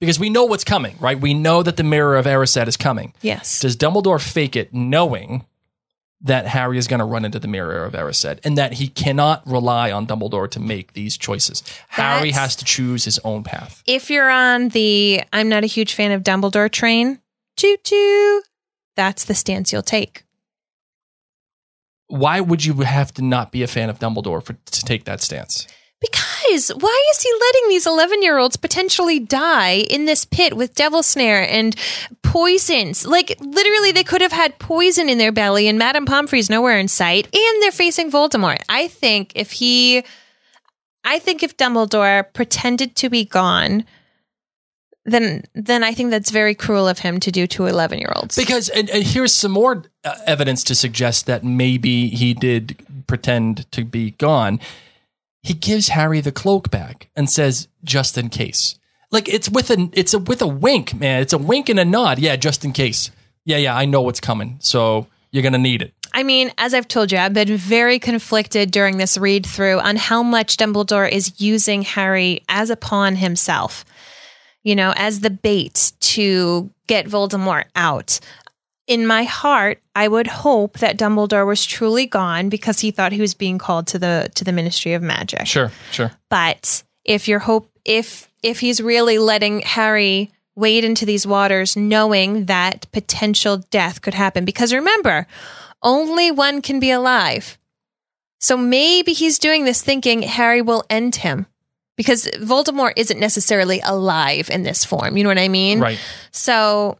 Because 0.00 0.18
we 0.18 0.30
know 0.30 0.44
what's 0.44 0.64
coming, 0.64 0.96
right? 1.00 1.18
We 1.18 1.34
know 1.34 1.62
that 1.62 1.76
the 1.76 1.84
Mirror 1.84 2.16
of 2.16 2.26
Erised 2.26 2.66
is 2.66 2.76
coming. 2.76 3.12
Yes. 3.22 3.60
Does 3.60 3.76
Dumbledore 3.76 4.20
fake 4.20 4.56
it 4.56 4.74
knowing 4.74 5.44
that 6.24 6.46
Harry 6.46 6.78
is 6.78 6.88
going 6.88 6.98
to 6.98 7.04
run 7.04 7.24
into 7.24 7.38
the 7.38 7.48
Mirror 7.48 7.84
of 7.84 7.92
Erised 7.92 8.40
and 8.44 8.58
that 8.58 8.74
he 8.74 8.88
cannot 8.88 9.46
rely 9.46 9.92
on 9.92 10.06
Dumbledore 10.06 10.50
to 10.50 10.60
make 10.60 10.94
these 10.94 11.16
choices? 11.16 11.62
Harry 11.88 12.32
has 12.32 12.56
to 12.56 12.64
choose 12.64 13.04
his 13.04 13.18
own 13.20 13.44
path. 13.44 13.82
if 13.86 14.10
you're 14.10 14.30
on 14.30 14.70
the 14.70 15.22
I'm 15.32 15.48
not 15.48 15.62
a 15.64 15.66
huge 15.68 15.94
fan 15.94 16.10
of 16.10 16.22
Dumbledore 16.22 16.70
train, 16.70 17.20
choo 17.56 17.76
choo, 17.84 18.42
that's 18.96 19.24
the 19.24 19.34
stance 19.34 19.72
you'll 19.72 19.82
take. 19.82 20.24
Why 22.06 22.40
would 22.40 22.64
you 22.64 22.74
have 22.80 23.12
to 23.14 23.22
not 23.22 23.52
be 23.52 23.62
a 23.62 23.66
fan 23.66 23.90
of 23.90 23.98
Dumbledore 23.98 24.42
for 24.42 24.52
to 24.52 24.84
take 24.84 25.04
that 25.04 25.20
stance? 25.20 25.66
Because 26.46 26.68
why 26.70 27.04
is 27.12 27.22
he 27.22 27.32
letting 27.40 27.68
these 27.68 27.86
11 27.86 28.22
year 28.22 28.38
olds 28.38 28.56
potentially 28.56 29.18
die 29.18 29.84
in 29.90 30.04
this 30.04 30.24
pit 30.24 30.56
with 30.56 30.74
devil 30.74 31.02
snare 31.02 31.48
and 31.48 31.76
poisons? 32.22 33.06
Like, 33.06 33.36
literally, 33.40 33.92
they 33.92 34.04
could 34.04 34.20
have 34.20 34.32
had 34.32 34.58
poison 34.58 35.08
in 35.08 35.18
their 35.18 35.32
belly 35.32 35.68
and 35.68 35.78
Madame 35.78 36.06
Pomfrey's 36.06 36.50
nowhere 36.50 36.78
in 36.78 36.88
sight, 36.88 37.26
and 37.34 37.62
they're 37.62 37.72
facing 37.72 38.10
Voldemort. 38.10 38.62
I 38.68 38.88
think 38.88 39.32
if 39.34 39.52
he, 39.52 40.04
I 41.04 41.18
think 41.18 41.42
if 41.42 41.56
Dumbledore 41.56 42.32
pretended 42.32 42.96
to 42.96 43.08
be 43.08 43.24
gone, 43.24 43.84
then 45.04 45.44
then 45.54 45.84
I 45.84 45.92
think 45.92 46.10
that's 46.10 46.30
very 46.30 46.54
cruel 46.54 46.88
of 46.88 47.00
him 47.00 47.20
to 47.20 47.30
do 47.30 47.46
to 47.48 47.66
11 47.66 47.98
year 47.98 48.12
olds. 48.16 48.36
Because 48.36 48.68
and, 48.70 48.88
and 48.90 49.04
here's 49.04 49.34
some 49.34 49.52
more 49.52 49.84
uh, 50.02 50.16
evidence 50.26 50.64
to 50.64 50.74
suggest 50.74 51.26
that 51.26 51.44
maybe 51.44 52.08
he 52.08 52.32
did 52.34 52.76
pretend 53.06 53.70
to 53.72 53.84
be 53.84 54.12
gone. 54.12 54.60
He 55.44 55.52
gives 55.52 55.88
Harry 55.88 56.22
the 56.22 56.32
cloak 56.32 56.70
back 56.70 57.10
and 57.14 57.28
says, 57.28 57.68
"Just 57.84 58.16
in 58.16 58.30
case." 58.30 58.78
Like 59.10 59.28
it's 59.28 59.50
with 59.50 59.70
a 59.70 59.90
it's 59.92 60.14
a 60.14 60.18
with 60.18 60.40
a 60.40 60.46
wink, 60.46 60.94
man. 60.94 61.20
It's 61.20 61.34
a 61.34 61.38
wink 61.38 61.68
and 61.68 61.78
a 61.78 61.84
nod. 61.84 62.18
Yeah, 62.18 62.34
just 62.36 62.64
in 62.64 62.72
case. 62.72 63.10
Yeah, 63.44 63.58
yeah, 63.58 63.76
I 63.76 63.84
know 63.84 64.00
what's 64.00 64.20
coming. 64.20 64.56
So 64.60 65.06
you're 65.30 65.42
gonna 65.42 65.58
need 65.58 65.82
it. 65.82 65.92
I 66.14 66.22
mean, 66.22 66.50
as 66.56 66.72
I've 66.72 66.88
told 66.88 67.12
you, 67.12 67.18
I've 67.18 67.34
been 67.34 67.58
very 67.58 67.98
conflicted 67.98 68.70
during 68.70 68.96
this 68.96 69.18
read 69.18 69.44
through 69.44 69.80
on 69.80 69.96
how 69.96 70.22
much 70.22 70.56
Dumbledore 70.56 71.10
is 71.10 71.38
using 71.38 71.82
Harry 71.82 72.42
as 72.48 72.70
a 72.70 72.76
pawn 72.76 73.16
himself, 73.16 73.84
you 74.62 74.74
know, 74.74 74.94
as 74.96 75.20
the 75.20 75.30
bait 75.30 75.92
to 76.00 76.70
get 76.86 77.06
Voldemort 77.06 77.64
out. 77.76 78.18
In 78.86 79.06
my 79.06 79.24
heart, 79.24 79.80
I 79.94 80.08
would 80.08 80.26
hope 80.26 80.78
that 80.78 80.98
Dumbledore 80.98 81.46
was 81.46 81.64
truly 81.64 82.06
gone 82.06 82.50
because 82.50 82.80
he 82.80 82.90
thought 82.90 83.12
he 83.12 83.20
was 83.20 83.34
being 83.34 83.56
called 83.56 83.86
to 83.88 83.98
the 83.98 84.30
to 84.34 84.44
the 84.44 84.52
Ministry 84.52 84.92
of 84.92 85.02
Magic. 85.02 85.46
Sure, 85.46 85.72
sure. 85.90 86.12
But 86.28 86.82
if 87.04 87.26
your 87.26 87.38
hope 87.38 87.70
if 87.84 88.30
if 88.42 88.60
he's 88.60 88.80
really 88.80 89.18
letting 89.18 89.60
Harry 89.60 90.30
wade 90.54 90.84
into 90.84 91.06
these 91.06 91.26
waters 91.26 91.76
knowing 91.76 92.44
that 92.44 92.90
potential 92.92 93.56
death 93.56 94.02
could 94.02 94.14
happen 94.14 94.44
because 94.44 94.72
remember, 94.72 95.26
only 95.82 96.30
one 96.30 96.62
can 96.62 96.78
be 96.78 96.90
alive. 96.90 97.58
So 98.40 98.56
maybe 98.56 99.14
he's 99.14 99.38
doing 99.38 99.64
this 99.64 99.80
thinking 99.82 100.22
Harry 100.22 100.60
will 100.60 100.84
end 100.90 101.16
him. 101.16 101.46
Because 101.96 102.26
Voldemort 102.40 102.94
isn't 102.96 103.20
necessarily 103.20 103.80
alive 103.84 104.50
in 104.50 104.64
this 104.64 104.84
form. 104.84 105.16
You 105.16 105.22
know 105.22 105.30
what 105.30 105.38
I 105.38 105.46
mean? 105.46 105.78
Right. 105.78 105.98
So 106.32 106.98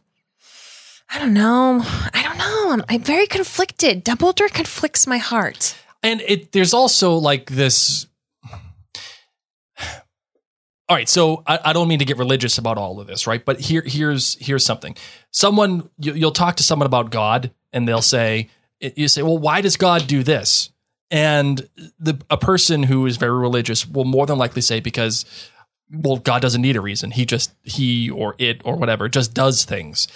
I 1.09 1.19
don't 1.19 1.33
know. 1.33 1.81
I 1.83 2.23
don't 2.23 2.37
know. 2.37 2.71
I'm, 2.71 2.83
I'm 2.89 3.01
very 3.01 3.27
conflicted. 3.27 4.03
Dumbledore 4.03 4.51
conflicts 4.51 5.05
my 5.07 5.17
heart. 5.17 5.75
And 6.03 6.21
it 6.21 6.51
there's 6.51 6.73
also 6.73 7.15
like 7.15 7.49
this. 7.51 8.07
All 10.87 10.95
right, 10.95 11.09
so 11.09 11.43
I, 11.47 11.59
I 11.65 11.73
don't 11.73 11.87
mean 11.87 11.99
to 11.99 12.05
get 12.05 12.17
religious 12.19 12.59
about 12.59 12.77
all 12.77 12.99
of 12.99 13.07
this, 13.07 13.25
right? 13.25 13.43
But 13.43 13.59
here, 13.59 13.81
here's 13.83 14.35
here's 14.35 14.63
something. 14.63 14.95
Someone 15.31 15.89
you, 15.97 16.13
you'll 16.13 16.31
talk 16.31 16.57
to 16.57 16.63
someone 16.63 16.85
about 16.85 17.09
God, 17.09 17.49
and 17.73 17.87
they'll 17.87 18.03
say, 18.03 18.49
you 18.79 19.07
say, 19.07 19.23
well, 19.23 19.39
why 19.39 19.61
does 19.61 19.77
God 19.77 20.05
do 20.05 20.21
this? 20.21 20.69
And 21.09 21.67
the 21.99 22.21
a 22.29 22.37
person 22.37 22.83
who 22.83 23.05
is 23.05 23.17
very 23.17 23.39
religious 23.39 23.87
will 23.87 24.05
more 24.05 24.25
than 24.25 24.37
likely 24.37 24.61
say 24.61 24.79
because, 24.79 25.25
well, 25.91 26.17
God 26.17 26.41
doesn't 26.41 26.61
need 26.61 26.75
a 26.75 26.81
reason. 26.81 27.11
He 27.11 27.25
just 27.25 27.53
he 27.63 28.09
or 28.09 28.35
it 28.37 28.61
or 28.63 28.75
whatever 28.75 29.09
just 29.09 29.33
does 29.33 29.65
things, 29.65 30.07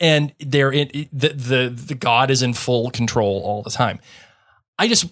and 0.00 0.32
they're 0.38 0.72
in 0.72 1.08
the 1.12 1.28
the 1.28 1.68
the 1.74 1.94
God 1.94 2.30
is 2.30 2.42
in 2.42 2.54
full 2.54 2.90
control 2.90 3.42
all 3.44 3.62
the 3.62 3.70
time. 3.70 3.98
I 4.78 4.88
just 4.88 5.06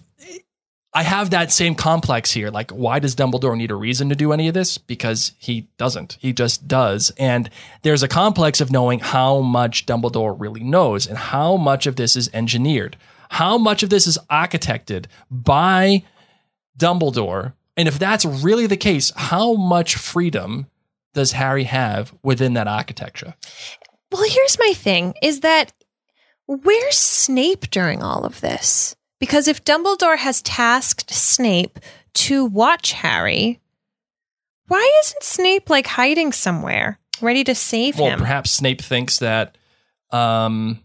I 0.95 1.03
have 1.03 1.31
that 1.31 1.51
same 1.51 1.75
complex 1.75 2.31
here. 2.31 2.49
Like, 2.49 2.71
why 2.71 2.99
does 2.99 3.17
Dumbledore 3.17 3.57
need 3.57 3.69
a 3.69 3.75
reason 3.75 4.07
to 4.07 4.15
do 4.15 4.31
any 4.31 4.47
of 4.47 4.53
this? 4.53 4.77
Because 4.77 5.33
he 5.37 5.67
doesn't. 5.77 6.17
He 6.21 6.31
just 6.31 6.69
does. 6.69 7.11
And 7.17 7.49
there's 7.81 8.01
a 8.01 8.07
complex 8.07 8.61
of 8.61 8.71
knowing 8.71 8.99
how 8.99 9.41
much 9.41 9.85
Dumbledore 9.85 10.39
really 10.39 10.63
knows 10.63 11.05
and 11.05 11.17
how 11.17 11.57
much 11.57 11.85
of 11.85 11.97
this 11.97 12.15
is 12.15 12.29
engineered, 12.33 12.95
how 13.31 13.57
much 13.57 13.83
of 13.83 13.89
this 13.89 14.07
is 14.07 14.17
architected 14.31 15.07
by 15.29 16.03
Dumbledore. 16.79 17.55
And 17.75 17.89
if 17.89 17.99
that's 17.99 18.23
really 18.23 18.65
the 18.65 18.77
case, 18.77 19.11
how 19.17 19.55
much 19.55 19.97
freedom 19.97 20.67
does 21.13 21.33
Harry 21.33 21.65
have 21.65 22.13
within 22.23 22.53
that 22.53 22.69
architecture? 22.69 23.35
Well, 24.11 24.23
here's 24.27 24.57
my 24.59 24.73
thing 24.73 25.13
is 25.21 25.41
that 25.41 25.73
where's 26.45 26.97
Snape 26.97 27.69
during 27.71 28.01
all 28.03 28.25
of 28.25 28.41
this? 28.41 28.95
Because 29.19 29.47
if 29.47 29.63
Dumbledore 29.63 30.17
has 30.17 30.41
tasked 30.41 31.11
Snape 31.11 31.79
to 32.15 32.45
watch 32.45 32.91
Harry, 32.93 33.59
why 34.67 35.01
isn't 35.05 35.23
Snape 35.23 35.69
like 35.69 35.87
hiding 35.87 36.31
somewhere, 36.31 36.99
ready 37.21 37.43
to 37.45 37.55
save 37.55 37.97
Well, 37.99 38.09
him? 38.11 38.19
perhaps 38.19 38.51
Snape 38.51 38.81
thinks 38.81 39.19
that 39.19 39.57
um, 40.11 40.79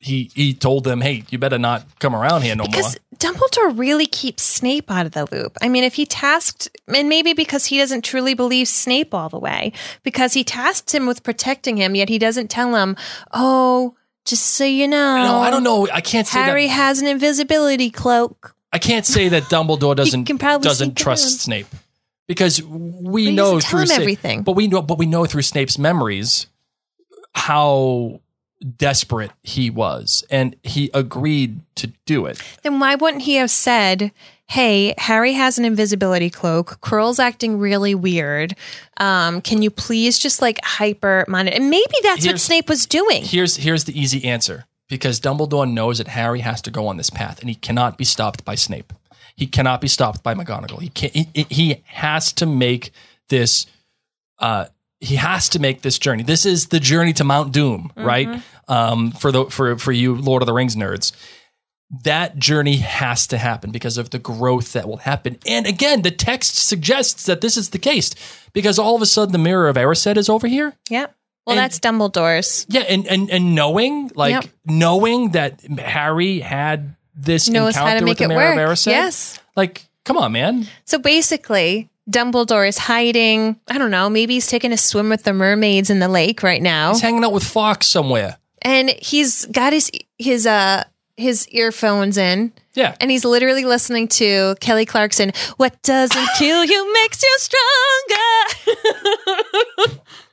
he 0.00 0.30
he 0.34 0.54
told 0.54 0.84
them, 0.84 1.00
"Hey, 1.02 1.24
you 1.30 1.38
better 1.38 1.58
not 1.58 1.84
come 1.98 2.16
around 2.16 2.42
here 2.42 2.56
no 2.56 2.64
because 2.64 2.98
more." 3.12 3.32
Dumbledore 3.32 3.78
really 3.78 4.06
keeps 4.06 4.42
Snape 4.42 4.90
out 4.90 5.04
of 5.04 5.12
the 5.12 5.26
loop. 5.30 5.58
I 5.60 5.68
mean, 5.68 5.84
if 5.84 5.94
he 5.94 6.06
tasked, 6.06 6.70
and 6.88 7.08
maybe 7.08 7.34
because 7.34 7.66
he 7.66 7.76
doesn't 7.76 8.02
truly 8.02 8.32
believe 8.32 8.66
Snape 8.66 9.12
all 9.12 9.28
the 9.28 9.38
way, 9.38 9.72
because 10.02 10.32
he 10.32 10.42
tasked 10.42 10.94
him 10.94 11.06
with 11.06 11.22
protecting 11.22 11.76
him, 11.76 11.94
yet 11.94 12.08
he 12.08 12.18
doesn't 12.18 12.48
tell 12.48 12.74
him, 12.74 12.96
oh, 13.32 13.94
just 14.24 14.44
so 14.46 14.64
you 14.64 14.88
know. 14.88 15.16
No, 15.18 15.38
I 15.40 15.50
don't 15.50 15.62
know. 15.64 15.86
I 15.92 16.00
can't 16.00 16.26
say 16.26 16.38
Harry 16.40 16.66
that. 16.66 16.72
has 16.72 17.02
an 17.02 17.06
invisibility 17.06 17.90
cloak. 17.90 18.54
I 18.72 18.78
can't 18.78 19.04
say 19.04 19.28
that 19.28 19.44
Dumbledore 19.44 19.94
doesn't 20.02 20.24
doesn't 20.62 20.96
trust 20.96 21.26
around. 21.26 21.38
Snape 21.40 21.66
because 22.26 22.62
we 22.62 23.26
But 23.26 23.34
know 23.34 23.60
through 23.60 23.80
him 23.80 23.86
Snape- 23.88 24.00
everything. 24.00 24.42
but 24.44 24.52
we 24.52 24.66
know 24.66 24.80
but 24.80 24.96
we 24.96 25.04
know 25.04 25.26
through 25.26 25.42
Snape's 25.42 25.76
memories 25.78 26.46
how 27.34 28.20
desperate 28.76 29.30
he 29.42 29.70
was 29.70 30.24
and 30.30 30.54
he 30.62 30.90
agreed 30.92 31.60
to 31.76 31.88
do 32.04 32.26
it. 32.26 32.42
Then 32.62 32.78
why 32.78 32.94
wouldn't 32.94 33.22
he 33.22 33.36
have 33.36 33.50
said, 33.50 34.12
"Hey, 34.46 34.94
Harry 34.98 35.32
has 35.32 35.58
an 35.58 35.64
invisibility 35.64 36.28
cloak. 36.28 36.80
Quirrell's 36.80 37.18
acting 37.18 37.58
really 37.58 37.94
weird. 37.94 38.54
Um, 38.98 39.40
can 39.40 39.62
you 39.62 39.70
please 39.70 40.18
just 40.18 40.42
like 40.42 40.58
hyper 40.62 41.24
monitor?" 41.26 41.56
And 41.56 41.70
maybe 41.70 41.94
that's 42.02 42.26
what 42.26 42.38
Snape 42.38 42.68
was 42.68 42.86
doing. 42.86 43.22
Here's 43.24 43.56
here's 43.56 43.84
the 43.84 43.98
easy 43.98 44.24
answer 44.24 44.66
because 44.88 45.20
Dumbledore 45.20 45.70
knows 45.70 45.98
that 45.98 46.08
Harry 46.08 46.40
has 46.40 46.60
to 46.62 46.70
go 46.70 46.86
on 46.86 46.98
this 46.98 47.10
path 47.10 47.40
and 47.40 47.48
he 47.48 47.54
cannot 47.54 47.96
be 47.96 48.04
stopped 48.04 48.44
by 48.44 48.56
Snape. 48.56 48.92
He 49.36 49.46
cannot 49.46 49.80
be 49.80 49.88
stopped 49.88 50.22
by 50.22 50.34
McGonagall. 50.34 50.82
He 50.82 50.90
can 50.90 51.10
he, 51.14 51.46
he 51.48 51.82
has 51.86 52.32
to 52.34 52.44
make 52.44 52.92
this 53.28 53.66
uh 54.38 54.66
he 55.00 55.16
has 55.16 55.48
to 55.50 55.58
make 55.58 55.82
this 55.82 55.98
journey. 55.98 56.22
This 56.22 56.44
is 56.46 56.66
the 56.68 56.80
journey 56.80 57.12
to 57.14 57.24
Mount 57.24 57.52
Doom, 57.52 57.92
right? 57.96 58.42
Um 58.68 59.10
for 59.12 59.32
the 59.32 59.46
for 59.46 59.76
for 59.78 59.92
you 59.92 60.14
Lord 60.16 60.42
of 60.42 60.46
the 60.46 60.52
Rings 60.52 60.76
nerds. 60.76 61.12
That 62.04 62.38
journey 62.38 62.76
has 62.76 63.26
to 63.28 63.38
happen 63.38 63.72
because 63.72 63.98
of 63.98 64.10
the 64.10 64.20
growth 64.20 64.74
that 64.74 64.86
will 64.86 64.98
happen. 64.98 65.38
And 65.44 65.66
again, 65.66 66.02
the 66.02 66.12
text 66.12 66.54
suggests 66.54 67.26
that 67.26 67.40
this 67.40 67.56
is 67.56 67.70
the 67.70 67.78
case 67.80 68.14
because 68.52 68.78
all 68.78 68.94
of 68.94 69.02
a 69.02 69.06
sudden 69.06 69.32
the 69.32 69.38
mirror 69.38 69.68
of 69.68 69.74
Erised 69.76 70.16
is 70.16 70.28
over 70.28 70.46
here. 70.46 70.74
yeah. 70.88 71.06
Well, 71.46 71.58
And- 71.58 71.64
that's 71.64 71.80
Dumbledore's. 71.80 72.66
Yeah, 72.68 72.82
and 72.82 73.08
and 73.08 73.28
and 73.30 73.54
knowing 73.56 74.12
like 74.14 74.32
Yep. 74.34 74.44
knowing 74.66 75.30
that 75.30 75.60
Harry 75.80 76.38
had 76.38 76.94
this 77.16 77.48
Knows 77.48 77.74
how 77.74 77.86
encounter 77.86 78.00
to 78.00 78.04
with 78.10 78.18
the 78.18 78.24
it 78.24 78.28
Mirror 78.28 78.54
work. 78.56 78.68
of 78.70 78.78
Erised. 78.78 78.86
Yes. 78.86 79.40
like 79.56 79.84
come 80.04 80.16
on, 80.16 80.30
man. 80.32 80.68
So 80.84 80.98
basically, 80.98 81.88
Dumbledore 82.08 82.68
is 82.68 82.78
hiding. 82.78 83.58
I 83.68 83.78
don't 83.78 83.90
know. 83.90 84.08
Maybe 84.08 84.34
he's 84.34 84.46
taking 84.46 84.72
a 84.72 84.76
swim 84.76 85.08
with 85.08 85.24
the 85.24 85.32
mermaids 85.32 85.90
in 85.90 85.98
the 85.98 86.08
lake 86.08 86.42
right 86.42 86.62
now, 86.62 86.92
He's 86.92 87.00
hanging 87.02 87.24
out 87.24 87.32
with 87.32 87.44
Fawkes 87.44 87.88
somewhere. 87.88 88.38
and 88.62 88.90
he's 88.90 89.46
got 89.46 89.72
his 89.72 89.90
his 90.18 90.46
uh 90.46 90.84
his 91.16 91.48
earphones 91.48 92.16
in. 92.16 92.52
Yeah, 92.74 92.94
And 93.00 93.10
he's 93.10 93.24
literally 93.24 93.64
listening 93.64 94.06
to 94.08 94.54
Kelly 94.60 94.86
Clarkson. 94.86 95.32
What 95.56 95.82
doesn't 95.82 96.28
kill 96.38 96.64
you 96.64 96.92
makes 96.94 97.20
you 97.22 97.36
stronger. 97.38 100.00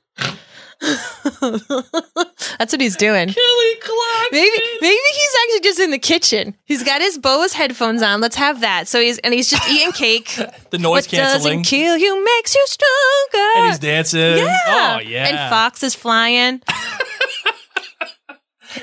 That's 2.58 2.72
what 2.72 2.80
he's 2.82 2.96
doing. 2.96 3.28
Kelly 3.28 3.76
Clarkson. 3.82 4.30
Maybe 4.32 4.58
maybe 4.82 4.96
he's 5.12 5.36
actually 5.44 5.60
just 5.62 5.80
in 5.80 5.92
the 5.92 6.00
kitchen. 6.00 6.56
He's 6.66 6.84
got 6.84 7.02
his 7.02 7.18
Bose 7.18 7.54
headphones 7.54 8.02
on. 8.02 8.22
Let's 8.22 8.36
have 8.38 8.62
that. 8.62 8.88
So 8.88 9.02
he's 9.02 9.18
and 9.20 9.34
he's 9.34 9.50
just 9.50 9.68
eating 9.70 9.92
cake. 9.92 10.40
the 10.70 10.78
noise 10.78 11.06
what 11.06 11.10
canceling, 11.10 11.60
doesn't 11.60 11.64
kill 11.64 11.98
you 11.98 12.24
makes 12.24 12.56
you 12.56 12.66
stronger. 12.68 13.52
and 13.58 13.68
he's 13.68 13.80
dancing. 13.80 14.38
Yeah. 14.38 14.98
Oh 14.98 15.00
yeah, 15.02 15.28
And 15.28 15.50
Fawkes 15.50 15.84
is 15.84 15.94
flying. 15.96 16.62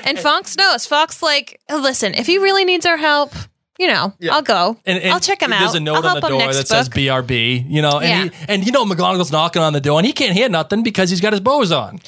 and 0.03 0.19
Fawkes 0.19 0.55
knows. 0.57 0.85
Fox 0.85 1.23
like, 1.23 1.59
"Oh, 1.69 1.77
listen, 1.77 2.13
if 2.13 2.27
he 2.27 2.37
really 2.37 2.65
needs 2.65 2.85
our 2.85 2.97
help, 2.97 3.33
you 3.77 3.87
know, 3.87 4.13
I'll 4.31 4.41
go. 4.41 4.77
And, 4.85 5.01
and 5.03 5.11
I'll 5.13 5.19
check 5.19 5.41
him 5.41 5.51
out. 5.53 5.59
There's 5.59 5.75
a 5.75 5.79
note 5.79 6.03
I'll 6.05 6.15
on 6.15 6.21
the 6.21 6.27
door 6.29 6.39
next 6.39 6.57
that 6.57 6.67
says. 6.67 6.89
BRB. 6.89 7.69
You 7.69 7.81
know, 7.81 7.99
and 7.99 8.31
Yeah. 8.31 8.37
he, 8.37 8.45
and 8.47 8.65
you 8.65 8.71
know 8.71 8.85
McGonagall's 8.85 9.31
knocking 9.31 9.61
on 9.61 9.73
the 9.73 9.81
door, 9.81 9.99
and 9.99 10.05
he 10.05 10.13
can't 10.13 10.33
hear 10.33 10.47
nothing 10.49 10.83
because 10.83 11.09
he's 11.09 11.21
got 11.21 11.33
his 11.33 11.41
Bose 11.41 11.71
on. 11.71 11.99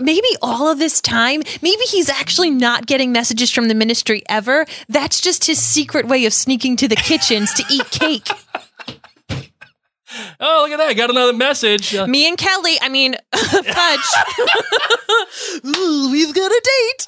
Maybe 0.00 0.28
all 0.42 0.68
of 0.68 0.78
this 0.78 1.00
time, 1.00 1.42
maybe 1.62 1.82
he's 1.90 2.08
actually 2.08 2.50
not 2.50 2.86
getting 2.86 3.12
messages 3.12 3.50
from 3.50 3.68
the 3.68 3.74
ministry 3.74 4.22
ever. 4.28 4.64
That's 4.88 5.20
just 5.20 5.44
his 5.46 5.62
secret 5.62 6.06
way 6.08 6.24
of 6.26 6.32
sneaking 6.32 6.76
to 6.76 6.88
the 6.88 6.96
kitchens 6.96 7.52
to 7.54 7.64
eat 7.70 7.90
cake. 7.90 8.28
Oh, 10.40 10.62
look 10.64 10.72
at 10.72 10.78
that! 10.78 10.88
I 10.88 10.94
got 10.94 11.08
another 11.08 11.32
message. 11.32 11.94
Uh, 11.94 12.04
Me 12.04 12.26
and 12.28 12.36
Kelly, 12.36 12.76
I 12.82 12.88
mean, 12.88 13.14
Fudge. 13.32 14.00
Ooh, 15.76 16.08
we've 16.10 16.34
got 16.34 16.50
a 16.50 16.60
date. 16.64 17.06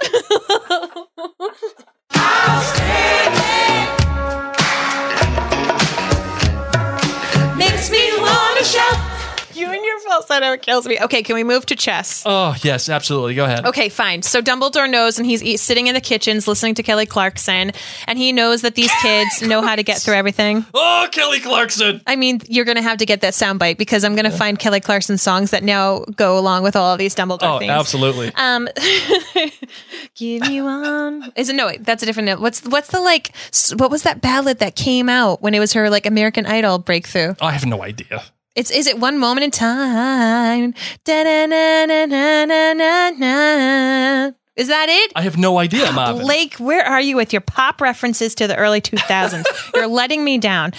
Your 9.92 10.00
falsetto 10.10 10.56
kills 10.56 10.86
me. 10.86 10.98
Okay, 11.00 11.22
can 11.22 11.34
we 11.34 11.44
move 11.44 11.66
to 11.66 11.76
chess? 11.76 12.22
oh 12.26 12.54
yes, 12.62 12.88
absolutely. 12.88 13.34
Go 13.34 13.44
ahead. 13.44 13.66
Okay, 13.66 13.88
fine. 13.88 14.22
So 14.22 14.40
Dumbledore 14.42 14.88
knows, 14.90 15.18
and 15.18 15.26
he's, 15.26 15.60
sitting 15.60 15.86
in 15.86 15.94
the 15.94 16.00
kitchens 16.00 16.48
listening 16.48 16.74
to 16.76 16.82
Kelly 16.82 17.06
Clarkson, 17.06 17.72
and 18.06 18.18
he 18.18 18.32
knows 18.32 18.62
that 18.62 18.74
these 18.74 18.90
kids 19.02 19.42
know 19.42 19.62
how 19.62 19.76
to 19.76 19.82
get 19.82 19.98
through 19.98 20.14
everything. 20.14 20.64
Oh, 20.74 21.06
Kelly 21.12 21.40
Clarkson. 21.40 22.00
I 22.06 22.16
mean, 22.16 22.40
you're 22.48 22.64
going 22.64 22.76
to 22.76 22.82
have 22.82 22.98
to 22.98 23.06
get 23.06 23.20
that 23.20 23.32
soundbite 23.34 23.78
because 23.78 24.04
I'm 24.04 24.14
going 24.14 24.24
to 24.24 24.36
find 24.36 24.58
Kelly 24.58 24.80
Clarkson 24.80 25.18
songs 25.18 25.50
that 25.50 25.62
now 25.62 26.00
go 26.16 26.38
along 26.38 26.62
with 26.62 26.74
all 26.76 26.92
of 26.92 26.98
these 26.98 27.14
Dumbledore 27.14 27.56
Oh, 27.56 27.58
things. 27.58 27.70
absolutely. 27.70 28.32
Um, 28.34 28.68
give 30.14 30.42
me 30.42 30.60
one. 30.62 31.32
Is 31.36 31.48
it 31.48 31.54
no? 31.56 31.66
Wait, 31.66 31.84
that's 31.84 32.02
a 32.02 32.06
different 32.06 32.26
note. 32.26 32.40
What's 32.40 32.62
what's 32.64 32.88
the 32.88 33.00
like? 33.00 33.34
What 33.76 33.90
was 33.90 34.02
that 34.02 34.20
ballad 34.20 34.58
that 34.60 34.76
came 34.76 35.08
out 35.08 35.42
when 35.42 35.54
it 35.54 35.60
was 35.60 35.72
her 35.74 35.90
like 35.90 36.06
American 36.06 36.46
Idol 36.46 36.78
breakthrough? 36.78 37.34
I 37.40 37.52
have 37.52 37.66
no 37.66 37.82
idea. 37.82 38.22
It's 38.54 38.70
is 38.70 38.86
it 38.86 38.98
one 38.98 39.18
moment 39.18 39.44
in 39.44 39.50
time? 39.50 40.74
Is 44.54 44.68
that 44.68 44.88
it? 44.90 45.12
I 45.16 45.22
have 45.22 45.38
no 45.38 45.56
idea, 45.58 45.90
Marvin. 45.92 46.22
Blake, 46.22 46.56
where 46.56 46.84
are 46.84 47.00
you 47.00 47.16
with 47.16 47.32
your 47.32 47.40
pop 47.40 47.80
references 47.80 48.34
to 48.34 48.46
the 48.46 48.56
early 48.56 48.82
2000s? 48.82 49.44
You're 49.74 49.86
letting 49.86 50.22
me 50.22 50.36
down. 50.36 50.72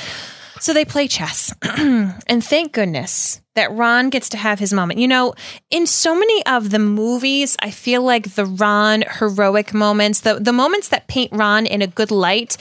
So 0.59 0.73
they 0.73 0.85
play 0.85 1.07
chess. 1.07 1.53
and 1.63 2.43
thank 2.43 2.73
goodness 2.73 3.41
that 3.55 3.71
Ron 3.71 4.09
gets 4.11 4.29
to 4.29 4.37
have 4.37 4.59
his 4.59 4.71
moment. 4.71 4.99
You 4.99 5.07
know, 5.07 5.33
in 5.71 5.87
so 5.87 6.13
many 6.15 6.45
of 6.45 6.69
the 6.69 6.79
movies, 6.79 7.57
I 7.59 7.71
feel 7.71 8.03
like 8.03 8.35
the 8.35 8.45
Ron 8.45 9.03
heroic 9.19 9.73
moments, 9.73 10.21
the, 10.21 10.35
the 10.35 10.53
moments 10.53 10.89
that 10.89 11.07
paint 11.07 11.31
Ron 11.33 11.65
in 11.65 11.81
a 11.81 11.87
good 11.87 12.11
light, 12.11 12.55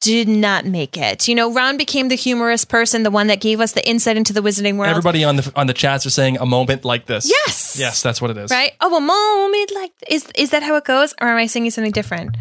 did 0.00 0.28
not 0.28 0.64
make 0.64 0.96
it. 0.96 1.28
You 1.28 1.34
know, 1.34 1.52
Ron 1.52 1.76
became 1.76 2.08
the 2.08 2.14
humorous 2.16 2.64
person, 2.64 3.02
the 3.02 3.10
one 3.10 3.26
that 3.26 3.40
gave 3.40 3.60
us 3.60 3.72
the 3.72 3.86
insight 3.88 4.16
into 4.16 4.32
the 4.32 4.40
wizarding 4.40 4.76
world. 4.76 4.90
Everybody 4.90 5.24
on 5.24 5.36
the 5.36 5.52
on 5.56 5.66
the 5.66 5.74
chats 5.74 6.06
are 6.06 6.10
saying 6.10 6.38
a 6.38 6.46
moment 6.46 6.84
like 6.84 7.06
this. 7.06 7.28
Yes. 7.28 7.76
Yes, 7.78 8.02
that's 8.02 8.20
what 8.20 8.30
it 8.30 8.36
is. 8.36 8.50
Right? 8.50 8.72
Oh, 8.80 8.96
a 8.96 9.00
moment 9.00 9.70
like 9.74 9.92
is 10.08 10.26
is 10.34 10.50
that 10.50 10.62
how 10.62 10.76
it 10.76 10.84
goes, 10.84 11.14
or 11.20 11.28
am 11.28 11.36
I 11.36 11.46
singing 11.46 11.70
something 11.70 11.92
different? 11.92 12.36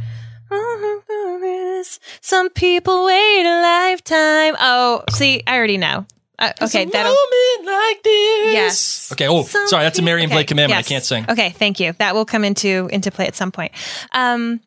Some 2.22 2.50
people 2.50 3.06
wait 3.06 3.46
a 3.46 3.62
lifetime. 3.62 4.56
Oh, 4.60 5.04
see, 5.10 5.44
I 5.46 5.56
already 5.56 5.78
know. 5.78 6.06
Uh, 6.38 6.54
okay, 6.62 6.84
a 6.84 6.86
that'll. 6.86 7.12
moment 7.14 7.66
like 7.66 8.02
this. 8.04 8.54
Yes. 8.54 9.10
Okay. 9.12 9.28
Oh, 9.28 9.44
Some 9.44 9.68
sorry. 9.68 9.84
That's 9.84 10.00
a 10.00 10.02
Mary 10.02 10.24
and 10.24 10.32
Blake 10.32 10.48
commandment. 10.48 10.80
yes. 10.80 10.88
I 10.88 10.90
can't 10.90 11.04
sing. 11.04 11.26
Okay, 11.30 11.50
thank 11.50 11.80
you. 11.82 11.94
That 12.00 12.16
will 12.16 12.26
come 12.26 12.46
into 12.46 12.88
into 12.92 13.12
play 13.12 13.28
at 13.28 13.36
some 13.36 13.52
point. 13.52 13.74
Um, 14.14 14.62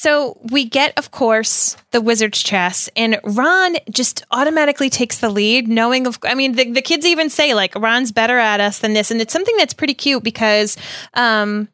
so 0.00 0.38
we 0.50 0.64
get, 0.64 0.96
of 0.96 1.10
course, 1.10 1.76
the 1.90 2.00
wizard's 2.00 2.42
chess, 2.42 2.88
and 2.96 3.20
Ron 3.22 3.76
just 3.90 4.24
automatically 4.30 4.88
takes 4.88 5.18
the 5.18 5.28
lead, 5.28 5.68
knowing 5.68 6.06
of. 6.06 6.18
I 6.22 6.34
mean, 6.34 6.52
the, 6.52 6.70
the 6.70 6.80
kids 6.80 7.04
even 7.04 7.28
say 7.28 7.52
like 7.52 7.74
Ron's 7.74 8.10
better 8.10 8.38
at 8.38 8.60
us 8.60 8.78
than 8.78 8.94
this, 8.94 9.10
and 9.10 9.20
it's 9.20 9.30
something 9.30 9.54
that's 9.58 9.74
pretty 9.74 9.92
cute 9.92 10.22
because, 10.22 10.78
um, 11.12 11.68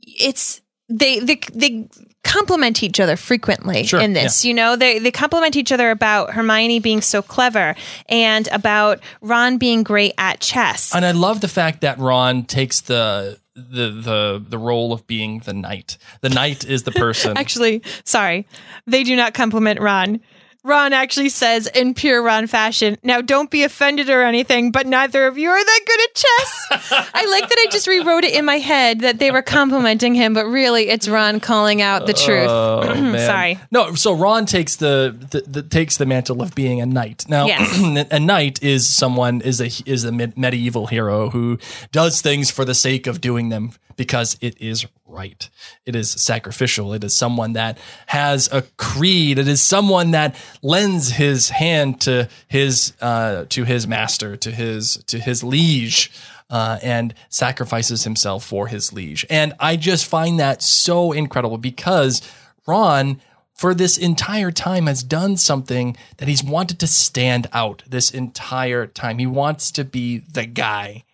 it's 0.00 0.62
they 0.88 1.20
they 1.20 1.36
they 1.54 1.88
compliment 2.24 2.82
each 2.82 2.98
other 2.98 3.16
frequently 3.16 3.84
Sure, 3.84 4.00
in 4.00 4.14
this. 4.14 4.44
You 4.44 4.54
know, 4.54 4.74
they 4.74 4.98
they 4.98 5.12
compliment 5.12 5.54
each 5.54 5.70
other 5.70 5.92
about 5.92 6.32
Hermione 6.32 6.80
being 6.80 7.02
so 7.02 7.22
clever 7.22 7.76
and 8.08 8.48
about 8.48 8.98
Ron 9.20 9.58
being 9.58 9.84
great 9.84 10.14
at 10.18 10.40
chess. 10.40 10.92
And 10.92 11.04
I 11.04 11.12
love 11.12 11.40
the 11.40 11.46
fact 11.46 11.82
that 11.82 11.98
Ron 11.98 12.44
takes 12.44 12.80
the 12.80 13.38
the 13.54 13.90
the 13.90 14.44
the 14.46 14.58
role 14.58 14.92
of 14.92 15.06
being 15.06 15.40
the 15.40 15.52
knight. 15.52 15.98
The 16.20 16.28
knight 16.28 16.64
is 16.64 16.84
the 16.84 16.92
person. 16.92 17.36
Actually, 17.36 17.82
sorry, 18.04 18.46
they 18.86 19.04
do 19.04 19.16
not 19.16 19.34
compliment 19.34 19.80
Ron. 19.80 20.20
Ron 20.64 20.92
actually 20.92 21.28
says 21.28 21.66
in 21.66 21.92
pure 21.94 22.22
Ron 22.22 22.46
fashion, 22.46 22.96
now 23.02 23.20
don't 23.20 23.50
be 23.50 23.64
offended 23.64 24.08
or 24.08 24.22
anything, 24.22 24.70
but 24.70 24.86
neither 24.86 25.26
of 25.26 25.36
you 25.36 25.48
are 25.50 25.64
that 25.64 25.80
good 25.86 26.00
at 26.00 26.14
chess. 26.14 27.10
I 27.14 27.26
like 27.26 27.48
that 27.48 27.58
I 27.58 27.66
just 27.70 27.86
rewrote 27.88 28.24
it 28.24 28.32
in 28.34 28.44
my 28.44 28.58
head 28.58 29.00
that 29.00 29.18
they 29.18 29.30
were 29.32 29.42
complimenting 29.42 30.14
him, 30.14 30.34
but 30.34 30.46
really 30.46 30.88
it's 30.88 31.08
Ron 31.08 31.40
calling 31.40 31.82
out 31.82 32.06
the 32.06 32.12
truth. 32.12 32.48
Oh. 32.48 32.82
Sorry. 33.26 33.58
No, 33.72 33.94
so 33.94 34.12
Ron 34.12 34.46
takes 34.46 34.76
the, 34.76 35.16
the, 35.30 35.40
the 35.40 35.62
takes 35.62 35.96
the 35.96 36.06
mantle 36.06 36.40
of 36.42 36.54
being 36.54 36.80
a 36.80 36.86
knight. 36.86 37.24
Now, 37.28 37.46
Yes. 37.46 38.06
a 38.12 38.20
knight 38.20 38.62
is 38.62 38.88
someone 38.88 39.40
is 39.40 39.60
a 39.60 39.68
is 39.90 40.04
a 40.04 40.12
med- 40.12 40.38
medieval 40.38 40.86
hero 40.86 41.30
who 41.30 41.58
does 41.90 42.20
things 42.20 42.50
for 42.52 42.64
the 42.64 42.74
sake 42.74 43.06
of 43.08 43.20
doing 43.20 43.48
them 43.48 43.72
because 43.96 44.38
it 44.40 44.60
is 44.60 44.86
right. 45.12 45.48
It 45.84 45.94
is 45.94 46.10
sacrificial. 46.10 46.92
It 46.94 47.04
is 47.04 47.14
someone 47.14 47.52
that 47.52 47.78
has 48.06 48.48
a 48.50 48.62
creed. 48.76 49.38
It 49.38 49.46
is 49.46 49.62
someone 49.62 50.12
that 50.12 50.34
lends 50.62 51.10
his 51.10 51.50
hand 51.50 52.00
to 52.02 52.28
his 52.48 52.94
uh, 53.00 53.44
to 53.50 53.64
his 53.64 53.86
master, 53.86 54.36
to 54.36 54.50
his 54.50 54.96
to 55.06 55.18
his 55.18 55.44
liege 55.44 56.10
uh, 56.50 56.78
and 56.82 57.14
sacrifices 57.28 58.04
himself 58.04 58.44
for 58.44 58.68
his 58.68 58.92
liege. 58.92 59.24
And 59.30 59.54
I 59.58 59.76
just 59.76 60.06
find 60.06 60.40
that 60.40 60.62
so 60.62 61.12
incredible 61.12 61.58
because 61.58 62.22
Ron 62.66 63.20
for 63.54 63.74
this 63.74 63.96
entire 63.96 64.50
time 64.50 64.86
has 64.86 65.02
done 65.02 65.36
something 65.36 65.96
that 66.16 66.28
he's 66.28 66.42
wanted 66.42 66.80
to 66.80 66.86
stand 66.86 67.48
out 67.52 67.82
this 67.86 68.10
entire 68.10 68.86
time. 68.86 69.18
He 69.18 69.26
wants 69.26 69.70
to 69.72 69.84
be 69.84 70.18
the 70.18 70.46
guy. 70.46 71.04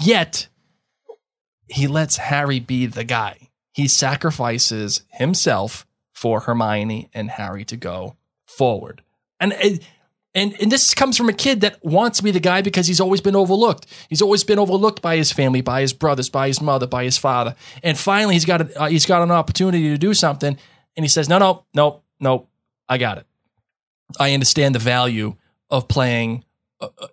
Yet 0.00 0.48
he 1.68 1.86
lets 1.86 2.16
Harry 2.16 2.60
be 2.60 2.86
the 2.86 3.04
guy. 3.04 3.50
He 3.72 3.88
sacrifices 3.88 5.02
himself 5.10 5.86
for 6.12 6.40
Hermione 6.40 7.10
and 7.12 7.30
Harry 7.30 7.64
to 7.66 7.76
go 7.76 8.16
forward. 8.46 9.02
And 9.38 9.52
and 10.34 10.54
and 10.60 10.72
this 10.72 10.94
comes 10.94 11.16
from 11.16 11.28
a 11.28 11.32
kid 11.32 11.60
that 11.62 11.84
wants 11.84 12.18
to 12.18 12.24
be 12.24 12.30
the 12.30 12.40
guy 12.40 12.62
because 12.62 12.86
he's 12.86 13.00
always 13.00 13.20
been 13.20 13.36
overlooked. 13.36 13.86
He's 14.08 14.22
always 14.22 14.44
been 14.44 14.58
overlooked 14.58 15.02
by 15.02 15.16
his 15.16 15.32
family, 15.32 15.60
by 15.60 15.82
his 15.82 15.92
brothers, 15.92 16.30
by 16.30 16.46
his 16.46 16.60
mother, 16.60 16.86
by 16.86 17.04
his 17.04 17.18
father. 17.18 17.54
And 17.82 17.98
finally, 17.98 18.34
he's 18.34 18.44
got 18.44 18.62
a, 18.62 18.82
uh, 18.82 18.88
he's 18.88 19.06
got 19.06 19.22
an 19.22 19.30
opportunity 19.30 19.90
to 19.90 19.98
do 19.98 20.14
something, 20.14 20.56
and 20.96 21.04
he 21.04 21.08
says, 21.08 21.28
"No, 21.28 21.38
no, 21.38 21.64
no, 21.74 22.02
no, 22.20 22.48
I 22.88 22.98
got 22.98 23.18
it. 23.18 23.26
I 24.18 24.32
understand 24.32 24.74
the 24.74 24.78
value 24.78 25.36
of 25.68 25.88
playing 25.88 26.44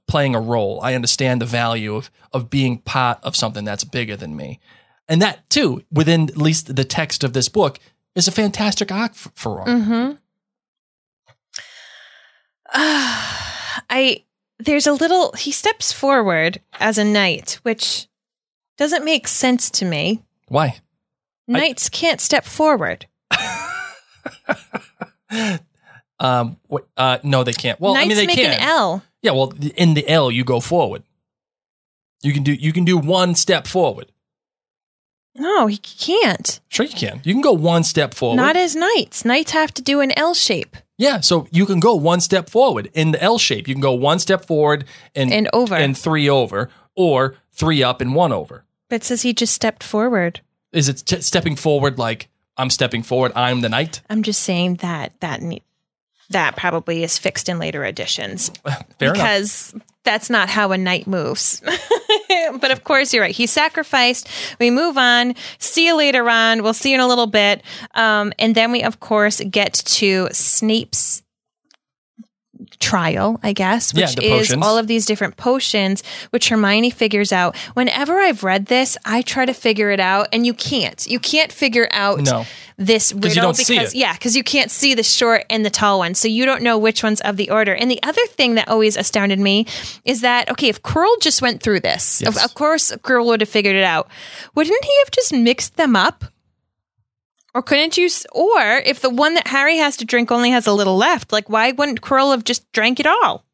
playing 0.07 0.36
a 0.36 0.41
role. 0.41 0.80
I 0.82 0.95
understand 0.95 1.41
the 1.41 1.45
value 1.45 1.95
of 1.95 2.09
of 2.32 2.49
being 2.49 2.80
part 2.80 3.20
of 3.24 3.36
something 3.36 3.66
that's 3.66 3.84
bigger 3.84 4.16
than 4.16 4.36
me." 4.36 4.59
And 5.07 5.22
that 5.22 5.49
too, 5.49 5.84
within 5.91 6.30
at 6.30 6.38
least 6.38 6.76
the 6.76 6.84
text 6.84 7.24
of 7.24 7.34
this 7.34 7.49
book, 7.49 7.80
is 8.16 8.28
a 8.28 8.32
fantastic 8.32 8.91
arc 8.91 9.16
for, 9.16 9.32
for 9.36 9.57
Ron. 9.57 9.68
Mm-hmm. 9.68 10.11
I 12.76 14.24
there's 14.59 14.88
a 14.88 14.93
little 14.93 15.34
he 15.34 15.51
steps 15.51 15.91
forward 15.91 16.61
as 16.80 16.97
a 16.97 17.03
knight, 17.03 17.59
which 17.64 18.07
doesn't 18.78 19.05
make 19.05 19.28
sense 19.28 19.70
to 19.72 19.86
me. 19.86 20.24
Why? 20.47 20.80
Knights 21.47 21.89
I, 21.93 21.95
can't 21.95 22.22
step 22.22 22.45
forward. 22.45 23.07
um. 26.20 26.57
What, 26.68 26.88
uh. 26.97 27.20
No, 27.24 27.43
they 27.43 27.53
can't. 27.53 27.80
Well, 27.80 27.93
Knights 27.93 28.05
I 28.05 28.07
mean, 28.07 28.18
they 28.18 28.28
make 28.28 28.38
can. 28.38 28.53
an 28.53 28.61
L. 28.61 29.03
Yeah. 29.24 29.32
Well, 29.32 29.53
in 29.76 29.95
the 29.95 30.07
L, 30.07 30.30
you 30.30 30.43
go 30.43 30.59
forward. 30.59 31.01
You 32.21 32.32
can 32.34 32.43
do. 32.43 32.53
You 32.53 32.71
can 32.71 32.86
do 32.86 32.97
one 32.97 33.34
step 33.34 33.65
forward. 33.65 34.11
No, 35.36 35.65
he 35.65 35.78
can't. 35.78 36.59
Sure, 36.69 36.86
you 36.86 36.95
can. 36.95 37.21
You 37.24 37.34
can 37.34 37.41
go 37.41 37.53
one 37.53 37.84
step 37.84 38.13
forward. 38.13 38.36
Not 38.36 38.55
as 38.55 38.76
knights. 38.76 39.26
Knights 39.26 39.51
have 39.51 39.74
to 39.74 39.82
do 39.82 39.99
an 39.99 40.11
L 40.17 40.36
shape. 40.36 40.78
Yeah, 40.97 41.21
so 41.21 41.47
you 41.51 41.65
can 41.65 41.80
go 41.80 41.95
one 41.95 42.21
step 42.21 42.49
forward 42.49 42.91
in 42.93 43.11
the 43.11 43.24
L 43.24 43.39
shape. 43.39 43.67
You 43.67 43.74
can 43.74 43.82
go 43.82 43.93
one 43.93 44.19
step 44.19 44.45
forward 44.45 44.86
and 45.15 45.34
and 45.34 45.49
over 45.51 45.74
and 45.74 45.97
three 45.97 46.30
over, 46.30 46.69
or 46.95 47.36
three 47.51 47.82
up 47.82 47.99
and 47.99 48.13
one 48.13 48.32
over. 48.32 48.63
But 48.89 48.97
it 48.97 49.03
says 49.05 49.24
he 49.24 49.34
just 49.34 49.53
stepped 49.53 49.84
forward. 49.84 50.41
Is 50.71 50.88
it 50.88 51.03
t- 51.05 51.21
stepping 51.21 51.55
forward 51.55 51.97
like 51.97 52.30
I'm 52.57 52.69
stepping 52.69 53.01
forward? 53.01 53.32
I'm 53.36 53.61
the 53.61 53.69
knight. 53.69 54.01
I'm 54.09 54.21
just 54.21 54.43
saying 54.43 54.76
that 54.76 55.19
that 55.19 55.41
that 56.30 56.55
probably 56.55 57.03
is 57.03 57.17
fixed 57.17 57.49
in 57.49 57.59
later 57.59 57.84
editions 57.84 58.49
Fair 58.99 59.13
because 59.13 59.71
enough. 59.74 59.88
that's 60.03 60.30
not 60.30 60.49
how 60.49 60.71
a 60.71 60.78
knight 60.78 61.07
moves. 61.07 61.61
but 62.59 62.71
of 62.71 62.84
course, 62.84 63.13
you're 63.13 63.24
right. 63.24 63.36
He 63.36 63.47
sacrificed. 63.47 64.28
We 64.59 64.69
move 64.71 64.97
on. 64.97 65.36
See 65.59 65.88
you 65.88 65.95
later 65.95 66.30
on. 66.30 66.63
We'll 66.63 66.74
see 66.74 66.89
you 66.89 66.95
in 66.95 67.01
a 67.01 67.07
little 67.07 67.28
bit. 67.28 67.61
Um, 67.95 68.34
and 68.39 68.55
then 68.55 68.71
we, 68.71 68.84
of 68.84 68.99
course, 68.99 69.41
get 69.49 69.74
to 69.74 70.30
Snape's 70.32 71.22
trial, 72.80 73.39
I 73.43 73.53
guess, 73.53 73.93
which 73.93 74.21
yeah, 74.21 74.36
is 74.36 74.53
all 74.53 74.78
of 74.78 74.88
these 74.88 75.05
different 75.05 75.38
potions, 75.38 76.03
which 76.32 76.49
Hermione 76.49 76.89
figures 76.89 77.32
out. 77.32 77.55
Whenever 77.74 78.19
I've 78.19 78.43
read 78.43 78.67
this, 78.67 78.97
I 79.05 79.21
try 79.21 79.45
to 79.45 79.53
figure 79.53 79.91
it 79.91 79.99
out, 79.99 80.28
and 80.32 80.45
you 80.45 80.53
can't. 80.53 81.05
You 81.07 81.19
can't 81.19 81.51
figure 81.51 81.88
out 81.91 82.19
no. 82.19 82.45
this 82.78 83.13
riddle 83.13 83.53
because 83.53 83.93
yeah, 83.93 84.13
because 84.13 84.36
you 84.36 84.43
can't 84.43 84.71
see 84.71 84.93
the 84.93 85.03
short 85.03 85.45
and 85.49 85.65
the 85.65 85.69
tall 85.69 85.99
one, 85.99 86.15
so 86.15 86.28
you 86.28 86.45
don't 86.45 86.61
know 86.61 86.78
which 86.78 87.03
one's 87.03 87.21
of 87.21 87.38
the 87.38 87.49
order. 87.49 87.74
And 87.74 87.89
the 87.89 88.01
other 88.03 88.26
thing 88.28 88.55
that 88.55 88.67
always 88.67 88.97
astounded 88.97 89.39
me 89.39 89.65
is 90.05 90.21
that 90.21 90.49
okay, 90.51 90.69
if 90.69 90.82
Quirrell 90.82 91.19
just 91.21 91.41
went 91.41 91.61
through 91.61 91.82
this, 91.82 92.21
Yes. 92.21 92.38
of, 92.38 92.43
of 92.43 92.53
course 92.55 92.91
Quirrell 93.03 93.26
would 93.28 93.41
have 93.41 93.49
figured 93.49 93.76
it 93.76 93.84
out. 93.84 94.07
Wouldn't 94.55 94.84
he 94.84 94.99
have 94.99 95.11
just 95.11 95.34
mixed 95.34 95.78
them 95.78 95.95
up? 95.95 96.26
Or 97.53 97.61
couldn't 97.61 97.97
you? 97.97 98.09
Or 98.31 98.61
if 98.61 99.01
the 99.01 99.09
one 99.09 99.35
that 99.35 99.47
Harry 99.47 99.77
has 99.77 99.97
to 99.97 100.05
drink 100.05 100.31
only 100.31 100.51
has 100.51 100.67
a 100.67 100.73
little 100.73 100.97
left, 100.97 101.31
like 101.31 101.49
why 101.49 101.71
wouldn't 101.71 102.01
Quirrell 102.01 102.31
have 102.31 102.43
just 102.43 102.71
drank 102.71 102.99
it 102.99 103.05
all? 103.05 103.45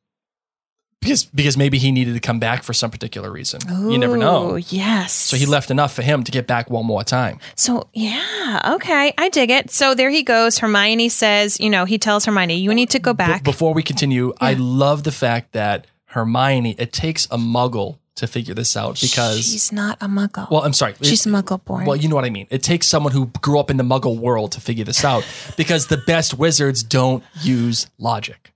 because 1.02 1.26
because 1.26 1.58
maybe 1.58 1.78
he 1.78 1.92
needed 1.92 2.14
to 2.14 2.20
come 2.20 2.40
back 2.40 2.64
for 2.64 2.74
some 2.74 2.92
particular 2.92 3.32
reason. 3.32 3.60
you 3.90 3.98
never 3.98 4.18
know. 4.18 4.56
Ooh, 4.56 4.58
Yes. 4.68 5.14
So 5.14 5.38
he 5.38 5.46
left 5.46 5.72
enough 5.72 5.94
for 5.94 6.02
him 6.02 6.24
to 6.24 6.32
get 6.32 6.48
back 6.48 6.70
one 6.70 6.86
more 6.86 7.04
time. 7.04 7.40
So 7.56 7.88
yeah, 7.94 8.74
okay, 8.76 9.14
I 9.18 9.30
dig 9.30 9.50
it. 9.50 9.72
So 9.72 9.96
there 9.96 10.10
he 10.10 10.24
goes. 10.24 10.60
Hermione 10.60 11.10
says, 11.10 11.60
you 11.60 11.70
know, 11.70 11.86
he 11.86 11.98
tells 11.98 12.26
Hermione, 12.26 12.56
you 12.56 12.74
need 12.74 12.90
to 12.92 13.00
go 13.00 13.14
back. 13.14 13.44
But 13.44 13.52
before 13.52 13.74
we 13.74 13.84
continue, 13.84 14.34
I 14.42 14.54
love 14.54 15.04
the 15.04 15.12
fact 15.12 15.54
that 15.54 15.88
Hermione. 16.06 16.76
It 16.78 16.92
takes 16.92 17.26
a 17.26 17.38
Muggle 17.38 17.99
to 18.20 18.28
figure 18.28 18.54
this 18.54 18.78
out 18.78 19.00
because. 19.02 19.38
she's 19.46 19.72
not 19.72 19.98
a 20.02 20.08
Muggle. 20.08 20.50
well, 20.50 20.64
I'm 20.64 20.74
sorry. 20.74 20.94
she's 21.02 21.26
It- 21.26 21.30
Muggle 21.30 21.64
born. 21.66 21.86
Well, 21.86 21.96
you 21.96 22.08
know 22.08 22.16
what 22.16 22.26
I 22.26 22.30
mean. 22.30 22.48
It 22.50 22.64
takes 22.64 22.88
someone 22.88 23.12
who 23.12 23.28
grew 23.42 23.60
up 23.60 23.70
in 23.70 23.78
the 23.78 23.84
Muggle 23.84 24.18
world 24.20 24.52
to 24.54 24.62
figure 24.62 24.86
this 24.86 25.04
out 25.04 25.26
because 25.58 25.88
the 25.88 25.98
best 25.98 26.38
wizards 26.38 26.84
don't 26.84 27.24
use 27.42 27.88
logic, 27.98 28.54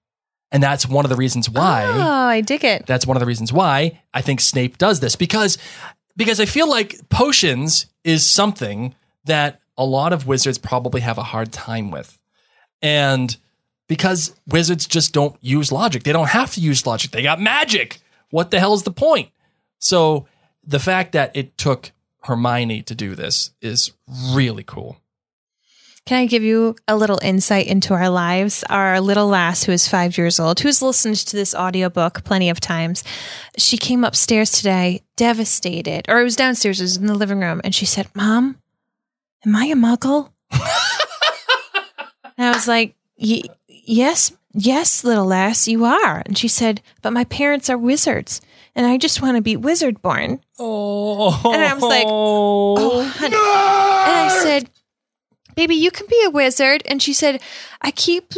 and 0.52 0.62
that's 0.64 0.88
one 0.88 1.04
of 1.06 1.10
the 1.10 1.16
reasons 1.18 1.50
why. 1.50 1.84
oh, 1.86 2.28
I 2.28 2.42
dig 2.42 2.64
it. 2.64 2.86
That's 2.86 3.06
one 3.08 3.18
of 3.18 3.20
the 3.22 3.28
reasons 3.28 3.52
why 3.52 4.02
I 4.14 4.22
think 4.22 4.40
Snape 4.42 4.78
does 4.78 5.00
this 5.00 5.16
because 5.16 5.58
because 6.16 6.40
I 6.40 6.46
feel 6.46 6.70
like 6.70 7.10
potions 7.10 7.88
is 8.04 8.26
something 8.26 8.94
that 9.26 9.60
a 9.78 9.86
lot 9.86 10.14
of 10.14 10.28
wizards 10.28 10.58
probably 10.60 11.02
have 11.02 11.18
a 11.18 11.24
hard 11.24 11.52
time 11.52 11.90
with. 11.90 12.20
And 12.82 13.36
because 13.88 14.36
wizards 14.48 14.86
just 14.86 15.14
don't 15.14 15.36
use 15.42 15.72
logic. 15.72 16.04
They 16.04 16.12
don't 16.14 16.30
have 16.30 16.54
to 16.54 16.62
use 16.62 16.86
logic. 16.86 17.12
They 17.12 17.24
got 17.24 17.40
magic. 17.42 18.00
What 18.30 18.52
the 18.52 18.60
hell 18.60 18.74
is 18.74 18.84
the 18.84 18.92
point? 18.92 19.30
So 19.84 20.28
the 20.66 20.80
fact 20.80 21.12
that 21.12 21.36
it 21.36 21.58
took 21.58 21.92
Hermione 22.24 22.84
to 22.84 22.96
do 22.96 23.16
this 23.16 23.52
is 23.62 23.92
really 24.32 24.64
cool. 24.64 24.98
Can 26.06 26.20
I 26.20 26.26
give 26.26 26.42
you 26.44 26.76
a 26.88 26.96
little 26.96 27.20
insight 27.22 27.68
into 27.68 27.94
our 27.94 28.10
lives? 28.10 28.64
Our 28.70 29.00
little 29.02 29.28
lass, 29.28 29.64
who 29.64 29.72
is 29.74 29.88
five 29.88 30.18
years 30.18 30.40
old, 30.40 30.60
who's 30.62 30.82
listened 30.82 31.18
to 31.18 31.36
this 31.36 31.54
audiobook 31.54 32.24
plenty 32.24 32.50
of 32.50 32.60
times, 32.62 33.04
she 33.58 33.78
came 33.78 34.04
upstairs 34.06 34.52
today 34.52 35.02
devastated, 35.18 36.06
or 36.10 36.20
it 36.20 36.24
was 36.24 36.36
downstairs, 36.38 36.80
it 36.80 36.84
was 36.84 36.98
in 36.98 37.08
the 37.08 37.14
living 37.16 37.40
room, 37.40 37.60
and 37.64 37.76
she 37.76 37.86
said, 37.86 38.08
Mom, 38.16 38.58
am 39.46 39.56
I 39.56 39.66
a 39.66 39.76
muggle? 39.76 40.32
and 40.52 40.62
I 42.38 42.52
was 42.54 42.68
like, 42.68 42.96
"Y- 43.18 43.44
Yes, 43.68 44.32
yes, 44.54 45.04
little 45.04 45.26
lass, 45.26 45.68
you 45.68 45.84
are. 45.84 46.24
And 46.26 46.38
she 46.38 46.48
said, 46.48 46.82
But 47.02 47.12
my 47.12 47.26
parents 47.26 47.70
are 47.70 47.78
wizards, 47.78 48.40
and 48.76 48.86
I 48.86 48.98
just 48.98 49.22
want 49.22 49.38
to 49.38 49.42
be 49.42 49.56
wizard 49.56 50.02
born. 50.02 50.40
Oh. 50.60 51.52
And 51.54 51.62
I 51.62 51.74
was 51.74 51.84
like, 51.84 52.06
Oh, 52.08 52.76
oh 52.78 53.04
honey. 53.04 53.36
And 53.36 53.36
I 53.36 54.40
said, 54.42 54.70
Baby, 55.56 55.76
you 55.76 55.92
can 55.92 56.08
be 56.08 56.24
a 56.26 56.30
wizard. 56.30 56.84
And 56.86 57.02
she 57.02 57.14
said, 57.14 57.42
I 57.82 57.92
keep 57.92 58.34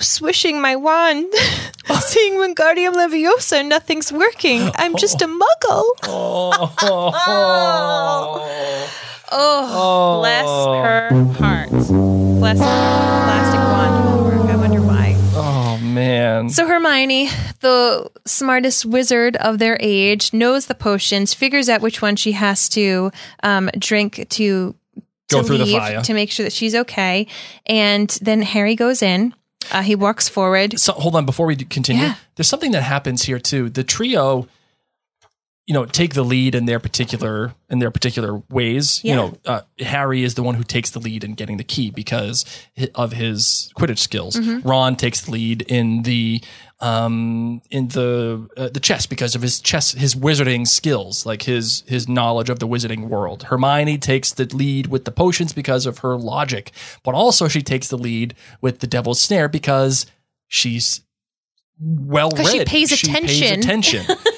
swishing 0.00 0.60
my 0.60 0.76
wand, 0.76 1.32
seeing 2.00 2.34
Wingardium 2.34 2.94
Leviosa, 2.94 3.60
and 3.60 3.68
nothing's 3.68 4.12
working. 4.12 4.70
I'm 4.76 4.96
just 4.96 5.22
a 5.22 5.26
muggle. 5.26 5.84
oh. 6.02 7.22
Oh, 9.32 10.18
bless 10.20 10.46
her 10.46 11.08
heart. 11.34 11.70
Bless 11.70 12.58
her 12.58 12.64
plastic 12.64 13.60
wand 13.60 14.04
won't 14.04 14.24
work. 14.24 14.50
I 14.50 14.56
wonder 14.56 14.80
why. 14.80 15.16
So 16.48 16.66
Hermione, 16.66 17.28
the 17.60 18.10
smartest 18.24 18.84
wizard 18.86 19.36
of 19.36 19.58
their 19.58 19.76
age, 19.80 20.32
knows 20.32 20.66
the 20.66 20.74
potions, 20.74 21.34
figures 21.34 21.68
out 21.68 21.80
which 21.80 22.00
one 22.02 22.16
she 22.16 22.32
has 22.32 22.68
to 22.70 23.10
um, 23.42 23.70
drink 23.78 24.26
to 24.30 24.74
Go 25.28 25.40
to 25.42 25.46
through 25.46 25.58
the 25.58 25.72
fire. 25.72 26.02
to 26.02 26.14
make 26.14 26.30
sure 26.30 26.44
that 26.44 26.52
she's 26.52 26.74
okay. 26.74 27.26
And 27.66 28.08
then 28.22 28.42
Harry 28.42 28.74
goes 28.76 29.02
in. 29.02 29.34
Uh, 29.72 29.82
he 29.82 29.96
walks 29.96 30.28
forward. 30.28 30.78
so 30.78 30.92
hold 30.92 31.16
on 31.16 31.26
before 31.26 31.46
we 31.46 31.56
continue. 31.56 32.02
Yeah. 32.02 32.14
There's 32.36 32.46
something 32.48 32.70
that 32.72 32.82
happens 32.82 33.22
here 33.22 33.40
too. 33.40 33.68
The 33.68 33.82
trio, 33.82 34.46
you 35.66 35.74
know, 35.74 35.84
take 35.84 36.14
the 36.14 36.22
lead 36.22 36.54
in 36.54 36.66
their 36.66 36.78
particular 36.78 37.52
in 37.68 37.80
their 37.80 37.90
particular 37.90 38.40
ways. 38.48 39.02
Yeah. 39.02 39.10
You 39.10 39.16
know, 39.16 39.38
uh, 39.44 39.60
Harry 39.80 40.22
is 40.22 40.34
the 40.34 40.42
one 40.44 40.54
who 40.54 40.62
takes 40.62 40.90
the 40.90 41.00
lead 41.00 41.24
in 41.24 41.34
getting 41.34 41.56
the 41.56 41.64
key 41.64 41.90
because 41.90 42.44
of 42.94 43.12
his 43.12 43.72
Quidditch 43.76 43.98
skills. 43.98 44.36
Mm-hmm. 44.36 44.66
Ron 44.66 44.94
takes 44.94 45.22
the 45.22 45.32
lead 45.32 45.62
in 45.62 46.02
the 46.02 46.42
um 46.80 47.62
in 47.70 47.88
the 47.88 48.48
uh, 48.56 48.68
the 48.68 48.80
chess 48.80 49.06
because 49.06 49.34
of 49.34 49.40
his 49.40 49.60
chess 49.60 49.92
his 49.92 50.14
wizarding 50.14 50.66
skills 50.66 51.24
like 51.24 51.42
his 51.42 51.82
his 51.86 52.06
knowledge 52.06 52.50
of 52.50 52.58
the 52.58 52.68
wizarding 52.68 53.08
world 53.08 53.44
hermione 53.44 53.96
takes 53.96 54.34
the 54.34 54.44
lead 54.54 54.88
with 54.88 55.06
the 55.06 55.10
potions 55.10 55.54
because 55.54 55.86
of 55.86 56.00
her 56.00 56.16
logic 56.16 56.70
but 57.02 57.14
also 57.14 57.48
she 57.48 57.62
takes 57.62 57.88
the 57.88 57.96
lead 57.96 58.34
with 58.60 58.80
the 58.80 58.86
devil's 58.86 59.18
snare 59.18 59.48
because 59.48 60.04
she's 60.48 61.00
well 61.80 62.30
read 62.36 62.46
she 62.46 62.64
pays 62.66 62.92
attention. 62.92 63.58
attention 63.58 64.04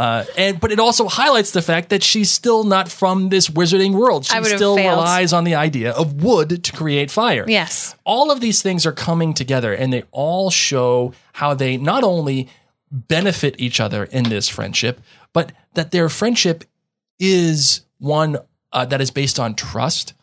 Uh, 0.00 0.24
and 0.38 0.58
but 0.58 0.72
it 0.72 0.80
also 0.80 1.08
highlights 1.08 1.50
the 1.50 1.60
fact 1.60 1.90
that 1.90 2.02
she's 2.02 2.30
still 2.30 2.64
not 2.64 2.90
from 2.90 3.28
this 3.28 3.50
wizarding 3.50 3.92
world. 3.92 4.24
She 4.24 4.44
still 4.44 4.74
failed. 4.74 4.96
relies 4.98 5.34
on 5.34 5.44
the 5.44 5.54
idea 5.54 5.90
of 5.90 6.24
wood 6.24 6.64
to 6.64 6.72
create 6.72 7.10
fire. 7.10 7.44
Yes. 7.46 7.94
All 8.04 8.30
of 8.30 8.40
these 8.40 8.62
things 8.62 8.86
are 8.86 8.92
coming 8.92 9.34
together 9.34 9.74
and 9.74 9.92
they 9.92 10.04
all 10.10 10.48
show 10.48 11.12
how 11.34 11.52
they 11.52 11.76
not 11.76 12.02
only 12.02 12.48
benefit 12.90 13.56
each 13.58 13.78
other 13.78 14.04
in 14.04 14.24
this 14.24 14.48
friendship, 14.48 15.02
but 15.34 15.52
that 15.74 15.90
their 15.90 16.08
friendship 16.08 16.64
is 17.18 17.82
one 17.98 18.38
uh, 18.72 18.86
that 18.86 19.02
is 19.02 19.10
based 19.10 19.38
on 19.38 19.54
trust. 19.54 20.14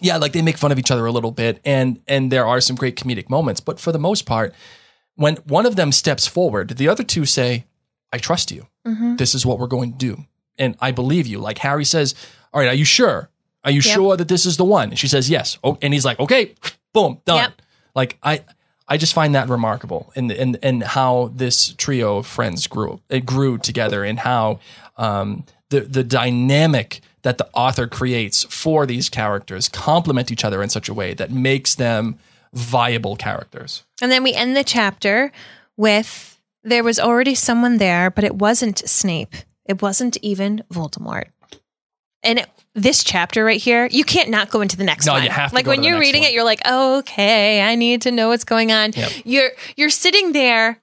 Yeah, 0.00 0.16
like 0.16 0.32
they 0.32 0.42
make 0.42 0.58
fun 0.58 0.72
of 0.72 0.78
each 0.80 0.90
other 0.90 1.06
a 1.06 1.12
little 1.12 1.30
bit, 1.30 1.60
and 1.64 2.02
and 2.08 2.32
there 2.32 2.46
are 2.48 2.60
some 2.60 2.74
great 2.74 2.96
comedic 2.96 3.30
moments, 3.30 3.60
but 3.60 3.78
for 3.78 3.92
the 3.92 3.98
most 4.00 4.26
part, 4.26 4.52
when 5.14 5.36
one 5.46 5.66
of 5.66 5.76
them 5.76 5.92
steps 5.92 6.26
forward, 6.26 6.70
the 6.70 6.88
other 6.88 7.04
two 7.04 7.24
say, 7.24 7.64
"I 8.12 8.18
trust 8.18 8.50
you. 8.50 8.66
This 9.16 9.34
is 9.34 9.44
what 9.44 9.58
we're 9.58 9.66
going 9.66 9.92
to 9.92 9.98
do, 9.98 10.24
and 10.58 10.76
I 10.80 10.90
believe 10.92 11.26
you." 11.26 11.38
Like 11.40 11.58
Harry 11.58 11.84
says, 11.84 12.14
"All 12.52 12.60
right, 12.60 12.68
are 12.68 12.74
you 12.74 12.84
sure? 12.86 13.28
Are 13.64 13.70
you 13.70 13.82
Yep. 13.84 13.94
sure 13.94 14.16
that 14.16 14.28
this 14.28 14.46
is 14.46 14.56
the 14.56 14.64
one?" 14.64 14.90
And 14.90 14.98
she 14.98 15.08
says, 15.08 15.28
"Yes." 15.28 15.58
Oh, 15.62 15.76
and 15.82 15.92
he's 15.92 16.04
like, 16.04 16.18
"Okay, 16.18 16.54
boom, 16.94 17.20
done." 17.26 17.36
Yep. 17.36 17.62
Like 17.94 18.16
I, 18.22 18.42
I 18.86 18.96
just 18.96 19.12
find 19.12 19.34
that 19.34 19.48
remarkable 19.48 20.10
in 20.16 20.30
in 20.30 20.54
in 20.62 20.80
how 20.80 21.30
this 21.34 21.74
trio 21.76 22.18
of 22.18 22.26
friends 22.26 22.66
grew 22.66 23.00
it 23.10 23.26
grew 23.26 23.58
together 23.58 24.04
and 24.04 24.20
how 24.20 24.60
um, 24.96 25.44
the 25.68 25.80
the 25.80 26.04
dynamic 26.04 27.00
that 27.22 27.36
the 27.36 27.48
author 27.52 27.86
creates 27.86 28.44
for 28.44 28.86
these 28.86 29.08
characters 29.10 29.68
complement 29.68 30.30
each 30.30 30.44
other 30.44 30.62
in 30.62 30.70
such 30.70 30.88
a 30.88 30.94
way 30.94 31.12
that 31.14 31.30
makes 31.30 31.74
them 31.74 32.18
viable 32.54 33.16
characters. 33.16 33.82
And 34.00 34.10
then 34.10 34.22
we 34.22 34.32
end 34.32 34.56
the 34.56 34.64
chapter 34.64 35.30
with 35.76 36.37
there 36.68 36.84
was 36.84 36.98
already 37.00 37.34
someone 37.34 37.78
there, 37.78 38.10
but 38.10 38.24
it 38.24 38.34
wasn't 38.34 38.86
Snape. 38.88 39.34
It 39.66 39.82
wasn't 39.82 40.16
even 40.22 40.62
Voldemort. 40.72 41.26
And 42.22 42.40
it, 42.40 42.46
this 42.74 43.04
chapter 43.04 43.44
right 43.44 43.60
here, 43.60 43.86
you 43.90 44.02
can't 44.04 44.28
not 44.30 44.50
go 44.50 44.60
into 44.60 44.76
the 44.76 44.84
next 44.84 45.06
No, 45.06 45.12
one. 45.14 45.22
you 45.22 45.30
have 45.30 45.50
to 45.50 45.54
like 45.54 45.66
when 45.66 45.80
to 45.82 45.86
you're 45.86 45.98
reading 46.00 46.22
one. 46.22 46.30
it, 46.30 46.34
you're 46.34 46.44
like, 46.44 46.66
okay, 46.66 47.62
I 47.62 47.74
need 47.76 48.02
to 48.02 48.10
know 48.10 48.28
what's 48.28 48.44
going 48.44 48.72
on. 48.72 48.92
Yep. 48.94 49.12
You're 49.24 49.50
you're 49.76 49.90
sitting 49.90 50.32
there 50.32 50.80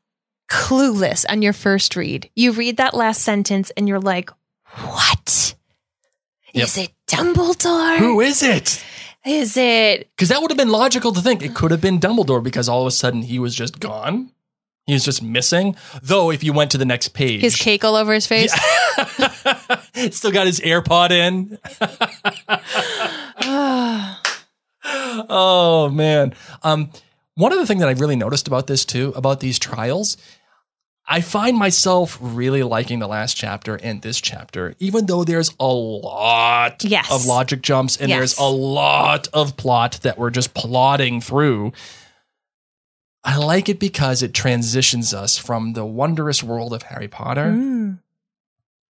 clueless 0.50 1.26
on 1.30 1.42
your 1.42 1.54
first 1.54 1.96
read. 1.96 2.30
You 2.36 2.52
read 2.52 2.78
that 2.78 2.94
last 2.94 3.22
sentence 3.22 3.72
and 3.76 3.88
you're 3.88 4.00
like, 4.00 4.30
what? 4.78 5.56
Yep. 6.54 6.64
Is 6.68 6.78
it 6.78 6.92
Dumbledore? 7.08 7.98
Who 7.98 8.22
is 8.22 8.42
it? 8.44 8.84
Is 9.26 9.58
it 9.58 10.08
Because 10.16 10.30
that 10.30 10.42
would 10.42 10.52
have 10.52 10.58
been 10.58 10.70
logical 10.70 11.12
to 11.14 11.22
think. 11.22 11.42
It 11.44 11.56
could 11.56 11.72
have 11.72 11.82
been 11.82 12.00
Dumbledore 12.00 12.44
because 12.44 12.70
all 12.70 12.82
of 12.82 12.88
a 12.88 12.92
sudden 12.92 13.24
he 13.24 13.40
was 13.40 13.56
just 13.56 13.80
gone. 13.80 14.32
He 14.88 14.94
was 14.94 15.04
just 15.04 15.24
missing. 15.24 15.76
Though, 16.04 16.30
if 16.32 16.44
you 16.44 16.54
went 16.54 16.72
to 16.72 16.78
the 16.78 16.86
next 16.86 17.10
page, 17.10 17.42
his 17.42 17.56
cake 17.56 17.84
all 17.84 17.96
over 17.96 18.14
his 18.14 18.28
face? 18.28 18.54
still 20.12 20.32
got 20.32 20.46
his 20.46 20.60
AirPod 20.60 21.12
in. 21.12 21.58
oh 25.30 25.90
man. 25.92 26.34
Um, 26.64 26.92
one 27.36 27.52
the 27.58 27.66
things 27.66 27.82
that 27.82 27.90
I 27.90 27.94
really 27.94 28.16
noticed 28.16 28.48
about 28.48 28.68
this 28.68 28.86
too, 28.86 29.12
about 29.16 29.40
these 29.40 29.58
trials, 29.60 30.18
I 31.08 31.22
find 31.22 31.58
myself 31.58 32.18
really 32.22 32.64
liking 32.64 33.00
the 33.00 33.08
last 33.08 33.36
chapter 33.36 33.76
and 33.76 34.02
this 34.02 34.22
chapter, 34.22 34.76
even 34.80 35.06
though 35.08 35.24
there's 35.24 35.52
a 35.60 35.66
lot 35.68 36.84
Yes. 36.84 37.12
of 37.12 37.26
logic 37.26 37.62
jumps 37.62 37.98
and 37.98 38.10
Yes. 38.10 38.18
there's 38.18 38.38
a 38.38 38.44
lot 38.44 39.28
of 39.34 39.58
plot 39.58 40.00
that 40.04 40.18
we're 40.18 40.30
just 40.32 40.54
plodding 40.54 41.22
through. 41.22 41.74
I 43.36 43.38
like 43.40 43.68
it 43.70 43.80
because 43.80 44.24
it 44.24 44.34
transitions 44.34 45.14
us 45.14 45.38
from 45.38 45.74
the 45.74 45.86
wondrous 45.86 46.42
world 46.42 46.72
of 46.74 46.84
Harry 46.84 47.08
Potter 47.10 47.52
Mm. 47.52 48.00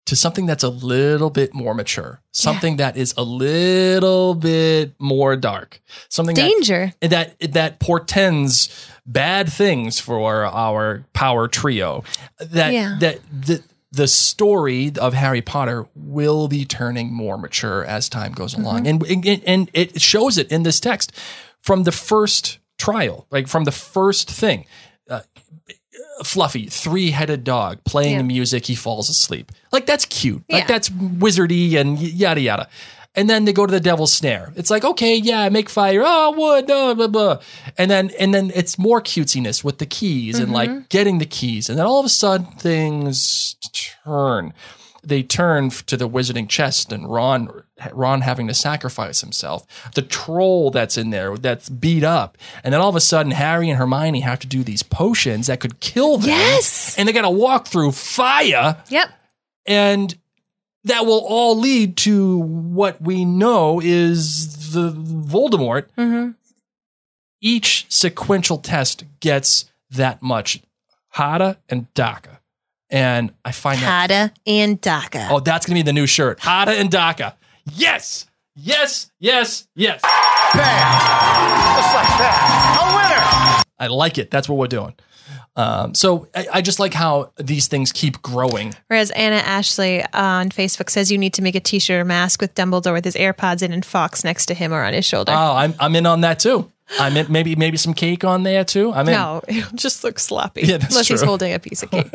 to 0.06 0.16
something 0.16 0.46
that's 0.46 0.64
a 0.64 0.70
little 0.70 1.32
bit 1.32 1.56
more 1.56 1.74
mature, 1.74 2.22
something 2.32 2.78
that 2.78 2.96
is 2.96 3.14
a 3.18 3.24
little 3.24 4.36
bit 4.36 4.94
more 5.00 5.36
dark, 5.36 5.82
something 6.10 6.36
that, 6.36 6.48
Danger. 6.48 6.94
that 7.02 7.40
that 7.54 7.80
portends 7.80 8.70
bad 9.08 9.52
things 9.52 10.00
for 10.00 10.46
our 10.46 11.06
power 11.14 11.48
trio. 11.48 12.04
That 12.40 12.72
Yeah. 12.74 12.98
that 13.00 13.20
the 13.32 13.64
the 13.92 14.08
story 14.08 14.92
of 15.00 15.14
Harry 15.14 15.42
Potter 15.42 15.88
will 15.96 16.48
be 16.50 16.66
turning 16.66 17.12
more 17.14 17.38
mature 17.38 17.84
as 17.86 18.10
time 18.10 18.34
goes 18.34 18.54
along, 18.54 18.86
and, 18.88 19.02
and 19.08 19.42
and 19.48 19.70
it 19.74 20.00
shows 20.02 20.38
it 20.38 20.52
in 20.52 20.64
this 20.64 20.80
text 20.82 21.14
from 21.62 21.84
the 21.84 21.92
first 21.94 22.60
trial, 22.78 23.28
like 23.32 23.48
from 23.48 23.64
the 23.64 23.72
first 23.72 24.30
thing. 24.30 24.66
Uh, 25.10 25.22
Fluffy, 26.24 26.68
three 26.68 27.12
headed 27.12 27.44
dog 27.44 27.84
playing 27.84 28.14
Yeah. 28.14 28.18
the 28.20 28.24
music, 28.24 28.66
he 28.68 28.76
falls 28.76 29.10
asleep. 29.10 29.52
Like 29.72 29.86
that's 29.86 30.06
cute. 30.06 30.44
Yeah. 30.48 30.58
Like 30.58 30.68
that's 30.68 30.90
wizardy 30.90 31.76
and 31.76 32.00
yada 32.00 32.40
yada. 32.42 32.70
And 33.18 33.30
then 33.30 33.46
they 33.46 33.54
go 33.54 33.66
to 33.66 33.72
the 33.72 33.80
devil's 33.80 34.12
snare. 34.12 34.52
It's 34.58 34.70
like, 34.70 34.84
okay, 34.84 35.16
yeah, 35.16 35.48
make 35.50 35.70
fire. 35.70 36.02
Oh, 36.06 36.32
wood, 36.38 36.68
blah, 36.68 36.94
blah, 36.94 37.08
blah. 37.08 37.40
And 37.78 37.90
then 37.92 38.12
and 38.20 38.34
then 38.34 38.52
it's 38.56 38.78
more 38.78 39.02
cutesiness 39.02 39.64
with 39.64 39.78
the 39.80 39.86
keys 39.86 40.38
and 40.38 40.48
Mm-hmm. 40.48 40.54
like 40.54 40.90
getting 40.90 41.20
the 41.20 41.26
keys. 41.26 41.70
And 41.70 41.78
then 41.78 41.86
all 41.86 42.00
of 42.00 42.06
a 42.06 42.10
sudden 42.10 42.46
things 42.58 43.56
turn. 44.06 44.54
They 45.04 45.22
turn 45.22 45.70
to 45.70 45.98
the 45.98 46.10
wizarding 46.10 46.50
chess 46.50 46.86
and 46.86 47.10
Ron 47.12 47.64
Ron 47.92 48.22
having 48.22 48.48
to 48.48 48.54
sacrifice 48.54 49.22
himself. 49.22 49.66
The 49.96 50.02
troll 50.02 50.72
that's 50.72 50.98
in 50.98 51.10
there 51.10 51.36
that's 51.38 51.68
beat 51.70 52.04
up. 52.04 52.38
And 52.64 52.74
then 52.74 52.80
all 52.82 52.90
of 52.90 52.96
a 52.96 53.02
sudden 53.02 53.32
Harry 53.34 53.70
and 53.70 53.78
Hermione 53.78 54.22
have 54.22 54.40
to 54.40 54.48
do 54.48 54.64
these 54.64 54.82
potions 54.84 55.48
that 55.48 55.60
could 55.60 55.80
kill 55.82 56.18
them. 56.18 56.30
Yes. 56.30 56.98
And 56.98 57.08
they 57.08 57.14
got 57.14 57.24
to 57.24 57.30
walk 57.30 57.68
through 57.68 57.92
fire 57.92 58.78
Yep. 58.90 59.10
and 59.66 60.18
that 60.86 61.06
will 61.06 61.26
all 61.28 61.58
lead 61.60 61.98
to 61.98 62.38
what 62.38 63.02
we 63.02 63.26
know 63.26 63.82
is 63.84 64.72
the 64.74 64.92
Voldemort. 64.92 65.88
Mm-hmm. 65.98 66.32
Each 67.42 67.86
sequential 67.90 68.58
test 68.58 69.04
gets 69.20 69.66
that 69.90 70.22
much 70.22 70.62
harder 71.10 71.58
and 71.70 71.92
darker. 71.94 72.40
And 72.90 73.34
I 73.44 73.52
find 73.52 73.80
that 73.82 74.10
Hada 74.10 74.32
and 74.46 74.80
Daka. 74.80 75.28
oh, 75.32 75.40
that's 75.40 75.66
gonna 75.66 75.78
be 75.78 75.82
the 75.82 75.92
new 75.94 76.06
shirt, 76.08 76.40
harder 76.40 76.72
and 76.72 76.90
darker. 76.90 77.34
Yes, 77.74 78.26
yes, 78.56 79.12
yes, 79.20 79.68
yes. 79.76 80.02
Just 80.02 80.04
like 81.96 82.12
that. 82.20 82.78
A 82.82 82.86
winner! 82.96 83.64
I 83.80 83.88
like 83.88 84.18
it. 84.18 84.32
That's 84.32 84.48
what 84.48 84.58
we're 84.58 84.68
doing. 84.68 84.94
Um, 85.58 85.96
so 85.96 86.28
I, 86.36 86.48
I 86.56 86.62
just 86.62 86.80
like 86.80 86.94
how 86.94 87.32
these 87.38 87.68
things 87.68 87.92
keep 87.94 88.22
growing. 88.22 88.74
Whereas 88.88 89.10
Anna 89.12 89.38
Ashley 89.38 90.04
on 90.14 90.50
Facebook 90.50 90.90
says 90.90 91.12
you 91.12 91.18
need 91.18 91.34
to 91.36 91.42
make 91.42 91.56
a 91.56 91.60
t-shirt 91.62 92.02
or 92.02 92.06
mask 92.06 92.42
with 92.42 92.54
Dumbledore 92.56 92.92
with 92.94 93.06
his 93.06 93.16
AirPods 93.16 93.64
in 93.64 93.72
and 93.72 93.86
Fawkes 93.86 94.24
next 94.26 94.48
to 94.48 94.54
him 94.54 94.74
or 94.74 94.84
on 94.84 94.94
his 94.94 95.06
shoulder. 95.06 95.32
Oh, 95.34 95.54
I'm 95.56 95.74
I'm 95.80 95.96
in 95.96 96.06
on 96.06 96.22
that 96.22 96.40
too. 96.40 96.70
I'm 97.00 97.16
in 97.18 97.32
maybe 97.32 97.56
maybe 97.56 97.78
some 97.78 97.94
cake 97.94 98.24
on 98.26 98.44
there 98.44 98.64
too. 98.66 98.92
I'm 98.94 99.08
in. 99.08 99.14
no, 99.14 99.42
it'll 99.48 99.76
just 99.78 100.04
look 100.04 100.20
sloppy. 100.20 100.62
Yeah, 100.64 100.78
that's 100.78 100.94
unless 100.94 101.08
he's 101.08 101.22
holding 101.24 101.54
a 101.54 101.60
piece 101.60 101.82
of 101.84 101.90
cake. 101.90 102.10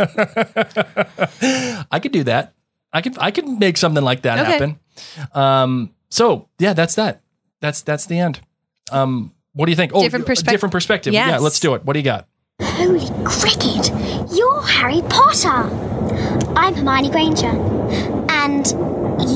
I 1.90 1.98
could 2.00 2.12
do 2.12 2.24
that. 2.24 2.52
I 2.92 3.00
could 3.02 3.16
I 3.18 3.30
could 3.30 3.48
make 3.48 3.76
something 3.78 4.04
like 4.04 4.22
that 4.22 4.38
Okay. 4.40 4.50
happen. 4.52 4.78
Um, 5.34 5.90
so 6.08 6.48
yeah, 6.58 6.72
that's 6.72 6.94
that. 6.96 7.20
That's 7.60 7.82
that's 7.82 8.06
the 8.06 8.18
end. 8.18 8.40
Um, 8.90 9.32
what 9.52 9.66
do 9.66 9.72
you 9.72 9.76
think? 9.76 9.92
Oh, 9.94 10.02
Different 10.02 10.28
a 10.28 10.32
perspec- 10.32 10.48
different 10.50 10.72
perspective. 10.72 11.12
Yeah, 11.12 11.38
let's 11.38 11.60
do 11.60 11.74
it. 11.74 11.84
What 11.84 11.92
do 11.94 11.98
you 11.98 12.04
got? 12.04 12.26
Holy 12.62 13.06
cricket! 13.24 13.90
You're 14.32 14.62
Harry 14.62 15.02
Potter! 15.08 15.68
I'm 16.56 16.74
Hermione 16.74 17.10
Granger. 17.10 17.48
And 18.30 18.66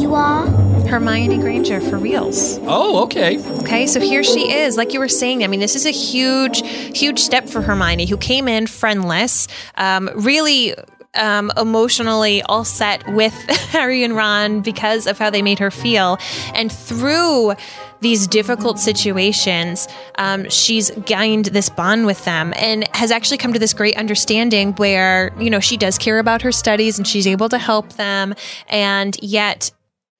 you 0.00 0.14
are? 0.14 0.46
Hermione 0.86 1.38
Granger 1.38 1.80
for 1.80 1.96
reals. 1.96 2.58
Oh, 2.62 3.02
okay. 3.04 3.38
Okay, 3.60 3.86
so 3.86 4.00
here 4.00 4.22
she 4.22 4.52
is. 4.52 4.76
Like 4.76 4.92
you 4.92 5.00
were 5.00 5.08
saying, 5.08 5.42
I 5.42 5.46
mean, 5.46 5.60
this 5.60 5.74
is 5.74 5.86
a 5.86 5.90
huge, 5.90 6.62
huge 6.96 7.18
step 7.18 7.48
for 7.48 7.62
Hermione, 7.62 8.06
who 8.06 8.16
came 8.16 8.48
in 8.48 8.66
friendless, 8.66 9.48
um, 9.76 10.10
really 10.14 10.74
um, 11.14 11.50
emotionally 11.56 12.42
all 12.42 12.64
set 12.64 13.06
with 13.12 13.32
Harry 13.70 14.02
and 14.02 14.16
Ron 14.16 14.60
because 14.60 15.06
of 15.06 15.18
how 15.18 15.30
they 15.30 15.42
made 15.42 15.58
her 15.58 15.70
feel. 15.70 16.18
And 16.54 16.70
through 16.70 17.54
these 18.00 18.26
difficult 18.26 18.78
situations, 18.78 19.88
um, 20.16 20.48
she's 20.50 20.90
gained 21.06 21.46
this 21.46 21.68
bond 21.68 22.06
with 22.06 22.24
them 22.24 22.52
and 22.56 22.86
has 22.94 23.10
actually 23.10 23.38
come 23.38 23.52
to 23.52 23.58
this 23.58 23.72
great 23.72 23.96
understanding 23.96 24.72
where, 24.74 25.32
you 25.38 25.50
know, 25.50 25.60
she 25.60 25.76
does 25.76 25.98
care 25.98 26.18
about 26.18 26.42
her 26.42 26.52
studies 26.52 26.98
and 26.98 27.06
she's 27.06 27.26
able 27.26 27.48
to 27.48 27.58
help 27.58 27.94
them. 27.94 28.34
And 28.68 29.16
yet, 29.22 29.70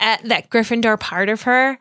at 0.01 0.23
that 0.25 0.51
Gryffindor 0.51 0.99
part 0.99 1.29
of 1.29 1.43
her 1.43 1.79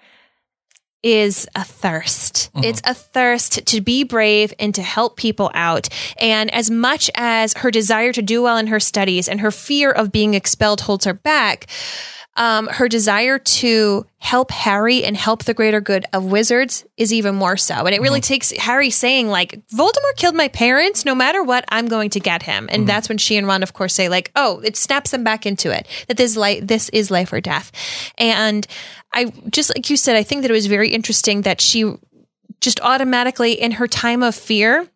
is 1.03 1.47
a 1.55 1.63
thirst. 1.63 2.49
Mm-hmm. 2.53 2.63
It's 2.63 2.81
a 2.85 2.93
thirst 2.93 3.65
to 3.67 3.81
be 3.81 4.03
brave 4.03 4.53
and 4.57 4.73
to 4.75 4.81
help 4.81 5.17
people 5.17 5.51
out. 5.53 5.89
And 6.17 6.51
as 6.53 6.71
much 6.71 7.11
as 7.13 7.53
her 7.55 7.69
desire 7.69 8.13
to 8.13 8.21
do 8.21 8.41
well 8.41 8.57
in 8.57 8.67
her 8.67 8.79
studies 8.79 9.27
and 9.27 9.41
her 9.41 9.51
fear 9.51 9.91
of 9.91 10.11
being 10.11 10.33
expelled 10.33 10.81
holds 10.81 11.05
her 11.05 11.13
back, 11.13 11.67
um, 12.35 12.67
her 12.67 12.89
desire 12.89 13.37
to 13.37 14.05
help 14.17 14.49
Harry 14.51 15.03
and 15.03 15.15
help 15.15 15.43
the 15.43 15.53
greater 15.53 15.81
good 15.81 16.05
of 16.13 16.25
wizards 16.25 16.85
is 16.97 17.13
even 17.13 17.35
more 17.35 17.57
so. 17.57 17.75
And 17.75 17.93
it 17.93 18.01
really 18.01 18.21
takes 18.21 18.51
Harry 18.51 18.89
saying, 18.89 19.27
like, 19.27 19.61
Voldemort 19.67 20.15
killed 20.15 20.35
my 20.35 20.47
parents. 20.47 21.05
No 21.05 21.13
matter 21.13 21.43
what, 21.43 21.65
I'm 21.69 21.87
going 21.87 22.09
to 22.11 22.19
get 22.19 22.41
him. 22.41 22.69
And 22.71 22.87
that's 22.87 23.07
when 23.09 23.17
she 23.17 23.37
and 23.37 23.45
Ron, 23.45 23.61
of 23.61 23.73
course, 23.73 23.93
say, 23.93 24.09
like, 24.09 24.31
oh, 24.35 24.59
it 24.63 24.77
snaps 24.77 25.11
them 25.11 25.23
back 25.23 25.45
into 25.45 25.69
it 25.71 25.87
that 26.07 26.17
this 26.17 26.35
life, 26.35 26.65
this 26.65 26.89
is 26.89 27.11
life 27.11 27.31
or 27.33 27.41
death. 27.41 27.71
And 28.17 28.65
I 29.11 29.25
just 29.51 29.69
like 29.75 29.89
you 29.89 29.97
said, 29.97 30.15
I 30.15 30.23
think 30.23 30.41
that 30.41 30.49
it 30.49 30.55
was 30.55 30.65
very 30.65 30.89
interesting 30.89 31.41
that 31.41 31.61
she 31.61 31.93
just 32.61 32.79
automatically, 32.79 33.51
in 33.53 33.71
her 33.71 33.87
time 33.87 34.23
of 34.23 34.33
fear, 34.33 34.87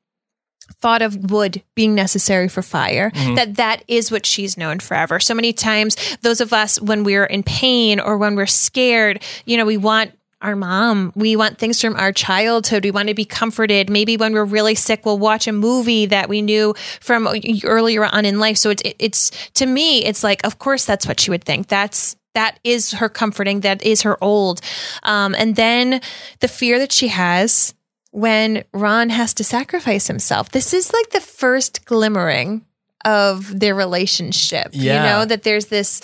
thought 0.76 1.02
of 1.02 1.32
wood 1.32 1.64
being 1.76 1.96
necessary 1.96 2.48
for 2.48 2.62
fire 2.62 3.12
that 3.36 3.56
that 3.56 3.84
is 3.88 4.12
what 4.12 4.26
she's 4.26 4.58
known 4.58 4.80
forever. 4.80 5.20
So 5.20 5.34
many 5.34 5.54
times 5.54 5.96
those 6.22 6.42
of 6.42 6.54
us 6.54 6.80
when 6.82 7.04
we're 7.04 7.26
in 7.26 7.44
pain 7.44 8.00
or 8.00 8.18
when 8.18 8.36
we're 8.36 8.46
scared 8.46 9.24
you 9.46 9.58
know 9.58 9.66
we 9.66 9.78
want 9.78 10.12
our 10.42 10.56
mom 10.56 11.12
we 11.16 11.36
want 11.36 11.58
things 11.58 11.82
from 11.82 11.96
our 11.96 12.12
childhood 12.12 12.84
we 12.84 12.92
want 12.92 13.08
to 13.08 13.16
be 13.16 13.26
comforted. 13.26 13.90
Maybe 13.90 14.18
when 14.18 14.34
we're 14.34 14.46
really 14.46 14.76
sick 14.76 15.06
we'll 15.06 15.18
watch 15.18 15.48
a 15.48 15.52
movie 15.52 16.06
that 16.08 16.30
we 16.30 16.42
knew 16.42 16.76
from 17.00 17.28
earlier 17.64 18.06
on 18.06 18.26
in 18.26 18.40
life. 18.40 18.58
So 18.58 18.70
it's 18.70 18.84
it's 19.00 19.50
to 19.54 19.66
me 19.66 20.06
it's 20.06 20.24
like 20.24 20.46
of 20.46 20.60
course 20.60 20.86
that's 20.86 21.08
what 21.08 21.20
she 21.20 21.32
would 21.32 21.44
think. 21.44 21.68
That's 21.68 22.16
that 22.36 22.60
is 22.64 22.92
her 22.92 23.10
comforting 23.10 23.62
that 23.62 23.82
is 23.82 24.04
her 24.04 24.24
old. 24.24 24.62
Um, 25.02 25.34
and 25.36 25.56
then 25.56 26.02
the 26.40 26.48
fear 26.48 26.78
that 26.78 26.92
she 26.92 27.08
has 27.08 27.74
when 28.18 28.64
Ron 28.74 29.12
has 29.12 29.36
to 29.36 29.44
sacrifice 29.44 30.08
himself. 30.08 30.50
This 30.50 30.74
is 30.74 30.92
like 30.92 31.12
the 31.12 31.22
first 31.22 31.86
glimmering 31.86 32.66
of 33.06 33.60
their 33.60 33.76
relationship. 33.76 34.70
Yeah. 34.72 34.96
You 34.96 35.10
know, 35.10 35.26
that 35.26 35.44
there's 35.44 35.68
this 35.68 36.02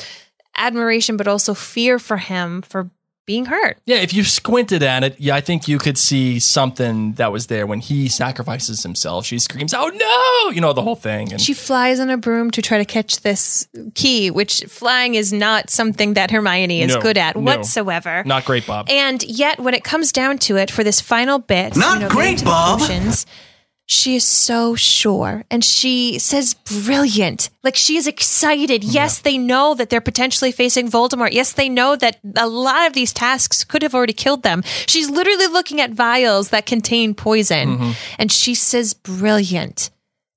admiration, 0.56 1.18
but 1.18 1.28
also 1.28 1.56
fear 1.56 1.98
for 1.98 2.18
him 2.18 2.62
for 2.62 2.92
being 3.26 3.46
hurt. 3.46 3.78
Yeah, 3.86 3.98
if 3.98 4.14
you 4.14 4.24
squinted 4.24 4.84
at 4.84 5.04
it, 5.04 5.16
yeah, 5.20 5.36
I 5.36 5.42
think 5.42 5.68
you 5.68 5.78
could 5.80 5.98
see 5.98 6.40
something 6.40 7.14
that 7.14 7.32
was 7.32 7.48
there 7.48 7.66
when 7.66 7.80
he 7.80 8.10
sacrifices 8.10 8.84
himself. 8.84 9.26
She 9.26 9.40
screams, 9.40 9.74
"Oh 9.74 9.88
no!" 9.90 10.52
You 10.54 10.62
know 10.62 10.74
the 10.74 10.82
whole 10.82 10.96
thing. 10.96 11.32
And 11.32 11.42
She 11.42 11.54
flies 11.54 12.00
on 12.00 12.10
a 12.10 12.18
broom 12.18 12.52
to 12.52 12.62
try 12.62 12.78
to 12.78 12.86
catch 12.86 13.22
this 13.22 13.68
key, 13.96 14.30
which 14.32 14.64
flying 14.68 15.16
is 15.16 15.32
not 15.32 15.70
something 15.70 16.14
that 16.16 16.32
Hermione 16.32 16.82
is 16.82 16.94
No, 16.96 17.02
good 17.02 17.18
at 17.18 17.36
no. 17.36 17.42
whatsoever. 17.42 18.24
not 18.26 18.46
great, 18.46 18.68
Bob. 18.68 18.90
And 18.90 19.24
yet, 19.24 19.60
when 19.60 19.74
it 19.74 19.84
comes 19.84 20.12
down 20.12 20.38
to 20.40 20.58
it, 20.58 20.70
for 20.70 20.84
this 20.84 21.00
final 21.00 21.40
bit, 21.40 21.76
Not 21.76 21.96
you 21.96 22.00
know, 22.02 22.10
great, 22.10 22.24
getting 22.24 22.38
to 22.40 22.44
the 22.46 22.50
Bob. 22.52 22.80
potions, 22.80 23.26
she 23.86 24.16
is 24.16 24.26
so 24.26 24.76
sure, 24.76 25.44
and 25.52 25.64
she 25.64 26.18
says, 26.20 26.54
"Brilliant!" 26.54 27.50
Like 27.64 27.76
she 27.76 27.98
is 27.98 28.08
excited. 28.08 28.84
Yes, 28.84 29.20
they 29.20 29.38
know 29.38 29.74
that 29.76 29.90
they're 29.90 30.00
potentially 30.02 30.52
facing 30.52 30.90
Voldemort. 30.90 31.34
Yes, 31.34 31.52
they 31.54 31.68
know 31.70 31.96
that 31.98 32.20
a 32.36 32.48
lot 32.48 32.88
of 32.88 32.94
these 32.94 33.12
tasks 33.14 33.64
could 33.64 33.82
have 33.82 33.94
already 33.94 34.14
killed 34.14 34.44
them. 34.44 34.64
She's 34.88 35.10
literally 35.10 35.48
looking 35.48 35.82
at 35.82 35.92
vials 35.92 36.50
that 36.50 36.66
contain 36.66 37.14
poison, 37.14 37.78
Mm-hmm. 37.78 37.92
and 38.20 38.32
she 38.32 38.56
says, 38.56 38.94
"Brilliant." 38.94 39.90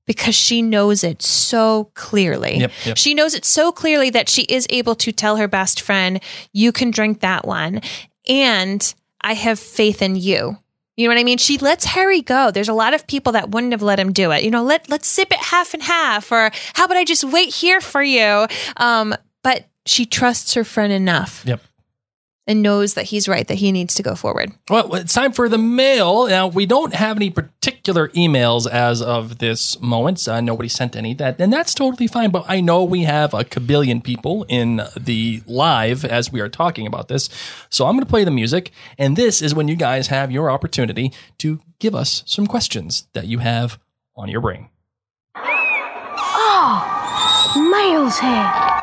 Because 0.07 0.37
she 0.37 0.63
knows 0.63 1.03
it 1.03 1.21
so 1.21 1.91
clearly. 1.95 2.59
Yep, 2.59 2.71
yep. 2.85 2.97
She 2.97 3.13
knows 3.13 3.35
it 3.35 3.45
so 3.45 3.73
clearly 3.73 4.09
that 4.11 4.29
she 4.29 4.43
is 4.43 4.65
able 4.71 4.95
to 4.97 5.11
tell 5.11 5.37
her 5.37 5.49
best 5.49 5.81
friend, 5.81 6.21
You 6.53 6.71
can 6.71 6.93
drink 6.93 7.21
that 7.21 7.45
one. 7.45 7.81
And 8.29 8.95
I 9.21 9.35
have 9.35 9.59
faith 9.59 10.03
in 10.03 10.15
you. 10.15 10.59
You 10.97 11.07
know 11.07 11.15
what 11.15 11.21
I 11.21 11.25
mean? 11.25 11.39
She 11.39 11.59
lets 11.59 11.85
Harry 11.85 12.23
go. 12.23 12.51
There's 12.51 12.69
a 12.69 12.75
lot 12.75 12.95
of 12.95 13.07
people 13.07 13.33
that 13.33 13.51
wouldn't 13.51 13.73
have 13.73 13.83
let 13.83 13.99
him 13.99 14.13
do 14.13 14.31
it. 14.33 14.43
You 14.43 14.51
know, 14.51 14.63
let 14.63 14.89
let's 14.89 15.07
sip 15.07 15.31
it 15.31 15.39
half 15.39 15.75
and 15.75 15.83
half, 15.83 16.33
or 16.33 16.51
how 16.75 16.87
about 16.87 16.97
I 16.97 17.05
just 17.05 17.25
wait 17.25 17.55
here 17.55 17.81
for 17.81 18.03
you? 18.03 18.47
Um, 18.79 19.15
but 19.43 19.67
she 19.85 20.05
trusts 20.07 20.55
her 20.55 20.65
friend 20.65 20.93
enough 20.93 21.45
Yep. 21.47 21.61
And 22.47 22.63
knows 22.63 22.95
that 22.95 23.07
he's 23.07 23.29
right, 23.29 23.47
that 23.49 23.57
he 23.57 23.73
needs 23.73 23.95
to 23.95 24.03
go 24.03 24.15
forward. 24.15 24.53
Well, 24.71 24.95
it's 24.95 25.13
time 25.13 25.33
for 25.33 25.49
the 25.49 25.59
mail. 25.59 26.27
Now, 26.29 26.47
we 26.47 26.67
don't 26.67 26.95
have 26.95 27.17
any 27.17 27.31
particular 27.31 28.09
emails 28.11 28.71
as 28.71 29.03
of 29.03 29.39
this 29.39 29.81
moment. 29.81 30.27
Uh, 30.27 30.41
nobody 30.41 30.69
sent 30.69 30.95
any, 30.97 31.15
that, 31.15 31.41
and 31.41 31.53
that's 31.53 31.75
totally 31.75 32.07
fine. 32.07 32.31
But 32.31 32.45
I 32.49 32.61
know 32.61 32.85
we 32.85 33.03
have 33.03 33.35
a 33.35 33.45
kabillion 33.45 34.03
people 34.03 34.45
in 34.49 34.83
the 34.97 35.43
live 35.47 36.05
as 36.05 36.31
we 36.31 36.41
are 36.41 36.49
talking 36.49 36.87
about 36.87 37.09
this. 37.09 37.29
So 37.71 37.87
I'm 37.87 37.95
going 37.95 38.05
to 38.05 38.11
play 38.11 38.25
the 38.25 38.31
music, 38.31 38.71
and 38.99 39.17
this 39.17 39.43
is 39.43 39.55
when 39.55 39.69
you 39.69 39.77
guys 39.77 40.09
have 40.09 40.31
your 40.31 40.51
opportunity 40.51 41.13
to 41.39 41.61
give 41.79 41.95
us 41.95 42.23
some 42.27 42.47
questions 42.47 43.09
that 43.13 43.27
you 43.27 43.39
have 43.39 43.79
on 44.17 44.29
your 44.29 44.41
brain. 44.41 44.69
Mail's 47.57 48.19
here. 48.19 48.76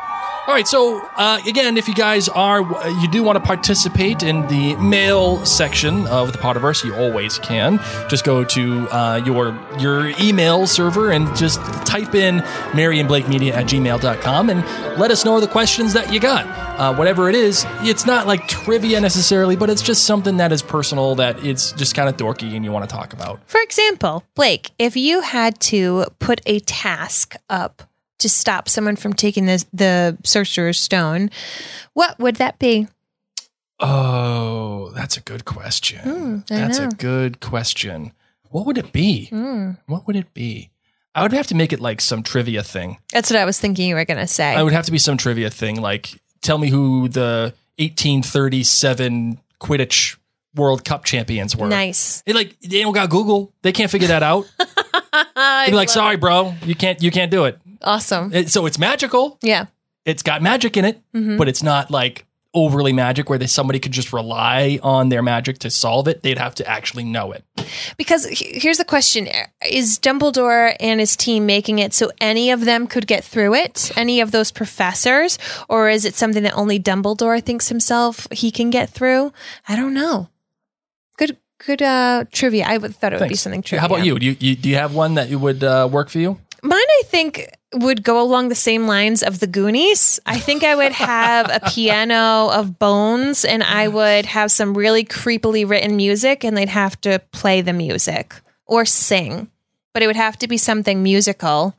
All 0.46 0.52
right, 0.52 0.68
so 0.68 1.00
uh, 1.16 1.40
again, 1.46 1.78
if 1.78 1.88
you 1.88 1.94
guys 1.94 2.28
are, 2.28 2.60
you 3.00 3.08
do 3.08 3.22
want 3.22 3.36
to 3.36 3.40
participate 3.40 4.22
in 4.22 4.46
the 4.48 4.76
mail 4.76 5.42
section 5.46 6.06
of 6.08 6.32
the 6.32 6.38
Potterverse, 6.38 6.84
you 6.84 6.94
always 6.94 7.38
can. 7.38 7.78
Just 8.10 8.26
go 8.26 8.44
to 8.44 8.86
uh, 8.90 9.22
your 9.24 9.58
your 9.78 10.12
email 10.20 10.66
server 10.66 11.12
and 11.12 11.34
just 11.34 11.62
type 11.86 12.14
in 12.14 12.44
Mary 12.74 12.98
and 12.98 13.08
Blake 13.08 13.26
Media 13.26 13.54
at 13.54 13.64
gmail.com 13.64 14.50
and 14.50 14.60
let 14.98 15.10
us 15.10 15.24
know 15.24 15.40
the 15.40 15.48
questions 15.48 15.94
that 15.94 16.12
you 16.12 16.20
got. 16.20 16.44
Uh, 16.78 16.94
whatever 16.94 17.30
it 17.30 17.34
is, 17.34 17.64
it's 17.80 18.04
not 18.04 18.26
like 18.26 18.46
trivia 18.46 19.00
necessarily, 19.00 19.56
but 19.56 19.70
it's 19.70 19.80
just 19.80 20.04
something 20.04 20.36
that 20.36 20.52
is 20.52 20.60
personal 20.60 21.14
that 21.14 21.42
it's 21.42 21.72
just 21.72 21.94
kind 21.94 22.06
of 22.06 22.18
dorky 22.18 22.54
and 22.54 22.66
you 22.66 22.70
want 22.70 22.86
to 22.86 22.94
talk 22.94 23.14
about. 23.14 23.40
For 23.48 23.62
example, 23.62 24.24
Blake, 24.34 24.72
if 24.78 24.94
you 24.94 25.22
had 25.22 25.58
to 25.60 26.04
put 26.18 26.42
a 26.44 26.60
task 26.60 27.34
up 27.48 27.88
to 28.18 28.28
stop 28.28 28.68
someone 28.68 28.96
from 28.96 29.12
taking 29.12 29.46
the 29.46 29.64
the 29.72 30.18
sorcerer's 30.24 30.80
stone, 30.80 31.30
what 31.92 32.18
would 32.18 32.36
that 32.36 32.58
be? 32.58 32.88
Oh, 33.80 34.90
that's 34.94 35.16
a 35.16 35.20
good 35.20 35.44
question. 35.44 36.44
I 36.50 36.54
that's 36.54 36.78
know. 36.78 36.86
a 36.86 36.90
good 36.90 37.40
question. 37.40 38.12
What 38.50 38.66
would 38.66 38.78
it 38.78 38.92
be? 38.92 39.26
Hmm. 39.26 39.72
What 39.86 40.06
would 40.06 40.16
it 40.16 40.32
be? 40.32 40.70
I 41.14 41.22
would 41.22 41.32
have 41.32 41.48
to 41.48 41.54
make 41.54 41.72
it 41.72 41.80
like 41.80 42.00
some 42.00 42.22
trivia 42.22 42.62
thing. 42.62 42.98
That's 43.12 43.30
what 43.30 43.38
I 43.38 43.44
was 43.44 43.58
thinking 43.58 43.88
you 43.88 43.94
were 43.94 44.04
going 44.04 44.18
to 44.20 44.26
say. 44.26 44.54
I 44.54 44.62
would 44.62 44.72
have 44.72 44.86
to 44.86 44.92
be 44.92 44.98
some 44.98 45.16
trivia 45.16 45.50
thing. 45.50 45.80
Like, 45.80 46.20
tell 46.40 46.58
me 46.58 46.68
who 46.70 47.08
the 47.08 47.52
1837 47.78 49.38
Quidditch 49.60 50.16
World 50.54 50.84
Cup 50.84 51.04
champions 51.04 51.56
were. 51.56 51.66
nice. 51.68 52.22
They 52.26 52.32
like 52.32 52.58
they 52.60 52.82
don't 52.82 52.92
got 52.92 53.10
Google. 53.10 53.52
They 53.62 53.72
can't 53.72 53.90
figure 53.90 54.08
that 54.08 54.22
out. 54.22 54.48
They'd 54.58 55.70
be 55.70 55.76
like, 55.76 55.88
sorry, 55.88 56.16
bro, 56.16 56.54
you 56.64 56.74
can't 56.76 57.02
you 57.02 57.10
can't 57.10 57.30
do 57.30 57.44
it. 57.46 57.58
Awesome. 57.84 58.32
It- 58.32 58.50
So 58.50 58.66
it's 58.66 58.78
magical. 58.78 59.38
Yeah. 59.42 59.66
It's 60.04 60.22
got 60.22 60.42
magic 60.42 60.76
in 60.76 60.84
it, 60.84 61.00
Mm-hmm. 61.14 61.36
but 61.38 61.48
it's 61.48 61.62
not 61.62 61.90
like 61.90 62.26
overly 62.56 62.92
magic 62.92 63.28
where 63.28 63.38
they, 63.38 63.46
somebody 63.48 63.80
could 63.80 63.90
just 63.90 64.12
rely 64.12 64.78
on 64.82 65.08
their 65.08 65.22
magic 65.22 65.58
to 65.58 65.68
solve 65.70 66.06
it. 66.06 66.22
They'd 66.22 66.38
have 66.38 66.54
to 66.56 66.68
actually 66.68 67.02
know 67.02 67.32
it. 67.32 67.42
Because 67.96 68.26
he- 68.26 68.60
here's 68.60 68.78
the 68.78 68.84
question 68.84 69.26
Is 69.68 69.98
Dumbledore 69.98 70.76
and 70.78 71.00
his 71.00 71.16
team 71.16 71.46
making 71.46 71.78
it 71.80 71.92
so 71.92 72.10
any 72.20 72.50
of 72.52 72.64
them 72.64 72.86
could 72.86 73.06
get 73.08 73.24
through 73.24 73.54
it? 73.54 73.90
Any 73.96 74.20
of 74.20 74.30
those 74.30 74.52
professors? 74.52 75.36
Or 75.68 75.88
is 75.88 76.04
it 76.04 76.14
something 76.14 76.42
that 76.44 76.54
only 76.54 76.78
Dumbledore 76.78 77.42
thinks 77.42 77.68
himself 77.70 78.26
he 78.30 78.50
can 78.52 78.70
get 78.70 78.88
through? 78.90 79.32
I 79.68 79.74
don't 79.74 79.94
know. 79.94 80.28
Good, 81.16 81.36
good 81.64 81.82
uh, 81.82 82.24
trivia. 82.30 82.66
I 82.68 82.76
would 82.78 82.94
thought 82.94 83.12
it 83.12 83.16
would 83.20 83.24
be 83.24 83.28
Thanks. 83.30 83.40
something 83.40 83.62
trivia. 83.62 83.80
How 83.80 83.86
about 83.86 84.04
you? 84.04 84.18
Do 84.18 84.26
you, 84.26 84.36
you 84.38 84.54
do 84.56 84.68
you 84.68 84.76
have 84.76 84.94
one 84.94 85.14
that 85.14 85.28
you 85.28 85.38
would 85.38 85.64
uh, 85.64 85.88
work 85.90 86.08
for 86.08 86.18
you? 86.18 86.38
Mine, 86.62 86.80
I 87.00 87.02
think, 87.06 87.46
would 87.74 88.02
go 88.02 88.20
along 88.20 88.48
the 88.48 88.54
same 88.54 88.86
lines 88.86 89.22
of 89.22 89.40
the 89.40 89.46
Goonies. 89.46 90.20
I 90.26 90.38
think 90.38 90.64
I 90.64 90.74
would 90.74 90.92
have 90.92 91.50
a 91.50 91.60
piano 91.70 92.48
of 92.52 92.78
bones 92.78 93.44
and 93.44 93.62
I 93.62 93.88
mm. 93.88 93.92
would 93.92 94.26
have 94.26 94.50
some 94.50 94.76
really 94.76 95.04
creepily 95.04 95.68
written 95.68 95.96
music 95.96 96.44
and 96.44 96.56
they'd 96.56 96.68
have 96.68 97.00
to 97.02 97.20
play 97.32 97.60
the 97.60 97.72
music 97.72 98.34
or 98.66 98.84
sing. 98.84 99.50
But 99.92 100.02
it 100.02 100.06
would 100.06 100.16
have 100.16 100.38
to 100.38 100.48
be 100.48 100.56
something 100.56 101.02
musical. 101.02 101.76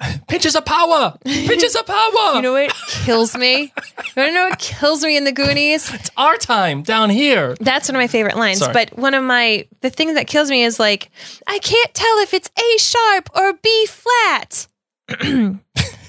Pinches 0.28 0.54
of 0.54 0.64
power. 0.64 1.16
Pinches 1.24 1.74
of 1.74 1.86
power. 1.86 2.04
You 2.34 2.42
know 2.42 2.52
what 2.52 2.72
kills 2.86 3.36
me? 3.36 3.72
You 4.16 4.32
know 4.32 4.48
what 4.48 4.58
kills 4.58 5.02
me 5.02 5.16
in 5.16 5.24
the 5.24 5.32
Goonies? 5.32 5.92
it's 5.94 6.10
our 6.16 6.36
time 6.36 6.82
down 6.82 7.10
here. 7.10 7.56
That's 7.60 7.88
one 7.88 7.96
of 7.96 8.00
my 8.00 8.06
favorite 8.06 8.36
lines. 8.36 8.58
Sorry. 8.58 8.72
But 8.72 8.96
one 8.96 9.14
of 9.14 9.24
my 9.24 9.66
the 9.80 9.90
thing 9.90 10.14
that 10.14 10.26
kills 10.26 10.50
me 10.50 10.62
is 10.62 10.78
like 10.78 11.10
I 11.46 11.58
can't 11.58 11.92
tell 11.94 12.18
if 12.18 12.34
it's 12.34 12.50
A 12.56 12.78
sharp 12.78 13.30
or 13.34 13.54
B 13.54 13.86
flat. 13.86 14.68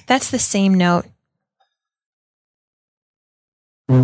That's 0.08 0.30
the 0.30 0.40
same 0.40 0.74
note. 0.74 1.06
The 3.88 3.96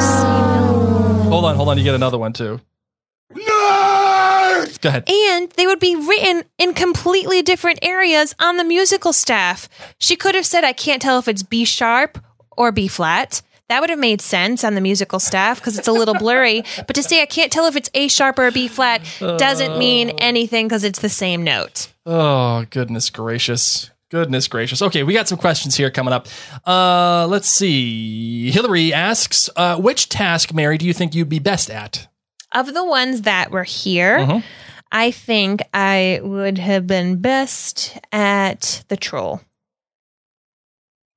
same 0.00 0.46
note. 0.54 1.30
Hold 1.30 1.44
on, 1.46 1.56
hold 1.56 1.68
on. 1.68 1.78
You 1.78 1.84
get 1.84 1.94
another 1.94 2.18
one 2.18 2.32
too. 2.32 2.60
Go 4.80 4.88
ahead. 4.88 5.08
And 5.08 5.50
they 5.52 5.66
would 5.66 5.80
be 5.80 5.96
written 5.96 6.44
in 6.58 6.74
completely 6.74 7.42
different 7.42 7.78
areas 7.82 8.34
on 8.38 8.56
the 8.56 8.64
musical 8.64 9.12
staff. 9.12 9.68
She 9.98 10.16
could 10.16 10.34
have 10.34 10.46
said, 10.46 10.64
I 10.64 10.72
can't 10.72 11.00
tell 11.00 11.18
if 11.18 11.28
it's 11.28 11.42
B 11.42 11.64
sharp 11.64 12.18
or 12.56 12.72
B 12.72 12.88
flat. 12.88 13.42
That 13.68 13.80
would 13.80 13.90
have 13.90 13.98
made 13.98 14.20
sense 14.20 14.62
on 14.62 14.74
the 14.74 14.80
musical 14.80 15.18
staff 15.18 15.58
because 15.58 15.76
it's 15.76 15.88
a 15.88 15.92
little 15.92 16.14
blurry. 16.14 16.62
But 16.86 16.94
to 16.94 17.02
say 17.02 17.20
I 17.20 17.26
can't 17.26 17.50
tell 17.50 17.66
if 17.66 17.74
it's 17.74 17.90
A 17.94 18.06
sharp 18.08 18.38
or 18.38 18.50
B 18.52 18.68
flat 18.68 19.02
doesn't 19.20 19.78
mean 19.78 20.10
anything 20.18 20.68
because 20.68 20.84
it's 20.84 21.00
the 21.00 21.08
same 21.08 21.42
note. 21.42 21.88
Oh 22.04 22.64
goodness 22.70 23.10
gracious! 23.10 23.90
Goodness 24.08 24.46
gracious. 24.46 24.82
Okay, 24.82 25.02
we 25.02 25.12
got 25.14 25.26
some 25.26 25.36
questions 25.36 25.74
here 25.76 25.90
coming 25.90 26.14
up. 26.14 26.28
Uh, 26.64 27.26
let's 27.26 27.48
see. 27.48 28.52
Hillary 28.52 28.92
asks, 28.94 29.50
uh, 29.56 29.76
which 29.80 30.08
task, 30.08 30.54
Mary, 30.54 30.78
do 30.78 30.86
you 30.86 30.92
think 30.92 31.12
you'd 31.16 31.28
be 31.28 31.40
best 31.40 31.68
at? 31.70 32.06
Of 32.52 32.72
the 32.72 32.84
ones 32.84 33.22
that 33.22 33.50
were 33.50 33.64
here, 33.64 34.18
Mhm. 34.20 34.44
I 34.92 35.10
think 35.10 35.60
I 35.74 36.20
would 36.22 36.58
have 36.58 36.86
been 36.86 37.20
best 37.20 37.98
at 38.12 38.84
the 38.86 38.96
troll. 38.96 39.40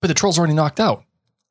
But 0.02 0.08
the 0.08 0.16
troll's 0.16 0.40
already 0.40 0.56
knocked 0.56 0.80
out. 0.80 1.04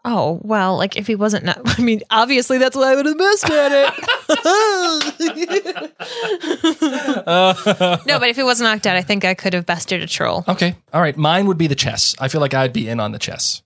Oh, 0.05 0.41
well, 0.43 0.77
like 0.77 0.97
if 0.97 1.07
he 1.07 1.15
wasn't, 1.15 1.45
not, 1.45 1.61
I 1.79 1.83
mean, 1.83 2.03
obviously 2.11 2.59
that's 2.59 2.77
why 2.77 2.93
I 2.93 2.97
would 2.97 3.07
have 3.07 3.19
best 3.19 3.45
at 3.51 3.73
it. 3.73 4.05
no, 8.07 8.19
but 8.19 8.29
if 8.29 8.37
he 8.37 8.43
wasn't 8.43 8.71
knocked 8.71 8.87
out, 8.87 8.97
I 8.97 9.03
think 9.03 9.25
I 9.25 9.35
could 9.35 9.55
have 9.55 9.67
bested 9.67 10.03
a 10.03 10.07
troll. 10.07 10.45
Okay. 10.49 10.77
All 10.93 11.01
right. 11.01 11.17
Mine 11.17 11.47
would 11.47 11.59
be 11.59 11.67
the 11.67 11.75
chess. 11.75 12.15
I 12.19 12.29
feel 12.29 12.41
like 12.41 12.55
I'd 12.55 12.73
be 12.73 12.89
in 12.89 13.01
on 13.01 13.13
the 13.13 13.19
chess. 13.19 13.63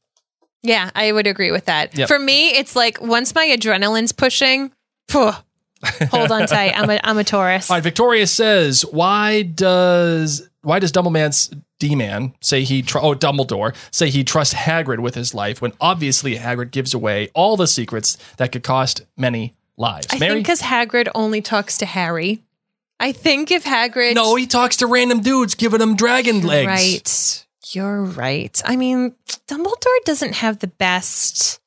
Yeah, 0.62 0.90
I 0.94 1.12
would 1.12 1.26
agree 1.26 1.50
with 1.50 1.66
that. 1.66 1.96
Yep. 1.96 2.08
For 2.08 2.18
me, 2.18 2.50
it's 2.50 2.76
like 2.76 3.00
once 3.00 3.34
my 3.34 3.46
adrenaline's 3.46 4.12
pushing, 4.12 4.72
phew, 5.08 5.32
hold 6.10 6.30
on 6.30 6.46
tight. 6.46 6.72
I'm 6.76 6.88
a 6.88 7.00
I'm 7.02 7.18
a 7.18 7.24
Taurus. 7.24 7.70
All 7.70 7.76
right. 7.76 7.82
Victoria 7.82 8.26
says, 8.26 8.82
why 8.82 9.42
does 9.42 10.48
why 10.62 10.78
does 10.78 10.92
Dumbleman's 10.92 11.50
D-man 11.78 12.34
say 12.40 12.62
he 12.62 12.82
tr- 12.82 12.98
oh 12.98 13.14
Dumbledore 13.14 13.74
say 13.90 14.08
he 14.10 14.24
trusts 14.24 14.54
Hagrid 14.54 15.00
with 15.00 15.14
his 15.14 15.34
life 15.34 15.60
when 15.60 15.72
obviously 15.80 16.36
Hagrid 16.36 16.70
gives 16.70 16.94
away 16.94 17.30
all 17.34 17.56
the 17.56 17.66
secrets 17.66 18.16
that 18.36 18.52
could 18.52 18.62
cost 18.62 19.02
many 19.16 19.54
lives? 19.76 20.06
I 20.10 20.18
Mary? 20.18 20.34
think 20.34 20.46
because 20.46 20.62
Hagrid 20.62 21.08
only 21.14 21.42
talks 21.42 21.78
to 21.78 21.86
Harry. 21.86 22.42
I 23.00 23.10
think 23.10 23.50
if 23.50 23.64
Hagrid, 23.64 24.14
no, 24.14 24.36
he 24.36 24.46
talks 24.46 24.76
to 24.76 24.86
random 24.86 25.20
dudes 25.20 25.56
giving 25.56 25.80
them 25.80 25.96
dragon 25.96 26.42
legs. 26.46 26.66
right, 26.68 27.46
you're 27.74 28.04
right. 28.04 28.62
I 28.64 28.76
mean, 28.76 29.16
Dumbledore 29.48 30.04
doesn't 30.04 30.34
have 30.36 30.60
the 30.60 30.68
best. 30.68 31.60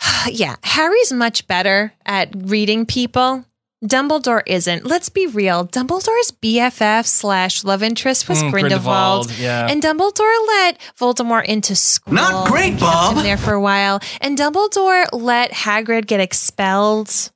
yeah, 0.30 0.54
Harry's 0.62 1.12
much 1.12 1.48
better 1.48 1.92
at 2.04 2.30
reading 2.36 2.86
people. 2.86 3.44
Dumbledore 3.84 4.42
isn't. 4.46 4.86
Let's 4.86 5.08
be 5.10 5.26
real. 5.26 5.66
Dumbledore's 5.66 6.32
BFF 6.42 7.06
slash 7.06 7.62
love 7.62 7.82
interest 7.82 8.28
was 8.28 8.42
Mm, 8.42 8.50
Grindelwald. 8.50 9.26
Grindelwald, 9.26 9.32
yeah. 9.38 9.68
And 9.68 9.82
Dumbledore 9.82 10.46
let 10.48 10.78
Voldemort 10.98 11.44
into 11.44 11.76
school. 11.76 12.14
Not 12.14 12.48
great, 12.48 12.70
and 12.70 12.78
kept 12.78 12.90
Bob. 12.92 13.16
Him 13.16 13.22
there 13.22 13.36
for 13.36 13.52
a 13.52 13.60
while. 13.60 14.00
And 14.20 14.38
Dumbledore 14.38 15.04
let 15.12 15.52
Hagrid 15.52 16.06
get 16.06 16.20
expelled. 16.20 17.30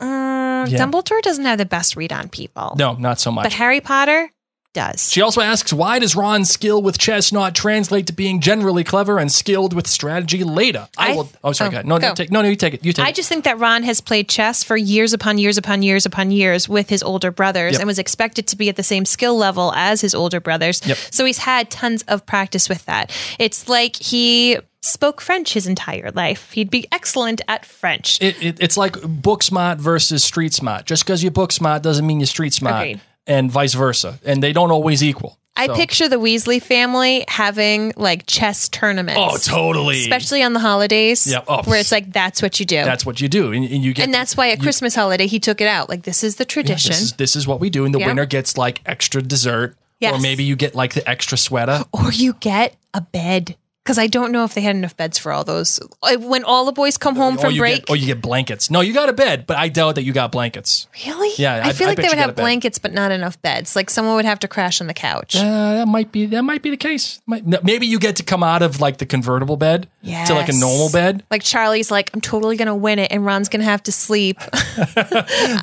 Uh, 0.00 0.64
Yeah. 0.68 0.78
Dumbledore 0.78 1.20
doesn't 1.22 1.44
have 1.44 1.58
the 1.58 1.66
best 1.66 1.94
read 1.96 2.12
on 2.12 2.28
people. 2.30 2.74
No, 2.78 2.94
not 2.94 3.20
so 3.20 3.30
much. 3.30 3.44
But 3.44 3.52
Harry 3.54 3.80
Potter 3.80 4.30
does. 4.72 5.10
She 5.12 5.20
also 5.20 5.40
asks, 5.40 5.72
why 5.72 5.98
does 5.98 6.14
Ron's 6.14 6.50
skill 6.50 6.80
with 6.82 6.98
chess 6.98 7.32
not 7.32 7.54
translate 7.54 8.06
to 8.06 8.12
being 8.12 8.40
generally 8.40 8.84
clever 8.84 9.18
and 9.18 9.30
skilled 9.30 9.72
with 9.72 9.86
strategy 9.86 10.44
later? 10.44 10.88
I, 10.96 11.12
I- 11.12 11.16
will. 11.16 11.28
Oh, 11.42 11.52
sorry. 11.52 11.76
oh. 11.76 11.82
No, 11.82 11.96
no, 11.96 11.98
go. 11.98 12.14
take, 12.14 12.30
no, 12.30 12.42
no, 12.42 12.48
you 12.48 12.56
take 12.56 12.74
it. 12.74 12.84
You 12.84 12.92
take 12.92 13.04
I 13.04 13.08
it. 13.10 13.14
just 13.14 13.28
think 13.28 13.44
that 13.44 13.58
Ron 13.58 13.82
has 13.82 14.00
played 14.00 14.28
chess 14.28 14.62
for 14.62 14.76
years 14.76 15.12
upon 15.12 15.38
years 15.38 15.58
upon 15.58 15.82
years 15.82 16.06
upon 16.06 16.30
years 16.30 16.68
with 16.68 16.88
his 16.88 17.02
older 17.02 17.30
brothers 17.30 17.72
Yep. 17.72 17.80
and 17.80 17.86
was 17.86 17.98
expected 17.98 18.46
to 18.48 18.56
be 18.56 18.68
at 18.68 18.76
the 18.76 18.82
same 18.82 19.04
skill 19.04 19.36
level 19.36 19.72
as 19.74 20.00
his 20.00 20.14
older 20.14 20.40
brothers. 20.40 20.86
Yep. 20.86 20.96
So 21.10 21.24
he's 21.24 21.38
had 21.38 21.70
tons 21.70 22.02
of 22.08 22.24
practice 22.26 22.68
with 22.68 22.84
that. 22.86 23.10
It's 23.38 23.68
like 23.68 23.96
he 23.96 24.58
spoke 24.82 25.20
French 25.20 25.52
his 25.52 25.66
entire 25.66 26.10
life. 26.12 26.52
He'd 26.52 26.70
be 26.70 26.86
excellent 26.90 27.42
at 27.48 27.66
French. 27.66 28.20
It, 28.22 28.42
it, 28.42 28.56
it's 28.60 28.76
like 28.78 28.96
book 29.02 29.42
smart 29.42 29.78
versus 29.78 30.24
street 30.24 30.54
smart. 30.54 30.86
Just 30.86 31.04
because 31.04 31.22
you're 31.22 31.30
book 31.32 31.52
smart 31.52 31.82
doesn't 31.82 32.06
mean 32.06 32.18
you're 32.20 32.26
street 32.26 32.54
smart, 32.54 32.76
Agreed. 32.82 33.00
And 33.30 33.50
vice 33.50 33.74
versa. 33.74 34.18
And 34.24 34.42
they 34.42 34.52
don't 34.52 34.70
always 34.70 35.02
equal. 35.02 35.38
I 35.56 35.66
So- 35.66 35.74
picture 35.74 36.08
the 36.08 36.16
Weasley 36.16 36.62
family 36.62 37.24
having 37.28 37.92
like 37.96 38.24
chess 38.26 38.68
tournaments. 38.68 39.20
Oh, 39.20 39.36
totally. 39.56 40.00
Especially 40.00 40.42
on 40.42 40.52
the 40.52 40.60
holidays, 40.60 41.26
Yep. 41.26 41.44
Oh, 41.48 41.62
where 41.64 41.78
it's 41.80 41.92
like 41.92 42.12
that's 42.12 42.40
what 42.40 42.58
you 42.60 42.66
do. 42.66 42.76
That's 42.84 43.04
what 43.04 43.20
you 43.20 43.28
do, 43.28 43.52
and, 43.52 43.64
and 43.64 43.82
you 43.84 43.92
get. 43.92 44.04
and 44.04 44.14
that's 44.14 44.36
why 44.36 44.50
at 44.50 44.60
Christmas 44.60 44.94
holiday 44.94 45.26
he 45.26 45.38
took 45.40 45.60
it 45.60 45.66
out. 45.68 45.88
Like 45.88 46.02
this 46.04 46.22
is 46.24 46.36
the 46.36 46.44
yeah, 46.44 46.54
tradition. 46.54 46.90
this 46.90 47.00
is 47.02 47.12
this 47.14 47.36
is 47.36 47.46
what 47.46 47.60
we 47.60 47.68
do, 47.70 47.84
and 47.84 47.94
the 47.94 47.98
Yeah. 47.98 48.06
winner 48.06 48.26
gets 48.26 48.56
like 48.56 48.80
extra 48.86 49.20
dessert, 49.22 49.76
or 50.02 50.18
maybe 50.18 50.44
you 50.44 50.56
get 50.56 50.74
like 50.74 50.94
the 50.94 51.08
extra 51.08 51.36
sweater. 51.36 51.84
or 51.92 52.10
you 52.12 52.34
get 52.40 52.76
a 52.94 53.00
bed 53.00 53.56
because 53.84 53.98
I 53.98 54.06
don't 54.06 54.30
know 54.30 54.44
if 54.44 54.54
they 54.54 54.60
had 54.60 54.76
enough 54.76 54.96
beds 54.96 55.18
for 55.18 55.32
all 55.32 55.42
those. 55.42 55.80
When 56.18 56.44
all 56.44 56.64
the 56.64 56.72
boys 56.72 56.96
come 56.98 57.16
home 57.16 57.36
or 57.36 57.40
from 57.40 57.56
break, 57.56 57.86
get, 57.86 57.90
or 57.90 57.96
you 57.96 58.06
get 58.06 58.20
blankets. 58.22 58.70
No, 58.70 58.80
you 58.82 58.92
got 58.92 59.08
a 59.08 59.12
bed, 59.12 59.46
but 59.46 59.56
I 59.56 59.68
doubt 59.68 59.94
that 59.96 60.02
you 60.04 60.12
got 60.12 60.30
blankets. 60.32 60.86
really? 61.06 61.30
Yeah, 61.36 61.54
I 61.64 61.68
I- 61.68 61.72
feel 61.72 61.86
I 61.86 61.90
like 61.90 61.96
they 61.98 62.08
would 62.08 62.18
have 62.18 62.36
blankets, 62.36 62.78
but 62.78 62.92
not 62.92 63.10
enough 63.10 63.40
beds. 63.42 63.74
Like 63.74 63.90
someone 63.90 64.14
would 64.16 64.24
have 64.26 64.38
to 64.40 64.48
crash 64.48 64.80
on 64.80 64.86
the 64.86 64.94
couch. 64.94 65.36
Uh, 65.36 65.74
that 65.74 65.88
might 65.88 66.12
be 66.12 66.26
that 66.26 66.42
might 66.42 66.62
be 66.62 66.70
the 66.70 66.76
case. 66.76 67.20
Might, 67.26 67.46
maybe 67.64 67.86
you 67.86 67.98
get 67.98 68.16
to 68.16 68.22
come 68.22 68.42
out 68.42 68.62
of 68.62 68.80
like 68.80 68.98
the 68.98 69.06
convertible 69.06 69.56
bed 69.56 69.88
to 70.02 70.34
like 70.34 70.48
a 70.48 70.52
normal 70.52 70.90
bed. 70.90 71.22
Like 71.30 71.42
Charlie's 71.42 71.90
like, 71.90 72.10
I'm 72.14 72.20
totally 72.20 72.56
gonna 72.56 72.74
win 72.76 72.98
it, 72.98 73.10
and 73.12 73.24
Ron's 73.24 73.48
gonna 73.48 73.64
have 73.64 73.82
to 73.84 73.92
sleep 73.92 74.38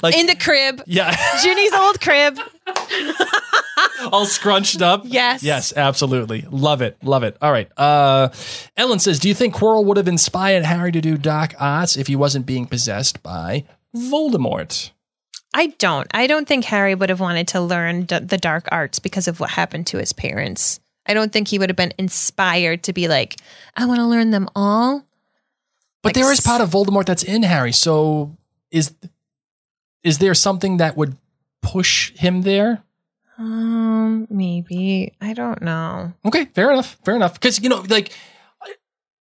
like, 0.04 0.16
in 0.16 0.28
the 0.28 0.38
crib, 0.40 0.82
Yeah, 0.86 1.16
Ginny's 1.44 1.74
old 1.74 2.00
crib. 2.02 2.40
all 4.12 4.26
scrunched 4.26 4.82
up. 4.82 5.04
Yes. 5.06 5.44
yes, 5.44 5.74
absolutely. 5.76 6.46
Love 6.50 6.82
it, 6.82 6.98
love 7.04 7.24
it. 7.24 7.38
All 7.42 7.52
right. 7.52 7.70
Uh, 7.78 8.30
Ellen 8.76 9.00
says, 9.00 9.20
"Do 9.20 9.28
you 9.28 9.34
think 9.34 9.56
Quirrell 9.56 9.86
would 9.86 9.98
have 9.98 10.08
inspired 10.08 10.66
Harry 10.66 10.92
to 10.92 11.02
do 11.02 11.18
dark 11.18 11.56
arts 11.60 11.96
if 11.98 12.08
he 12.08 12.16
wasn't 12.16 12.46
being 12.46 12.66
possessed 12.66 13.24
by 13.24 13.64
Voldemort?" 13.96 14.92
I 15.54 15.68
don't. 15.80 16.08
I 16.14 16.28
don't 16.28 16.48
think 16.48 16.66
Harry 16.66 16.94
would 16.94 17.10
have 17.10 17.20
wanted 17.22 17.48
to 17.50 17.62
learn 17.62 18.04
d- 18.04 18.20
the 18.20 18.38
dark 18.38 18.68
arts 18.72 19.00
because 19.00 19.28
of 19.28 19.40
what 19.40 19.50
happened 19.52 19.88
to 19.88 19.98
his 19.98 20.14
parents. 20.14 20.80
I 21.08 21.14
don't 21.14 21.32
think 21.32 21.48
he 21.48 21.60
would 21.60 21.70
have 21.70 21.76
been 21.78 21.94
inspired 21.98 22.84
to 22.84 22.94
be 22.94 23.08
like, 23.08 23.38
I 23.76 23.86
want 23.86 24.00
to 24.00 24.06
learn 24.06 24.32
them 24.32 24.50
all. 24.56 25.06
But 26.02 26.10
Like 26.10 26.16
there 26.16 26.32
is 26.32 26.42
part 26.42 26.62
of 26.62 26.70
Voldemort 26.70 27.06
that's 27.06 27.24
in 27.24 27.44
Harry. 27.44 27.72
So 27.72 28.36
is 28.72 28.94
is 30.04 30.20
there 30.20 30.34
something 30.34 30.78
that 30.78 30.96
would 30.96 31.18
push 31.62 32.12
him 32.14 32.44
there? 32.44 32.84
Um, 33.38 34.28
maybe. 34.30 35.14
I 35.22 35.34
don't 35.34 35.62
know. 35.62 36.14
Okay, 36.26 36.46
fair 36.46 36.72
enough. 36.72 36.98
Fair 37.04 37.16
enough. 37.16 37.34
Because 37.34 37.62
you 37.62 37.70
know, 37.70 37.84
like 37.90 38.12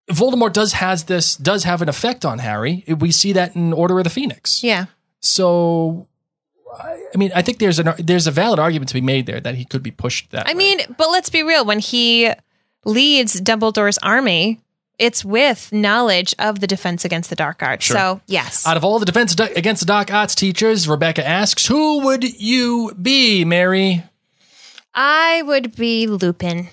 Voldemort 0.10 0.54
does 0.54 0.74
has 0.74 1.06
this 1.06 1.36
does 1.36 1.64
have 1.64 1.82
an 1.82 1.90
effect 1.90 2.26
on 2.26 2.40
Harry. 2.40 2.84
We 2.88 3.12
see 3.12 3.34
that 3.34 3.56
in 3.56 3.74
Order 3.74 4.00
of 4.00 4.04
the 4.04 4.10
Phoenix. 4.10 4.64
Yeah. 4.64 4.86
So, 5.20 6.08
I 6.80 7.02
I 7.14 7.18
mean, 7.18 7.32
I 7.36 7.42
think 7.42 7.60
there's 7.60 7.80
an 7.80 7.94
there's 7.98 8.28
a 8.28 8.32
valid 8.32 8.60
argument 8.60 8.90
to 8.90 8.94
be 8.96 9.02
made 9.02 9.26
there 9.26 9.40
that 9.40 9.56
he 9.56 9.66
could 9.66 9.84
be 9.84 9.92
pushed 9.92 10.32
that. 10.32 10.48
I 10.48 10.52
way. 10.52 10.58
mean, 10.58 10.82
but 10.98 11.10
let's 11.10 11.30
be 11.30 11.44
real. 11.44 11.66
When 11.66 11.80
he 11.80 12.32
leads 12.86 13.40
Dumbledore's 13.40 13.98
army, 14.00 14.60
it's 14.98 15.26
with 15.26 15.72
knowledge 15.74 16.34
of 16.40 16.60
the 16.60 16.68
defense 16.68 17.04
against 17.04 17.30
the 17.30 17.36
dark 17.36 17.64
arts. 17.64 17.86
Sure. 17.86 17.98
So, 17.98 18.22
yes. 18.28 18.66
out 18.68 18.78
of 18.78 18.84
all 18.84 19.00
the 19.00 19.06
defense 19.06 19.36
against 19.40 19.82
the 19.82 19.86
dark 19.86 20.14
arts 20.14 20.36
teachers, 20.36 20.88
Rebecca 20.88 21.28
asks, 21.28 21.66
"Who 21.66 22.02
would 22.06 22.24
you 22.40 22.92
be, 23.02 23.44
Mary?" 23.44 24.04
I 24.94 25.42
would 25.44 25.76
be 25.76 26.08
Lupin. 26.08 26.68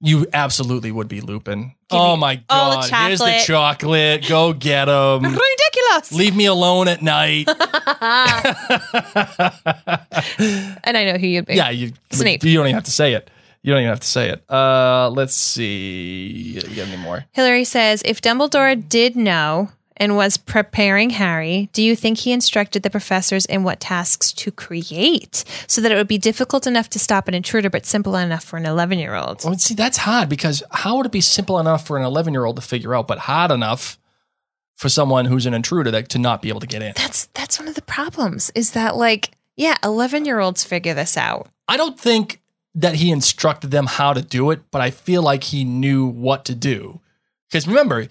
You 0.00 0.26
absolutely 0.32 0.90
would 0.90 1.08
be 1.08 1.20
Lupin. 1.20 1.74
Oh 1.90 2.16
my 2.16 2.42
all 2.48 2.80
the 2.80 2.88
god! 2.88 3.08
Here's 3.08 3.18
the 3.18 3.42
chocolate. 3.44 4.26
Go 4.26 4.52
get 4.52 4.88
him. 4.88 5.24
Ridiculous. 5.70 6.12
Leave 6.12 6.36
me 6.36 6.46
alone 6.46 6.88
at 6.88 7.02
night. 7.02 7.48
and 10.84 10.96
I 10.96 11.04
know 11.04 11.18
who 11.18 11.26
you'd 11.26 11.46
be. 11.46 11.54
Yeah, 11.54 11.70
you. 11.70 11.92
Snape. 12.10 12.44
You 12.44 12.54
don't 12.54 12.66
even 12.66 12.74
have 12.74 12.84
to 12.84 12.90
say 12.90 13.14
it. 13.14 13.30
You 13.62 13.72
don't 13.72 13.82
even 13.82 13.90
have 13.90 14.00
to 14.00 14.08
say 14.08 14.30
it. 14.30 14.42
Uh, 14.50 15.10
let's 15.10 15.34
see. 15.34 16.54
You 16.54 16.62
got 16.62 16.88
any 16.88 16.96
more? 16.96 17.26
Hillary 17.32 17.64
says, 17.64 18.02
if 18.06 18.22
Dumbledore 18.22 18.88
did 18.88 19.16
know 19.16 19.70
and 19.98 20.16
was 20.16 20.38
preparing 20.38 21.10
Harry, 21.10 21.68
do 21.74 21.82
you 21.82 21.94
think 21.94 22.18
he 22.18 22.32
instructed 22.32 22.82
the 22.82 22.88
professors 22.88 23.44
in 23.44 23.62
what 23.62 23.78
tasks 23.78 24.32
to 24.32 24.50
create 24.50 25.44
so 25.66 25.82
that 25.82 25.92
it 25.92 25.96
would 25.96 26.08
be 26.08 26.16
difficult 26.16 26.66
enough 26.66 26.88
to 26.88 26.98
stop 26.98 27.28
an 27.28 27.34
intruder, 27.34 27.68
but 27.68 27.84
simple 27.84 28.16
enough 28.16 28.44
for 28.44 28.56
an 28.56 28.64
11 28.64 28.98
year 28.98 29.14
old? 29.14 29.44
Well, 29.44 29.58
see, 29.58 29.74
that's 29.74 29.98
hard 29.98 30.30
because 30.30 30.62
how 30.70 30.96
would 30.96 31.06
it 31.06 31.12
be 31.12 31.20
simple 31.20 31.58
enough 31.58 31.86
for 31.86 31.98
an 31.98 32.04
11 32.04 32.32
year 32.32 32.46
old 32.46 32.56
to 32.56 32.62
figure 32.62 32.94
out, 32.94 33.06
but 33.06 33.18
hard 33.18 33.50
enough 33.50 33.98
for 34.80 34.88
someone 34.88 35.26
who's 35.26 35.44
an 35.44 35.52
intruder 35.52 35.90
that, 35.90 36.08
to 36.08 36.18
not 36.18 36.40
be 36.40 36.48
able 36.48 36.60
to 36.60 36.66
get 36.66 36.80
in? 36.80 36.94
That's 36.96 37.26
that's 37.34 37.58
one 37.58 37.68
of 37.68 37.74
the 37.74 37.82
problems. 37.82 38.50
Is 38.54 38.70
that 38.72 38.96
like, 38.96 39.32
yeah, 39.54 39.76
11 39.84 40.24
year 40.24 40.40
olds 40.40 40.64
figure 40.64 40.94
this 40.94 41.18
out. 41.18 41.50
I 41.68 41.76
don't 41.76 42.00
think 42.00 42.40
that 42.74 42.94
he 42.94 43.10
instructed 43.10 43.70
them 43.72 43.84
how 43.86 44.14
to 44.14 44.22
do 44.22 44.50
it, 44.50 44.62
but 44.70 44.80
I 44.80 44.90
feel 44.90 45.22
like 45.22 45.44
he 45.44 45.64
knew 45.64 46.06
what 46.06 46.46
to 46.46 46.54
do. 46.54 47.00
Because 47.50 47.68
remember, 47.68 48.08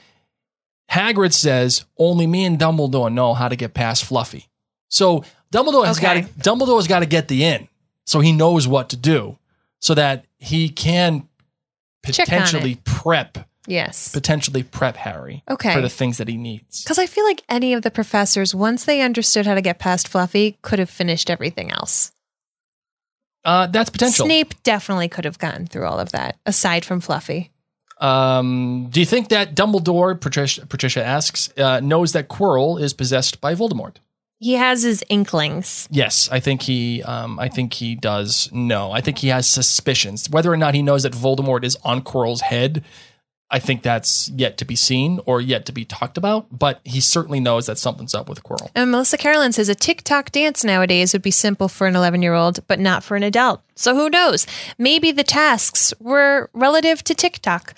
Hagrid 0.92 1.34
says 1.34 1.86
only 1.98 2.28
me 2.28 2.46
and 2.46 2.60
Dumbledore 2.60 3.12
know 3.12 3.34
how 3.34 3.48
to 3.48 3.56
get 3.56 3.74
past 3.74 4.06
Fluffy. 4.06 4.48
So 4.90 5.24
Dumbledore 5.52 5.88
has 5.88 5.98
Okay. 5.98 6.22
got 6.22 6.32
Dumbledore's 6.38 6.88
got 6.88 7.00
to 7.00 7.08
get 7.08 7.30
the 7.30 7.44
in, 7.46 7.68
so 8.06 8.20
he 8.20 8.32
knows 8.32 8.68
what 8.68 8.90
to 8.90 8.96
do, 8.96 9.40
so 9.80 9.96
that 9.96 10.26
he 10.38 10.70
can 10.70 11.28
potentially 12.04 12.76
prep 12.84 13.49
Yes. 13.68 14.10
potentially 14.12 14.64
prep 14.64 14.96
Harry 14.98 15.44
Okay. 15.50 15.74
for 15.74 15.82
the 15.82 15.90
things 15.90 16.18
that 16.18 16.28
he 16.28 16.38
needs. 16.38 16.84
Because 16.84 16.98
I 16.98 17.06
feel 17.06 17.24
like 17.26 17.44
any 17.50 17.74
of 17.74 17.82
the 17.84 17.92
professors, 17.92 18.56
once 18.56 18.86
they 18.86 19.02
understood 19.02 19.46
how 19.46 19.54
to 19.56 19.62
get 19.62 19.78
past 19.80 20.08
Fluffy, 20.08 20.58
could 20.62 20.80
have 20.80 20.90
finished 20.90 21.30
everything 21.30 21.72
else. 21.72 22.12
Uh, 23.46 23.68
that's 23.68 23.90
potential. 23.90 24.26
Snape 24.26 24.62
definitely 24.64 25.08
could 25.08 25.26
have 25.26 25.40
gotten 25.40 25.66
through 25.68 25.86
all 25.86 26.00
of 26.00 26.12
that, 26.12 26.38
aside 26.46 26.84
from 26.84 27.00
Fluffy. 27.00 27.52
Um, 28.00 28.88
do 28.92 29.00
you 29.00 29.06
think 29.06 29.30
that 29.30 29.56
Dumbledore, 29.56 30.20
Patricia, 30.20 30.66
Patricia 30.66 31.04
asks, 31.04 31.50
uh, 31.58 31.80
knows 31.82 32.14
that 32.14 32.30
Quirrell 32.30 32.82
is 32.82 32.94
possessed 32.94 33.42
by 33.42 33.56
Voldemort? 33.56 33.98
He 34.42 34.54
has 34.54 34.84
his 34.84 35.04
inklings. 35.10 35.88
Yes, 35.92 36.30
I 36.32 36.40
think 36.40 36.62
he. 36.62 37.04
Um, 37.04 37.38
I 37.40 37.50
think 37.50 37.74
he 37.74 37.96
does 37.96 38.50
know. 38.54 38.94
I 38.94 39.02
think 39.02 39.18
he 39.18 39.28
has 39.28 39.50
suspicions. 39.50 40.30
Whether 40.30 40.50
or 40.52 40.56
not 40.56 40.74
he 40.76 40.82
knows 40.82 41.04
that 41.04 41.12
Voldemort 41.12 41.66
is 41.66 41.76
on 41.84 42.02
Quirrell's 42.02 42.40
head, 42.42 42.86
I 43.52 43.58
think 43.60 43.82
that's 43.82 44.30
yet 44.30 44.58
to 44.60 44.66
be 44.66 44.76
seen 44.76 45.20
or 45.26 45.42
yet 45.42 45.66
to 45.66 45.72
be 45.72 45.84
talked 45.84 46.18
about. 46.18 46.48
But 46.52 46.82
he 46.84 47.02
certainly 47.02 47.40
knows 47.40 47.66
that 47.66 47.78
something's 47.80 48.14
up 48.14 48.30
with 48.30 48.44
Quirrell. 48.44 48.70
And 48.76 48.92
Melissa 48.92 49.18
Carolyn 49.18 49.52
says 49.54 49.70
a 49.70 49.76
TikTok 49.76 50.32
dance 50.32 50.64
nowadays 50.64 51.14
would 51.14 51.24
be 51.24 51.32
simple 51.32 51.68
for 51.68 51.88
an 51.88 51.96
11 51.96 52.22
year 52.22 52.36
old, 52.36 52.60
but 52.68 52.80
not 52.80 53.04
for 53.04 53.16
an 53.16 53.24
adult. 53.24 53.62
So 53.76 53.96
who 53.96 54.10
knows? 54.10 54.46
Maybe 54.78 55.12
the 55.12 55.24
tasks 55.24 55.94
were 56.00 56.50
relative 56.54 57.04
to 57.06 57.16
TikTok. 57.16 57.74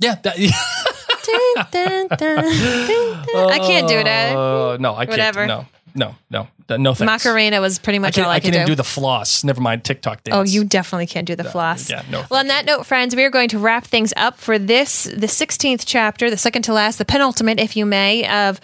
Yeah, 0.00 0.14
that, 0.22 0.36
Dun, 1.28 1.66
dun, 1.70 2.08
dun, 2.08 2.48
dun. 2.88 3.50
I 3.50 3.58
can't 3.58 3.88
do 3.88 4.02
that. 4.02 4.34
Uh, 4.36 4.76
no, 4.80 4.94
I 4.94 5.04
Whatever. 5.04 5.46
can't. 5.46 5.48
No, 5.48 5.66
no, 5.94 6.16
no, 6.30 6.48
no. 6.68 6.94
Thanks. 6.94 7.00
Macarena 7.00 7.60
was 7.60 7.78
pretty 7.78 7.98
much 7.98 8.14
can't. 8.14 8.26
all 8.26 8.32
I, 8.32 8.36
I 8.36 8.40
could 8.40 8.52
can't 8.52 8.66
do. 8.66 8.72
do 8.72 8.76
the 8.76 8.84
floss. 8.84 9.44
Never 9.44 9.60
mind 9.60 9.84
TikTok 9.84 10.18
oh, 10.18 10.22
dance. 10.24 10.36
Oh, 10.36 10.42
you 10.42 10.64
definitely 10.64 11.06
can't 11.06 11.26
do 11.26 11.36
the 11.36 11.44
floss. 11.44 11.88
yeah, 11.90 12.02
no, 12.10 12.24
Well, 12.30 12.40
on 12.40 12.48
that 12.48 12.66
note, 12.66 12.86
friends, 12.86 13.16
we 13.16 13.24
are 13.24 13.30
going 13.30 13.48
to 13.50 13.58
wrap 13.58 13.84
things 13.84 14.12
up 14.16 14.38
for 14.38 14.58
this, 14.58 15.04
the 15.04 15.26
16th 15.26 15.84
chapter, 15.86 16.30
the 16.30 16.36
second 16.36 16.62
to 16.62 16.72
last, 16.72 16.98
the 16.98 17.04
penultimate, 17.04 17.58
if 17.58 17.76
you 17.76 17.86
may, 17.86 18.28
of 18.28 18.60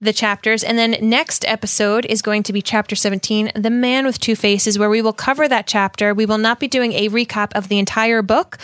the 0.00 0.12
chapters. 0.12 0.62
And 0.62 0.78
then 0.78 0.96
next 1.00 1.44
episode 1.46 2.06
is 2.06 2.22
going 2.22 2.44
to 2.44 2.52
be 2.52 2.62
chapter 2.62 2.94
17, 2.94 3.52
The 3.54 3.70
Man 3.70 4.06
with 4.06 4.20
Two 4.20 4.36
Faces, 4.36 4.78
where 4.78 4.90
we 4.90 5.02
will 5.02 5.12
cover 5.12 5.48
that 5.48 5.66
chapter. 5.66 6.14
We 6.14 6.26
will 6.26 6.38
not 6.38 6.60
be 6.60 6.68
doing 6.68 6.92
a 6.92 7.08
recap 7.08 7.52
of 7.54 7.68
the 7.68 7.78
entire 7.78 8.22
book. 8.22 8.58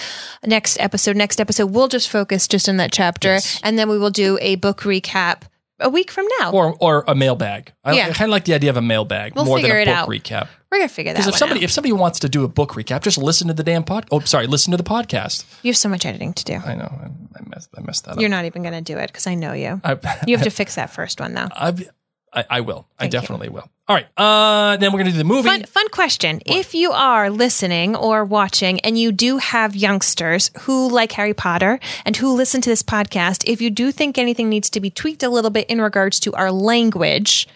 Next 0.44 0.78
episode, 0.78 1.16
next 1.16 1.40
episode, 1.40 1.66
we'll 1.66 1.88
just 1.88 2.08
focus 2.08 2.46
just 2.46 2.68
on 2.68 2.76
that 2.76 2.92
chapter. 2.92 3.28
Yes. 3.28 3.60
And 3.62 3.78
then 3.78 3.88
we 3.88 3.98
will 3.98 4.10
do 4.10 4.38
a 4.40 4.56
book 4.56 4.82
recap 4.82 5.42
a 5.80 5.88
week 5.88 6.10
from 6.10 6.26
now. 6.40 6.52
or 6.52 6.74
or 6.80 7.04
a 7.08 7.14
mailbag. 7.14 7.72
I, 7.84 7.92
Yeah. 7.94 8.06
I 8.08 8.12
kind 8.12 8.28
of 8.28 8.30
like 8.30 8.44
the 8.44 8.54
idea 8.54 8.70
of 8.70 8.76
a 8.76 8.82
mailbag 8.82 9.34
We'll 9.34 9.44
more 9.44 9.60
than 9.60 9.70
a 9.70 9.84
book 9.84 9.88
out. 9.88 10.08
recap. 10.08 10.48
We're 10.70 10.78
going 10.78 10.88
to 10.88 10.94
figure 10.94 11.12
that 11.12 11.18
Because 11.18 11.32
if 11.34 11.38
somebody 11.38 11.60
out. 11.60 11.64
if 11.64 11.70
somebody 11.70 11.92
wants 11.92 12.18
to 12.20 12.28
do 12.28 12.42
a 12.44 12.48
book 12.48 12.70
recap, 12.72 13.02
just 13.02 13.16
listen 13.18 13.46
to 13.48 13.54
the 13.54 13.62
damn 13.62 13.84
pod. 13.84 14.06
Oh, 14.10 14.20
sorry, 14.20 14.46
listen 14.46 14.70
to 14.72 14.76
the 14.76 14.82
podcast. 14.84 15.44
you 15.62 15.70
have 15.70 15.76
so 15.76 15.88
much 15.88 16.04
editing 16.04 16.32
to 16.34 16.44
do. 16.44 16.54
I 16.54 16.74
know 16.74 16.84
I, 16.84 17.06
I 17.38 17.42
messed 17.48 17.68
I 17.76 17.80
messed 17.82 18.04
that 18.04 18.12
up. 18.12 18.18
You're 18.20 18.28
up. 18.28 18.32
not 18.32 18.44
even 18.44 18.62
going 18.62 18.74
to 18.74 18.80
do 18.80 18.98
it 18.98 19.06
because 19.08 19.26
I 19.26 19.34
know 19.34 19.52
you. 19.52 19.80
I, 19.84 19.96
You 20.26 20.36
have 20.36 20.44
to 20.44 20.50
fix 20.50 20.74
that 20.76 20.90
first 20.90 21.20
one, 21.20 21.34
though. 21.34 21.48
I've, 21.56 21.88
I 22.32 22.44
I 22.50 22.60
will. 22.60 22.88
I 22.98 23.02
Thank 23.04 23.14
you. 23.14 23.20
definitely 23.20 23.48
will. 23.50 23.68
All 23.86 23.94
right. 23.94 24.06
Uh, 24.16 24.78
then 24.78 24.92
we're 24.92 24.98
gonna 24.98 25.12
do 25.12 25.18
the 25.18 25.24
movie. 25.24 25.46
Fun, 25.48 25.64
fun 25.64 25.88
question. 25.90 26.40
If 26.46 26.74
you 26.74 26.92
are 26.92 27.28
listening 27.28 27.94
or 27.94 28.24
watching 28.24 28.80
and 28.80 28.98
you 28.98 29.12
do 29.12 29.36
have 29.36 29.76
youngsters 29.76 30.50
who 30.60 30.88
like 30.88 31.12
Harry 31.12 31.34
Potter 31.34 31.78
and 32.06 32.16
who 32.16 32.32
listen 32.32 32.62
to 32.62 32.70
this 32.70 32.82
podcast, 32.82 33.44
if 33.46 33.60
you 33.60 33.68
do 33.68 33.92
think 33.92 34.16
anything 34.16 34.48
needs 34.48 34.70
to 34.70 34.80
be 34.80 34.88
tweaked 34.88 35.22
a 35.22 35.28
little 35.28 35.50
bit 35.50 35.68
in 35.68 35.82
regards 35.82 36.18
to 36.20 36.32
our 36.32 36.50
language, 36.50 37.46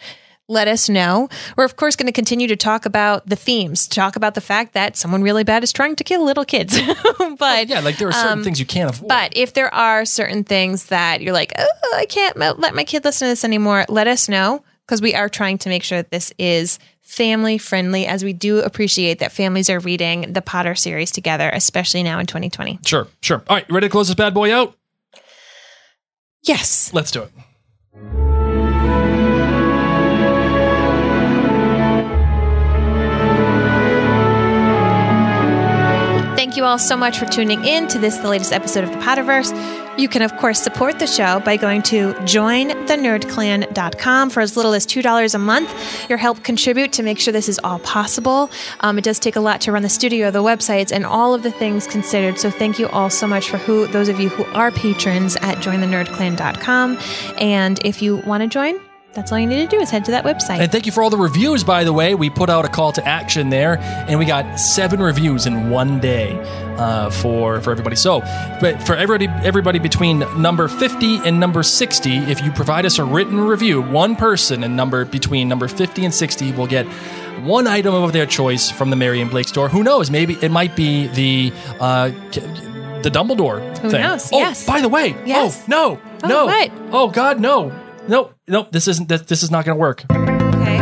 let 0.49 0.68
us 0.68 0.91
know. 0.91 1.31
We're, 1.57 1.64
of 1.64 1.76
course, 1.76 1.97
going 1.97 2.07
to 2.07 2.12
continue 2.12 2.47
to 2.49 2.57
talk 2.57 2.85
about 2.85 3.26
the 3.26 3.37
themes, 3.37 3.87
talk 3.87 4.16
about 4.16 4.35
the 4.35 4.41
fact 4.43 4.74
that 4.74 4.97
someone 4.97 5.22
really 5.22 5.45
bad 5.45 5.62
is 5.62 5.72
trying 5.72 5.97
to 5.97 6.05
kill 6.05 6.24
little 6.24 6.45
kids. 6.45 6.79
but 7.39 7.68
yeah, 7.68 7.81
like 7.81 7.97
there 7.97 8.09
are 8.09 8.12
certain 8.12 8.39
um, 8.39 8.45
things 8.45 8.61
you 8.61 8.66
can't 8.66 8.91
avoid. 8.91 9.09
but 9.09 9.35
if 9.35 9.55
there 9.55 9.72
are 9.74 10.05
certain 10.05 10.45
things 10.45 10.87
that 10.87 11.22
you're 11.22 11.35
like, 11.35 11.53
oh, 11.59 11.95
I 11.97 12.05
can't 12.05 12.37
let 12.37 12.74
my 12.74 12.85
kid 12.85 13.05
listen 13.05 13.26
to 13.26 13.33
this 13.33 13.45
anymore, 13.45 13.87
let 13.89 14.07
us 14.07 14.29
know 14.29 14.62
because 14.89 15.03
we 15.03 15.14
are 15.14 15.28
trying 15.28 15.59
to 15.59 15.68
make 15.68 15.82
sure 15.82 15.99
that 15.99 16.11
this 16.11 16.32
is 16.39 16.78
family 17.03 17.59
friendly 17.59 18.07
as 18.07 18.24
we 18.24 18.32
do 18.32 18.61
appreciate 18.61 19.18
that 19.18 19.32
families 19.32 19.68
are 19.68 19.80
reading 19.80 20.32
the 20.32 20.41
Potter 20.41 20.74
series 20.74 21.11
together, 21.11 21.51
especially 21.53 22.03
now 22.03 22.18
in 22.18 22.24
2020. 22.24 22.80
sure, 22.86 23.07
sure. 23.20 23.43
All 23.49 23.57
right, 23.57 23.66
you 23.68 23.74
ready 23.74 23.86
to 23.86 23.91
close 23.91 24.09
this 24.09 24.14
bad 24.14 24.32
boy 24.32 24.53
out? 24.53 24.74
Yes. 26.43 26.93
Let's 26.95 27.11
do 27.11 27.22
it. 27.22 27.30
Thank 36.34 36.57
you 36.57 36.64
all 36.64 36.78
so 36.78 36.97
much 36.97 37.18
for 37.18 37.26
tuning 37.26 37.64
in 37.64 37.89
to 37.89 37.99
this, 37.99 38.16
the 38.16 38.28
latest 38.28 38.55
episode 38.55 38.84
of 38.84 38.91
the 38.91 38.99
Potterverse. 38.99 39.88
You 39.99 40.09
can, 40.09 40.23
of 40.23 40.35
course, 40.37 40.63
support 40.63 41.01
the 41.01 41.09
show 41.09 41.41
by 41.41 41.57
going 41.57 41.83
to 41.83 42.15
jointhenerdclan.com 42.15 44.31
for 44.31 44.41
as 44.41 44.57
little 44.57 44.73
as 44.73 44.87
$2 44.87 45.35
a 45.35 45.39
month. 45.39 46.09
Your 46.09 46.19
help 46.19 46.45
contribute 46.45 46.93
to 46.93 47.03
make 47.03 47.19
sure 47.19 47.33
this 47.33 47.49
is 47.49 47.59
all 47.65 47.81
possible. 47.81 48.49
Um, 48.81 48.99
it 48.99 49.05
does 49.05 49.19
take 49.19 49.35
a 49.35 49.41
lot 49.41 49.61
to 49.63 49.73
run 49.73 49.83
the 49.83 49.89
studio, 49.89 50.31
the 50.31 50.43
websites, 50.43 50.93
and 50.93 51.05
all 51.05 51.35
of 51.35 51.43
the 51.43 51.51
things 51.51 51.89
considered. 51.89 52.39
So 52.39 52.49
thank 52.49 52.79
you 52.79 52.87
all 52.91 53.11
so 53.11 53.27
much 53.27 53.51
for 53.51 53.59
who 53.59 53.89
those 53.89 54.09
of 54.09 54.21
you 54.21 54.29
who 54.29 54.45
are 54.55 54.71
patrons 54.71 55.35
at 55.37 55.59
jointhenerdclan.com. 55.59 56.99
And 57.39 57.81
if 57.85 58.01
you 58.01 58.19
want 58.19 58.45
to 58.45 58.49
join, 58.49 58.79
that's 59.15 59.33
all 59.33 59.39
you 59.39 59.47
need 59.47 59.69
to 59.69 59.77
do 59.77 59.81
is 59.83 59.91
head 59.91 60.05
to 60.05 60.11
that 60.13 60.25
website. 60.25 60.61
And 60.61 60.71
thank 60.71 60.87
you 60.87 60.93
for 60.93 61.03
all 61.03 61.11
the 61.11 61.17
reviews, 61.17 61.65
by 61.65 61.83
the 61.85 61.93
way. 61.93 62.15
We 62.15 62.31
put 62.31 62.49
out 62.51 62.65
a 62.65 62.69
call 62.69 62.93
to 62.93 63.05
action 63.07 63.51
there, 63.51 63.79
and 63.81 64.19
we 64.19 64.25
got 64.27 64.61
seven 64.61 65.01
reviews 65.01 65.47
in 65.47 65.71
one 65.71 65.99
day 65.99 66.39
uh, 66.79 67.11
for 67.11 67.61
for 67.61 67.73
everybody. 67.73 67.97
So, 67.97 68.21
but 68.61 68.81
for 68.83 68.95
everybody, 68.95 69.27
everybody 69.45 69.79
between 69.79 70.21
number 70.41 70.69
fifty 70.69 71.17
and 71.17 71.41
number 71.41 71.63
sixty, 71.63 72.17
if 72.19 72.43
you 72.43 72.53
provide 72.53 72.87
us 72.87 72.99
a 72.99 73.05
written 73.05 73.41
review, 73.41 73.83
one 73.83 74.15
person 74.15 74.63
in 74.63 74.77
number 74.77 75.05
between 75.05 75.49
number 75.49 75.67
fifty 75.69 76.05
and 76.05 76.15
sixty 76.15 76.53
will 76.53 76.67
get 76.69 76.87
one 77.43 77.67
item 77.67 77.95
of 77.95 78.13
their 78.13 78.27
choice 78.27 78.71
from 78.71 78.91
the 78.91 78.97
Mary 78.97 79.21
and 79.21 79.31
Blake 79.31 79.49
store. 79.49 79.69
Who 79.69 79.83
knows? 79.83 80.11
Maybe 80.11 80.35
it 80.43 80.51
might 80.51 80.77
be 80.77 81.07
the. 81.09 81.53
Uh, 81.81 82.11
the 83.01 83.11
Dumbledore 83.11 83.61
Who 83.79 83.91
thing. 83.91 84.01
knows? 84.01 84.29
Oh, 84.33 84.39
Yes. 84.39 84.67
by 84.67 84.81
the 84.81 84.89
way, 84.89 85.15
Yes. 85.25 85.61
oh 85.63 85.65
no, 85.69 86.01
Oh, 86.25 86.29
no, 86.29 86.47
what? 86.47 86.71
oh 86.91 87.09
God, 87.09 87.39
no, 87.39 87.71
no, 88.09 88.31
nope. 88.47 88.73
This 88.73 88.89
isn't. 88.89 89.09
This, 89.09 89.23
this 89.23 89.43
is 89.43 89.51
not 89.51 89.65
going 89.65 89.77
to 89.77 89.81
work. 89.81 90.05
Okay. 90.11 90.79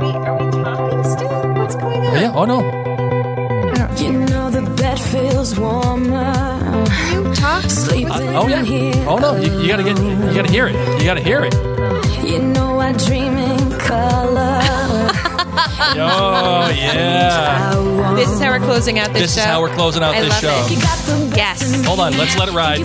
Wait, 0.00 0.16
are 0.16 0.36
we 0.44 0.50
talking 0.52 1.04
still? 1.04 1.54
What's 1.54 1.76
going 1.76 2.06
on? 2.06 2.14
Yeah. 2.14 2.32
Oh 2.34 2.44
no. 2.44 2.60
You 3.96 4.12
know 4.12 4.50
the 4.50 4.62
bed 4.76 4.98
feels 4.98 5.58
warmer. 5.58 6.32
You 7.12 7.34
talk. 7.34 7.64
Sleeping 7.70 8.10
Oh 8.12 8.46
yeah. 8.48 8.62
here. 8.62 8.94
Oh 9.08 9.18
no. 9.18 9.36
You, 9.36 9.60
you 9.62 9.68
gotta 9.68 9.82
get. 9.84 9.98
You 9.98 10.34
gotta 10.34 10.50
hear 10.50 10.66
it. 10.66 10.74
You 10.98 11.04
gotta 11.04 11.20
hear 11.20 11.42
it. 11.44 11.54
You 12.24 12.38
know 12.40 12.78
I 12.80 12.92
dream 12.92 13.36
in 13.36 13.78
color. 13.78 14.60
Oh 15.96 16.70
yeah. 16.74 18.14
This 18.16 18.28
is 18.30 18.40
how 18.40 18.50
we're 18.50 18.58
closing 18.58 18.98
out 18.98 19.12
this, 19.12 19.22
This 19.22 19.34
show. 19.34 19.40
is 19.42 19.46
how 19.46 19.60
we're 19.60 19.74
closing 19.74 20.02
out 20.02 20.14
I 20.14 20.22
this 20.22 20.30
love 20.30 20.40
show. 20.40 20.64
it. 20.66 20.70
You 20.76 20.82
got 20.82 20.98
the 21.06 21.32
Yes. 21.36 21.84
Hold 21.84 22.00
on. 22.00 22.16
Let's 22.16 22.36
let 22.38 22.48
it 22.48 22.54
ride. 22.54 22.80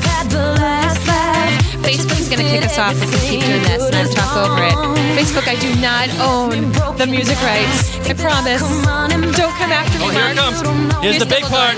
You've 1.91 2.05
had 2.05 2.09
the 2.09 2.13
last 2.13 2.19
laugh. 2.19 2.19
Facebook's 2.19 2.29
going 2.29 2.45
to 2.45 2.49
kick 2.49 2.65
us 2.65 2.77
off 2.77 3.01
if 3.01 3.09
we 3.11 3.19
keep 3.29 3.45
doing 3.45 3.63
this 3.63 3.83
and 3.83 3.95
I 3.95 4.05
talk 4.13 4.37
over 4.37 4.63
it. 4.63 4.77
Facebook, 5.17 5.47
I 5.47 5.55
do 5.57 5.73
not 5.81 6.09
own 6.19 6.71
the 6.97 7.07
music 7.07 7.41
rights. 7.41 7.97
I 8.07 8.13
promise. 8.13 8.61
Come 8.61 8.87
on 8.87 9.11
and 9.11 9.33
Don't 9.33 9.53
come 9.55 9.71
after 9.71 9.97
me, 9.99 10.05
Oh, 10.05 10.09
here 10.09 10.29
it 10.29 10.37
comes. 10.37 10.61
Here's 11.03 11.19
the 11.19 11.25
big 11.25 11.43
part. 11.45 11.75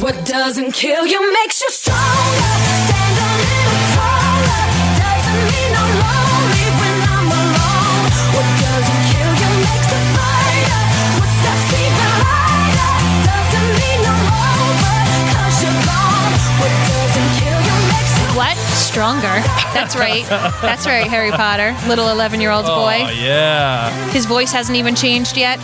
What 0.00 0.24
doesn't 0.24 0.72
kill 0.72 1.06
you 1.06 1.32
makes 1.32 1.60
you 1.60 1.70
stronger. 1.70 2.47
Stronger. 18.98 19.40
That's 19.72 19.94
right. 19.94 20.26
That's 20.60 20.84
right, 20.84 21.06
Harry 21.06 21.30
Potter. 21.30 21.72
Little 21.86 22.08
11 22.08 22.40
year 22.40 22.50
old 22.50 22.66
boy. 22.66 22.98
Oh 23.00 23.10
yeah. 23.10 23.90
His 24.10 24.26
voice 24.26 24.50
hasn't 24.50 24.76
even 24.76 24.96
changed 24.96 25.36
yet. 25.36 25.60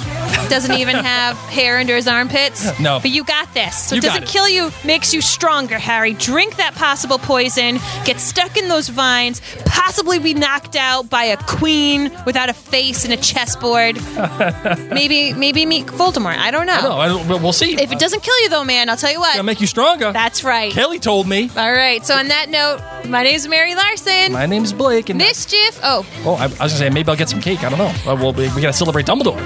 Doesn't 0.49 0.77
even 0.77 0.97
have 0.97 1.37
hair 1.49 1.79
under 1.79 1.97
his 1.97 2.07
armpits. 2.07 2.79
No. 2.79 3.01
But 3.01 3.11
you 3.11 3.25
got 3.25 3.53
this. 3.55 3.77
So 3.89 3.95
You 3.95 3.99
it 3.99 4.03
got 4.03 4.09
doesn't 4.09 4.25
it. 4.25 4.29
kill 4.29 4.49
you, 4.49 4.71
makes 4.85 5.13
you 5.13 5.21
stronger, 5.21 5.79
Harry. 5.79 6.13
Drink 6.15 6.57
that 6.57 6.75
possible 6.75 7.19
poison, 7.19 7.79
get 8.05 8.21
stuck 8.21 8.57
in 8.57 8.69
those 8.69 8.89
vines, 8.89 9.41
possibly 9.65 10.19
be 10.19 10.35
knocked 10.35 10.77
out 10.77 11.09
by 11.11 11.25
a 11.25 11.37
queen 11.37 12.11
without 12.27 12.49
a 12.51 12.53
face 12.55 13.05
and 13.05 13.13
a 13.13 13.17
chessboard. 13.17 13.97
maybe 14.91 15.33
maybe 15.33 15.67
meet 15.67 15.87
Voldemort. 15.87 16.37
I 16.39 16.51
don't 16.51 16.67
know. 16.67 16.81
No, 16.83 16.93
I 16.93 17.09
don't, 17.09 17.27
but 17.27 17.43
we'll 17.43 17.53
see. 17.53 17.75
If 17.81 17.91
it 17.93 17.99
doesn't 17.99 18.23
kill 18.23 18.41
you 18.43 18.49
though, 18.49 18.65
man, 18.65 18.89
I'll 18.89 18.97
tell 18.97 19.11
you 19.13 19.21
what. 19.21 19.35
It'll 19.35 19.45
make 19.45 19.61
you 19.61 19.67
stronger. 19.67 20.13
That's 20.13 20.45
right. 20.45 20.73
Kelly 20.73 20.99
told 20.99 21.27
me. 21.29 21.51
All 21.57 21.73
right. 21.73 22.05
So 22.07 22.15
on 22.15 22.29
that 22.29 22.49
note, 22.49 22.81
my 23.09 23.23
name 23.23 23.35
is 23.35 23.49
Mary 23.49 23.75
Larson. 23.75 24.33
My 24.33 24.47
name's 24.47 24.73
Blake, 24.73 25.09
and 25.09 25.19
Mischief. 25.19 25.81
Oh, 25.83 26.07
oh, 26.25 26.35
I, 26.35 26.45
I 26.45 26.47
was 26.47 26.57
gonna 26.59 26.71
say 26.71 26.91
maybe 26.91 27.09
I'll 27.09 27.17
get 27.17 27.29
some 27.29 27.41
cake. 27.41 27.65
I 27.65 27.71
don't 27.71 27.79
know. 27.79 28.11
Uh, 28.11 28.15
well, 28.17 28.33
we, 28.33 28.49
we 28.55 28.61
gotta 28.63 28.73
celebrate 28.73 29.07
Dumbledore 29.07 29.41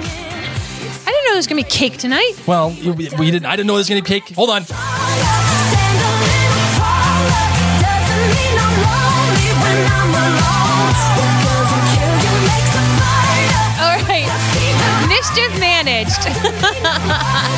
there's 1.39 1.47
gonna 1.47 1.63
be 1.63 1.69
cake 1.69 1.97
tonight. 1.99 2.33
Well, 2.49 2.73
you- 2.73 2.95
we 2.95 3.31
didn't. 3.31 3.47
I 3.47 3.55
didn't 3.55 3.69
know 3.69 3.75
there 3.75 3.79
was 3.79 3.89
gonna 3.89 4.03
be 4.03 4.09
cake. 4.09 4.35
Hold 4.35 4.51
on. 4.51 4.65
All 13.81 13.97
right, 14.09 14.27
mischief 15.09 15.53
managed. 15.61 16.27